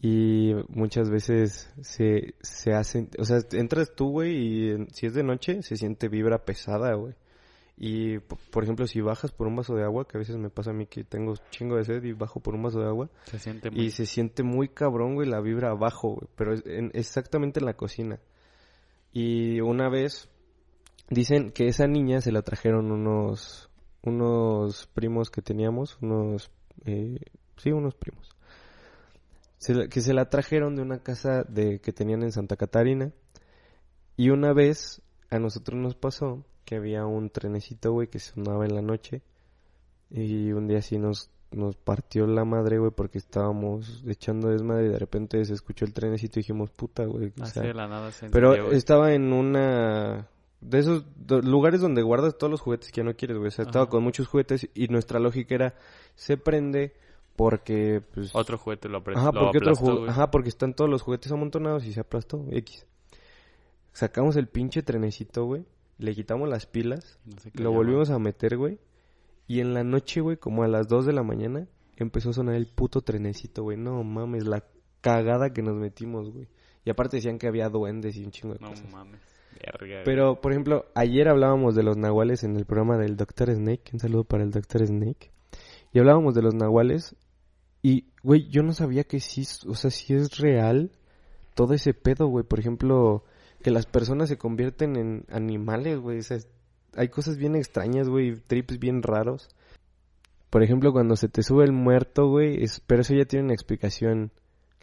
Y 0.00 0.52
muchas 0.68 1.10
veces 1.10 1.72
se, 1.80 2.34
se 2.40 2.72
hacen, 2.74 3.08
o 3.18 3.24
sea, 3.24 3.38
entras 3.52 3.92
tú, 3.96 4.10
güey, 4.10 4.36
y 4.36 4.86
si 4.92 5.06
es 5.06 5.14
de 5.14 5.22
noche 5.24 5.62
se 5.62 5.76
siente 5.76 6.08
vibra 6.08 6.44
pesada, 6.44 6.94
güey. 6.94 7.14
Y, 7.80 8.18
por 8.18 8.64
ejemplo, 8.64 8.86
si 8.88 9.00
bajas 9.00 9.30
por 9.32 9.46
un 9.46 9.54
vaso 9.56 9.74
de 9.76 9.84
agua, 9.84 10.06
que 10.06 10.16
a 10.16 10.20
veces 10.20 10.36
me 10.36 10.50
pasa 10.50 10.70
a 10.70 10.74
mí 10.74 10.86
que 10.86 11.04
tengo 11.04 11.34
chingo 11.50 11.76
de 11.76 11.84
sed 11.84 12.02
y 12.04 12.12
bajo 12.12 12.40
por 12.40 12.54
un 12.54 12.62
vaso 12.64 12.80
de 12.80 12.86
agua, 12.86 13.08
Se 13.26 13.38
siente 13.38 13.70
muy... 13.70 13.80
y 13.84 13.90
se 13.92 14.04
siente 14.04 14.42
muy 14.42 14.68
cabrón, 14.68 15.14
güey, 15.14 15.28
la 15.28 15.40
vibra 15.40 15.70
abajo, 15.70 16.14
güey, 16.16 16.28
pero 16.36 16.52
es 16.54 16.66
en- 16.66 16.90
exactamente 16.94 17.60
en 17.60 17.66
la 17.66 17.74
cocina. 17.74 18.18
Y 19.12 19.60
una 19.60 19.88
vez 19.88 20.28
dicen 21.08 21.50
que 21.52 21.68
esa 21.68 21.86
niña 21.86 22.20
se 22.20 22.32
la 22.32 22.42
trajeron 22.42 22.90
unos, 22.90 23.70
unos 24.02 24.86
primos 24.88 25.30
que 25.30 25.40
teníamos, 25.40 25.98
unos, 26.02 26.50
eh, 26.84 27.20
sí, 27.56 27.70
unos 27.70 27.94
primos. 27.94 28.28
Se 29.58 29.74
la- 29.74 29.88
que 29.88 30.00
se 30.00 30.14
la 30.14 30.30
trajeron 30.30 30.76
de 30.76 30.82
una 30.82 30.98
casa 31.02 31.44
de 31.44 31.80
que 31.80 31.92
tenían 31.92 32.22
en 32.22 32.32
Santa 32.32 32.56
Catarina. 32.56 33.12
Y 34.16 34.30
una 34.30 34.52
vez 34.52 35.02
a 35.30 35.38
nosotros 35.38 35.78
nos 35.80 35.94
pasó 35.94 36.44
que 36.64 36.76
había 36.76 37.06
un 37.06 37.30
trenecito, 37.30 37.92
güey, 37.92 38.08
que 38.08 38.18
sonaba 38.18 38.64
en 38.66 38.74
la 38.74 38.82
noche. 38.82 39.22
Y 40.10 40.52
un 40.52 40.66
día 40.68 40.78
así 40.78 40.98
nos, 40.98 41.30
nos 41.50 41.76
partió 41.76 42.26
la 42.26 42.44
madre, 42.44 42.78
güey, 42.78 42.90
porque 42.90 43.18
estábamos 43.18 44.02
echando 44.06 44.48
desmadre 44.48 44.86
y 44.86 44.90
de 44.90 44.98
repente 44.98 45.44
se 45.44 45.54
escuchó 45.54 45.84
el 45.84 45.92
trenecito 45.92 46.38
y 46.38 46.42
dijimos, 46.42 46.70
puta, 46.70 47.04
güey. 47.04 47.32
o 47.40 47.46
sea, 47.46 47.62
pero 48.32 48.52
estaba 48.72 49.12
en 49.12 49.32
una 49.32 50.28
de 50.60 50.78
esos 50.78 51.04
lugares 51.44 51.80
donde 51.80 52.02
guardas 52.02 52.36
todos 52.36 52.50
los 52.50 52.60
juguetes 52.60 52.90
que 52.90 53.00
ya 53.00 53.04
no 53.04 53.14
quieres, 53.14 53.36
güey. 53.38 53.48
O 53.48 53.50
sea, 53.52 53.64
estaba 53.64 53.88
con 53.88 54.02
muchos 54.02 54.26
juguetes 54.28 54.68
y 54.74 54.88
nuestra 54.88 55.20
lógica 55.20 55.54
era, 55.54 55.74
se 56.16 56.36
prende 56.36 56.94
porque, 57.38 58.02
pues... 58.12 58.34
Otro 58.34 58.58
juguete 58.58 58.88
lo, 58.88 58.98
Ajá, 58.98 59.26
lo 59.26 59.40
porque 59.40 59.58
otro 59.58 59.70
aplastó, 59.70 59.96
güey. 59.98 60.10
Ajá, 60.10 60.30
porque 60.32 60.48
están 60.48 60.74
todos 60.74 60.90
los 60.90 61.02
juguetes 61.02 61.30
amontonados 61.30 61.86
y 61.86 61.92
se 61.92 62.00
aplastó, 62.00 62.44
X. 62.50 62.84
Sacamos 63.92 64.34
el 64.34 64.48
pinche 64.48 64.82
trenecito, 64.82 65.44
güey. 65.44 65.64
Le 65.98 66.16
quitamos 66.16 66.48
las 66.48 66.66
pilas, 66.66 67.20
No 67.24 67.38
sé 67.38 67.52
qué 67.52 67.62
lo 67.62 67.70
volvimos 67.70 68.10
a 68.10 68.18
meter, 68.18 68.56
güey. 68.56 68.80
Y 69.46 69.60
en 69.60 69.72
la 69.72 69.84
noche, 69.84 70.20
güey, 70.20 70.36
como 70.36 70.64
a 70.64 70.68
las 70.68 70.88
2 70.88 71.06
de 71.06 71.12
la 71.12 71.22
mañana, 71.22 71.68
empezó 71.96 72.30
a 72.30 72.32
sonar 72.32 72.56
el 72.56 72.66
puto 72.66 73.02
trenecito, 73.02 73.62
güey. 73.62 73.76
No 73.76 74.02
mames, 74.02 74.44
la 74.44 74.64
cagada 75.00 75.52
que 75.52 75.62
nos 75.62 75.76
metimos, 75.76 76.32
güey. 76.32 76.48
Y 76.84 76.90
aparte 76.90 77.18
decían 77.18 77.38
que 77.38 77.46
había 77.46 77.68
duendes 77.68 78.16
y 78.16 78.24
un 78.24 78.32
chingo 78.32 78.54
de 78.54 78.60
No 78.60 78.70
cosas. 78.70 78.90
mames. 78.90 79.20
Verga, 79.64 79.86
güey. 79.94 80.04
Pero, 80.04 80.40
por 80.40 80.50
ejemplo, 80.50 80.86
ayer 80.96 81.28
hablábamos 81.28 81.76
de 81.76 81.84
los 81.84 81.96
nahuales 81.96 82.42
en 82.42 82.56
el 82.56 82.66
programa 82.66 82.98
del 82.98 83.16
Dr. 83.16 83.54
Snake. 83.54 83.90
Un 83.92 84.00
saludo 84.00 84.24
para 84.24 84.42
el 84.42 84.50
Dr. 84.50 84.84
Snake. 84.84 85.30
Y 85.92 86.00
hablábamos 86.00 86.34
de 86.34 86.42
los 86.42 86.54
nahuales. 86.54 87.14
Y, 87.82 88.06
güey, 88.22 88.48
yo 88.48 88.62
no 88.62 88.72
sabía 88.72 89.04
que 89.04 89.20
sí, 89.20 89.44
o 89.66 89.74
sea, 89.74 89.90
sí 89.90 90.14
es 90.14 90.38
real 90.38 90.90
todo 91.54 91.74
ese 91.74 91.94
pedo, 91.94 92.26
güey. 92.26 92.44
Por 92.44 92.60
ejemplo, 92.60 93.24
que 93.62 93.70
las 93.70 93.86
personas 93.86 94.28
se 94.28 94.38
convierten 94.38 94.96
en 94.96 95.24
animales, 95.30 95.98
güey. 95.98 96.18
O 96.18 96.22
sea, 96.22 96.38
hay 96.94 97.08
cosas 97.08 97.36
bien 97.36 97.56
extrañas, 97.56 98.08
güey, 98.08 98.34
trips 98.34 98.78
bien 98.78 99.02
raros. 99.02 99.48
Por 100.50 100.62
ejemplo, 100.62 100.92
cuando 100.92 101.16
se 101.16 101.28
te 101.28 101.42
sube 101.42 101.64
el 101.64 101.72
muerto, 101.72 102.28
güey, 102.28 102.62
es, 102.62 102.80
pero 102.80 103.02
eso 103.02 103.14
ya 103.14 103.26
tiene 103.26 103.46
una 103.46 103.54
explicación 103.54 104.32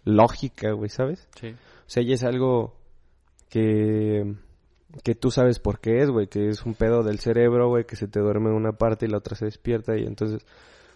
lógica, 0.04 0.72
güey, 0.72 0.90
¿sabes? 0.90 1.28
Sí. 1.40 1.50
O 1.50 1.90
sea, 1.90 2.04
ya 2.04 2.14
es 2.14 2.24
algo 2.24 2.76
que, 3.50 4.36
que 5.04 5.16
tú 5.16 5.32
sabes 5.32 5.60
por 5.60 5.80
qué 5.80 6.00
es, 6.00 6.10
güey, 6.10 6.28
que 6.28 6.50
es 6.50 6.66
un 6.66 6.76
pedo 6.76 7.04
del 7.04 7.20
cerebro, 7.20 7.70
güey, 7.70 7.86
que 7.86 7.96
se 7.96 8.08
te 8.08 8.20
duerme 8.20 8.52
una 8.52 8.74
parte 8.74 9.06
y 9.06 9.10
la 9.10 9.18
otra 9.18 9.36
se 9.36 9.46
despierta 9.46 9.98
y 9.98 10.04
entonces... 10.04 10.46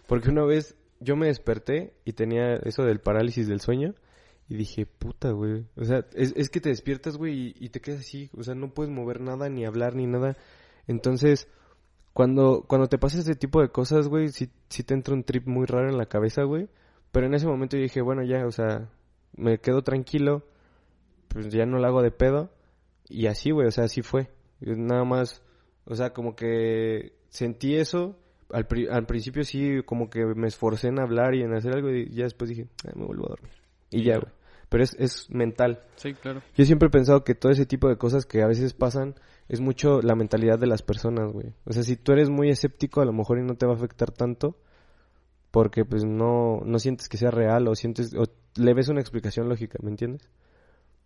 Porque 0.06 0.30
una 0.30 0.44
vez 0.44 0.76
yo 1.00 1.16
me 1.16 1.26
desperté 1.26 1.94
y 2.04 2.12
tenía 2.12 2.54
eso 2.64 2.84
del 2.84 3.00
parálisis 3.00 3.48
del 3.48 3.60
sueño 3.60 3.94
y 4.48 4.56
dije, 4.56 4.84
puta, 4.84 5.30
güey. 5.30 5.64
O 5.76 5.84
sea, 5.84 6.04
es, 6.14 6.32
es 6.36 6.50
que 6.50 6.60
te 6.60 6.68
despiertas, 6.68 7.16
güey, 7.16 7.54
y, 7.58 7.68
te 7.70 7.80
quedas 7.80 8.00
así, 8.00 8.30
o 8.36 8.42
sea, 8.42 8.54
no 8.54 8.74
puedes 8.74 8.92
mover 8.92 9.20
nada, 9.20 9.48
ni 9.48 9.64
hablar, 9.64 9.94
ni 9.94 10.06
nada. 10.06 10.36
Entonces, 10.86 11.48
cuando, 12.12 12.64
cuando 12.66 12.88
te 12.88 12.98
pasa 12.98 13.20
ese 13.20 13.36
tipo 13.36 13.60
de 13.62 13.70
cosas, 13.70 14.08
güey, 14.08 14.28
sí, 14.28 14.50
sí 14.68 14.82
te 14.82 14.94
entra 14.94 15.14
un 15.14 15.22
trip 15.24 15.46
muy 15.46 15.66
raro 15.66 15.88
en 15.88 15.96
la 15.96 16.06
cabeza, 16.06 16.42
güey. 16.42 16.68
Pero 17.12 17.26
en 17.26 17.34
ese 17.34 17.46
momento 17.46 17.76
yo 17.76 17.82
dije, 17.82 18.02
bueno, 18.02 18.24
ya, 18.24 18.44
o 18.46 18.50
sea, 18.50 18.90
me 19.36 19.58
quedo 19.58 19.82
tranquilo, 19.82 20.44
pues 21.28 21.48
ya 21.50 21.64
no 21.64 21.78
la 21.78 21.88
hago 21.88 22.02
de 22.02 22.10
pedo. 22.10 22.50
Y 23.08 23.26
así, 23.26 23.52
güey, 23.52 23.68
o 23.68 23.70
sea, 23.70 23.84
así 23.84 24.02
fue. 24.02 24.30
Nada 24.60 25.04
más, 25.04 25.42
o 25.84 25.94
sea, 25.94 26.12
como 26.12 26.34
que 26.34 27.14
sentí 27.28 27.76
eso. 27.76 28.16
Al, 28.52 28.66
pri- 28.66 28.88
al 28.88 29.06
principio 29.06 29.44
sí, 29.44 29.82
como 29.84 30.08
que 30.10 30.24
me 30.24 30.48
esforcé 30.48 30.88
en 30.88 31.00
hablar 31.00 31.34
y 31.34 31.42
en 31.42 31.54
hacer 31.54 31.72
algo 31.74 31.90
y 31.90 32.10
ya 32.10 32.24
después 32.24 32.48
dije, 32.50 32.66
"Ah, 32.86 32.92
me 32.96 33.04
vuelvo 33.06 33.26
a 33.26 33.30
dormir. 33.30 33.52
Y 33.90 34.02
ya. 34.04 34.18
güey. 34.18 34.32
Pero 34.68 34.84
es, 34.84 34.94
es 35.00 35.28
mental. 35.30 35.80
Sí, 35.96 36.14
claro. 36.14 36.42
Yo 36.56 36.64
siempre 36.64 36.86
he 36.86 36.90
pensado 36.90 37.24
que 37.24 37.34
todo 37.34 37.50
ese 37.50 37.66
tipo 37.66 37.88
de 37.88 37.96
cosas 37.96 38.24
que 38.24 38.40
a 38.42 38.46
veces 38.46 38.72
pasan 38.72 39.16
es 39.48 39.60
mucho 39.60 40.00
la 40.00 40.14
mentalidad 40.14 40.58
de 40.60 40.68
las 40.68 40.82
personas, 40.82 41.32
güey. 41.32 41.52
O 41.64 41.72
sea, 41.72 41.82
si 41.82 41.96
tú 41.96 42.12
eres 42.12 42.30
muy 42.30 42.50
escéptico, 42.50 43.00
a 43.00 43.04
lo 43.04 43.12
mejor 43.12 43.38
y 43.38 43.42
no 43.42 43.56
te 43.56 43.66
va 43.66 43.72
a 43.72 43.76
afectar 43.76 44.12
tanto 44.12 44.56
porque 45.50 45.84
pues 45.84 46.04
no, 46.04 46.60
no 46.64 46.78
sientes 46.78 47.08
que 47.08 47.16
sea 47.16 47.30
real 47.32 47.66
o 47.66 47.74
sientes 47.74 48.14
o 48.14 48.24
le 48.56 48.74
ves 48.74 48.88
una 48.88 49.00
explicación 49.00 49.48
lógica, 49.48 49.78
¿me 49.82 49.90
entiendes? 49.90 50.28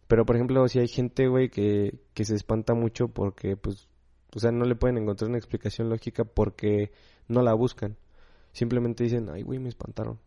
Pero 0.09 0.27
por 0.27 0.37
ejemplo, 0.37 0.69
si 0.69 0.79
hay 0.81 0.89
gente, 0.89 1.29
güey, 1.29 1.49
que, 1.49 1.95
que 2.13 2.25
se 2.25 2.35
espanta 2.35 2.75
mucho 2.75 3.09
porque 3.09 3.57
pues, 3.57 3.89
o 4.35 4.39
sea, 4.39 4.51
no 4.51 4.65
le 4.65 4.75
pueden 4.75 4.99
encontrar 4.99 5.29
una 5.29 5.39
explicación 5.39 5.89
lógica 5.89 6.25
porque 6.25 6.91
no 7.29 7.43
la 7.43 7.55
buscan. 7.55 7.97
Simplemente 8.53 9.05
dicen, 9.05 9.29
ay, 9.31 9.43
güey, 9.43 9.59
me 9.59 9.69
espantaron. 9.69 10.19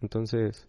Entonces, 0.00 0.68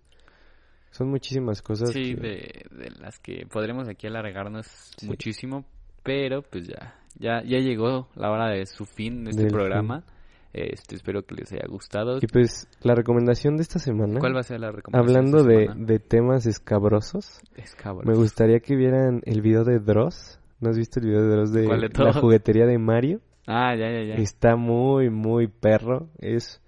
son 0.92 1.10
muchísimas 1.10 1.62
cosas. 1.62 1.92
Sí, 1.92 2.16
que- 2.16 2.22
de, 2.22 2.66
de 2.84 2.90
las 3.00 3.20
que 3.20 3.46
podremos 3.52 3.88
aquí 3.88 4.08
alargarnos 4.08 4.68
muchísimo, 5.04 5.66
pero 6.04 6.42
pues 6.42 6.68
ya, 6.68 6.96
ya, 7.18 7.42
ya 7.44 7.60
llegó 7.60 8.10
la 8.16 8.32
hora 8.32 8.50
de 8.50 8.66
su 8.66 8.86
fin 8.86 9.24
de 9.24 9.32
este 9.32 9.44
Del 9.44 9.52
programa. 9.52 10.04
Este, 10.52 10.96
espero 10.96 11.24
que 11.28 11.36
les 11.36 11.52
haya 11.52 11.68
gustado. 11.68 12.18
Y 12.20 12.26
pues 12.26 12.68
la 12.82 12.96
recomendación 12.96 13.56
de 13.56 13.62
esta 13.62 13.78
semana, 13.78 14.20
¿Cuál 14.20 14.36
va 14.36 14.40
a 14.40 14.44
ser 14.44 14.60
la 14.60 14.72
recomendación? 14.72 15.18
hablando 15.18 15.38
esta 15.42 15.50
de, 15.52 15.62
semana? 15.68 15.86
de 15.86 16.00
temas 16.00 16.46
escabrosos, 16.48 17.40
Es 17.56 17.76
cabrón. 17.76 18.06
me 18.08 18.16
gustaría 18.16 18.60
que 18.60 18.76
vieran 18.76 19.22
el 19.26 19.42
video 19.44 19.64
de 19.64 19.78
Dross. 19.78 20.39
¿No 20.60 20.70
has 20.70 20.78
visto 20.78 21.00
el 21.00 21.08
video 21.08 21.22
de 21.22 21.30
Dross 21.30 21.54
de, 21.54 21.66
¿Cuál 21.66 21.82
de 21.82 22.04
la 22.04 22.14
juguetería 22.14 22.66
de 22.66 22.78
Mario? 22.78 23.22
Ah, 23.48 23.76
ya, 23.76 23.90
ya, 23.90 24.04
ya. 24.04 24.16
Está 24.16 24.56
muy, 24.56 25.10
muy 25.10 25.48
perro. 25.48 26.10
Es, 26.20 26.62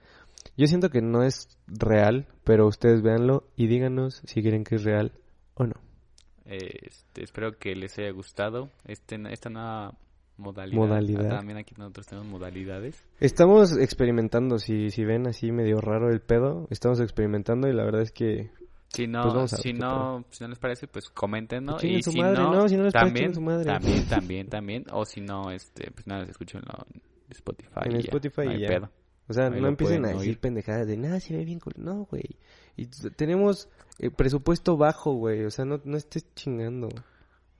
yo 0.57 0.67
siento 0.67 0.89
que 0.89 1.01
no 1.01 1.23
es 1.23 1.49
real, 1.67 2.27
pero 2.43 2.67
ustedes 2.67 3.01
véanlo 3.01 3.43
y 3.55 3.67
díganos 3.67 4.21
si 4.25 4.41
quieren 4.41 4.63
que 4.63 4.75
es 4.75 4.83
real 4.83 5.11
o 5.55 5.65
no. 5.65 5.75
Este, 6.45 7.23
espero 7.23 7.57
que 7.57 7.75
les 7.75 7.97
haya 7.99 8.11
gustado 8.11 8.69
este, 8.85 9.17
esta 9.29 9.49
nueva 9.49 9.93
modalidad. 10.37 10.77
Modalidad. 10.77 11.25
Ah, 11.27 11.37
también 11.37 11.57
aquí 11.57 11.75
nosotros 11.77 12.07
tenemos 12.07 12.29
modalidades. 12.29 13.03
Estamos 13.19 13.77
experimentando, 13.77 14.57
si, 14.57 14.89
si 14.89 15.05
ven 15.05 15.27
así 15.27 15.51
medio 15.51 15.79
raro 15.81 16.09
el 16.09 16.21
pedo, 16.21 16.67
estamos 16.71 16.99
experimentando 16.99 17.67
y 17.67 17.73
la 17.73 17.83
verdad 17.83 18.01
es 18.01 18.11
que 18.11 18.49
Si 18.93 19.07
no, 19.07 19.21
Pues 19.21 19.33
vamos 19.33 19.53
a 19.53 19.55
ver 19.57 19.63
si 19.63 19.73
no, 19.73 20.25
si 20.29 20.43
no 20.43 20.49
les 20.49 20.59
parece, 20.59 20.87
pues 20.87 21.09
comenten, 21.09 21.63
¿no? 21.65 21.77
Chinguen 21.77 21.99
Y 21.99 22.03
su 22.03 22.11
si 22.11 22.19
madre, 22.19 22.43
no, 22.43 22.53
¿no? 22.53 22.67
Si 22.67 22.75
no 22.75 22.83
les 22.83 22.93
parece, 22.93 23.13
también, 23.13 23.33
su 23.33 23.41
madre. 23.41 23.65
también, 23.65 24.05
también, 24.09 24.47
también. 24.49 24.85
O 24.91 25.05
si 25.05 25.21
no, 25.21 25.49
este, 25.51 25.91
pues 25.91 26.07
nada, 26.07 26.23
escúchenlo 26.25 26.67
en 26.93 27.01
Spotify. 27.31 27.79
En 27.85 27.95
y 27.95 27.99
ya, 27.99 27.99
Spotify 28.01 28.49
no 28.49 28.53
y 28.53 28.59
ya. 28.61 28.67
pedo. 28.67 28.91
O 29.27 29.33
sea, 29.33 29.47
Ahí 29.47 29.61
no 29.61 29.67
empiecen 29.69 30.03
a 30.05 30.09
decir 30.09 30.31
oír. 30.31 30.39
pendejadas 30.39 30.87
de 30.87 30.97
nada, 30.97 31.19
se 31.21 31.35
ve 31.37 31.45
bien 31.45 31.59
cool. 31.59 31.73
No, 31.77 32.05
güey. 32.09 32.23
Y 32.75 32.87
tenemos 33.15 33.69
eh, 33.99 34.09
presupuesto 34.11 34.75
bajo, 34.75 35.13
güey. 35.13 35.45
O 35.45 35.51
sea, 35.51 35.63
no, 35.63 35.79
no 35.85 35.95
estés 35.95 36.25
chingando. 36.35 36.89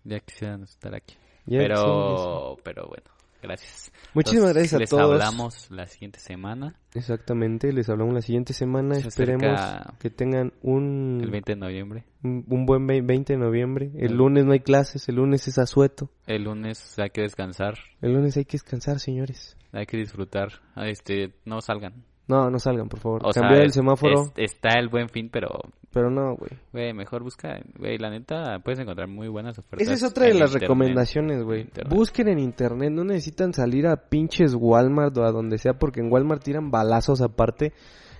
Ya 0.03 0.19
quisieran 0.19 0.63
estar 0.63 0.93
aquí. 0.95 1.15
Ya, 1.45 1.59
pero, 1.59 2.57
pero 2.63 2.87
bueno, 2.87 3.09
gracias. 3.41 3.91
Muchísimas 4.13 4.49
Entonces, 4.51 4.71
gracias 4.71 4.73
a 4.73 4.79
les 4.79 4.89
todos. 4.89 5.11
hablamos 5.11 5.71
la 5.71 5.87
siguiente 5.87 6.19
semana, 6.19 6.75
Exactamente, 6.93 7.71
les 7.73 7.89
hablamos 7.89 8.13
la 8.13 8.21
siguiente 8.21 8.53
semana. 8.53 8.95
Se 8.95 9.07
Esperemos 9.07 9.59
que 9.99 10.09
tengan 10.09 10.53
un, 10.61 11.19
el 11.23 11.31
20 11.31 11.53
de 11.53 11.55
noviembre. 11.59 12.03
un, 12.23 12.43
un 12.49 12.65
buen 12.65 12.87
vei- 12.87 13.05
20 13.05 13.33
de 13.33 13.39
noviembre. 13.39 13.91
El 13.95 14.11
El- 14.11 14.17
lunes 14.17 14.45
no 14.45 14.51
hay 14.51 14.59
clases, 14.59 15.07
el 15.09 15.15
lunes 15.15 15.47
es 15.47 15.57
asueto. 15.57 16.11
El 16.27 16.43
lunes 16.43 16.97
hay 16.99 17.09
que 17.09 17.21
descansar, 17.21 17.77
El 18.01 18.13
lunes 18.13 18.35
hay 18.37 18.45
que 18.45 18.53
descansar, 18.53 18.99
señores. 18.99 19.57
hay 19.71 19.85
que 19.85 19.97
disfrutar. 19.97 20.49
Ah, 20.75 20.87
Este, 20.89 21.33
no 21.45 21.61
salgan. 21.61 22.03
No, 22.31 22.49
no 22.49 22.59
salgan, 22.59 22.87
por 22.87 22.99
favor. 22.99 23.21
O 23.25 23.33
sea, 23.33 23.41
Cambiar 23.41 23.61
el 23.63 23.67
es- 23.67 23.73
semáforo, 23.73 24.31
es- 24.37 24.51
está 24.51 24.79
el 24.79 24.87
buen 24.87 25.09
fin, 25.09 25.29
pero, 25.31 25.49
pero 25.91 26.09
no, 26.09 26.35
güey. 26.37 26.51
güey, 26.71 26.93
mejor 26.93 27.23
busca, 27.23 27.59
güey, 27.77 27.97
la 27.97 28.09
neta, 28.09 28.59
puedes 28.63 28.79
encontrar 28.79 29.09
muy 29.09 29.27
buenas 29.27 29.59
ofertas. 29.59 29.81
Esa 29.81 29.93
es 29.93 30.03
otra 30.09 30.25
de 30.25 30.33
las 30.35 30.41
internet. 30.51 30.61
recomendaciones, 30.61 31.43
güey. 31.43 31.67
Busquen 31.89 32.29
en 32.29 32.39
internet, 32.39 32.91
no 32.91 33.03
necesitan 33.03 33.53
salir 33.53 33.85
a 33.85 33.97
pinches 33.97 34.55
Walmart 34.55 35.17
o 35.17 35.23
a 35.25 35.31
donde 35.31 35.57
sea, 35.57 35.73
porque 35.73 35.99
en 35.99 36.11
Walmart 36.11 36.41
tiran 36.41 36.71
balazos 36.71 37.21
aparte. 37.21 37.73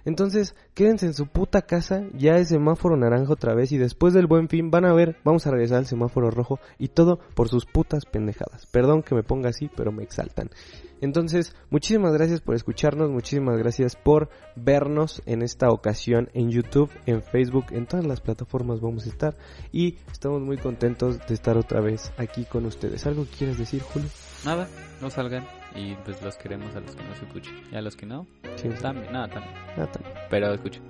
Entonces, 0.06 0.56
quédense 0.74 1.06
en 1.06 1.14
su 1.14 1.28
puta 1.28 1.62
casa, 1.64 2.04
ya 2.14 2.36
es 2.36 2.50
semáforo 2.50 2.98
naranja 2.98 3.34
otra 3.34 3.54
vez, 3.54 3.72
y 3.72 3.78
después 3.78 4.14
del 4.14 4.28
buen 4.28 4.50
fin 4.50 4.72
van 4.72 4.86
a 4.86 4.94
ver, 4.94 5.18
vamos 5.24 5.48
a 5.48 5.52
regresar 5.52 5.80
al 5.80 5.86
semáforo 5.86 6.32
rojo, 6.32 6.60
y 6.78 6.90
todo 6.90 7.20
por 7.36 7.50
sus 7.50 7.66
putas 7.66 8.06
pendejadas. 8.06 8.66
Perdón 8.68 9.04
que 9.04 9.16
me 9.16 9.24
ponga 9.24 9.50
así, 9.50 9.70
pero 9.76 9.92
me 9.92 10.04
exaltan. 10.04 10.50
Entonces, 11.02 11.56
muchísimas 11.72 12.14
gracias 12.14 12.42
por 12.42 12.54
escucharnos, 12.54 13.10
muchísimas 13.10 13.58
gracias 13.58 13.96
por 13.96 14.30
vernos 14.56 15.24
en 15.26 15.42
esta 15.42 15.72
ocasión 15.72 16.30
en 16.34 16.52
YouTube, 16.52 16.92
en 17.08 17.24
Facebook, 17.24 17.66
en 17.72 17.88
todas 17.88 18.06
las 18.06 18.22
plataformas 18.22 18.82
vamos 18.82 19.08
a 19.08 19.10
estar 19.10 19.36
y 19.72 19.98
estamos 20.12 20.42
muy 20.42 20.58
contentos 20.58 21.18
de 21.28 21.34
estar 21.34 21.58
otra 21.58 21.82
vez 21.82 22.12
aquí 22.18 22.46
con 22.46 22.66
ustedes. 22.68 23.08
¿Algo 23.08 23.26
que 23.26 23.38
quieras 23.38 23.58
decir, 23.58 23.82
Julio? 23.82 24.10
Nada, 24.46 24.68
no 25.02 25.10
salgan 25.10 25.46
y 25.76 25.96
pues 26.04 26.22
los 26.22 26.36
queremos 26.38 26.76
a 26.76 26.80
los 26.80 26.96
que 26.96 27.04
nos 27.04 27.22
escuchen. 27.22 27.54
Y 27.72 27.76
a 27.76 27.82
los 27.82 27.96
que 27.96 28.06
no, 28.06 28.26
Sí, 28.56 28.70
también, 28.82 29.12
nada, 29.12 29.28
también. 29.28 29.54
nada, 29.78 29.92
también. 29.92 30.16
Pero 30.30 30.54
escuchen. 30.54 30.84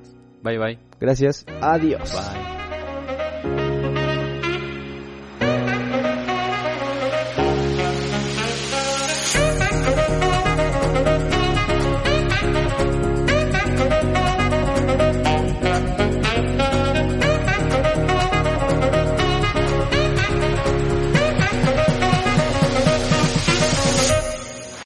Bye 0.44 0.58
bye. 0.58 0.80
Gracias. 1.00 1.46
Adiós. 1.62 2.12
Bye. 2.14 2.81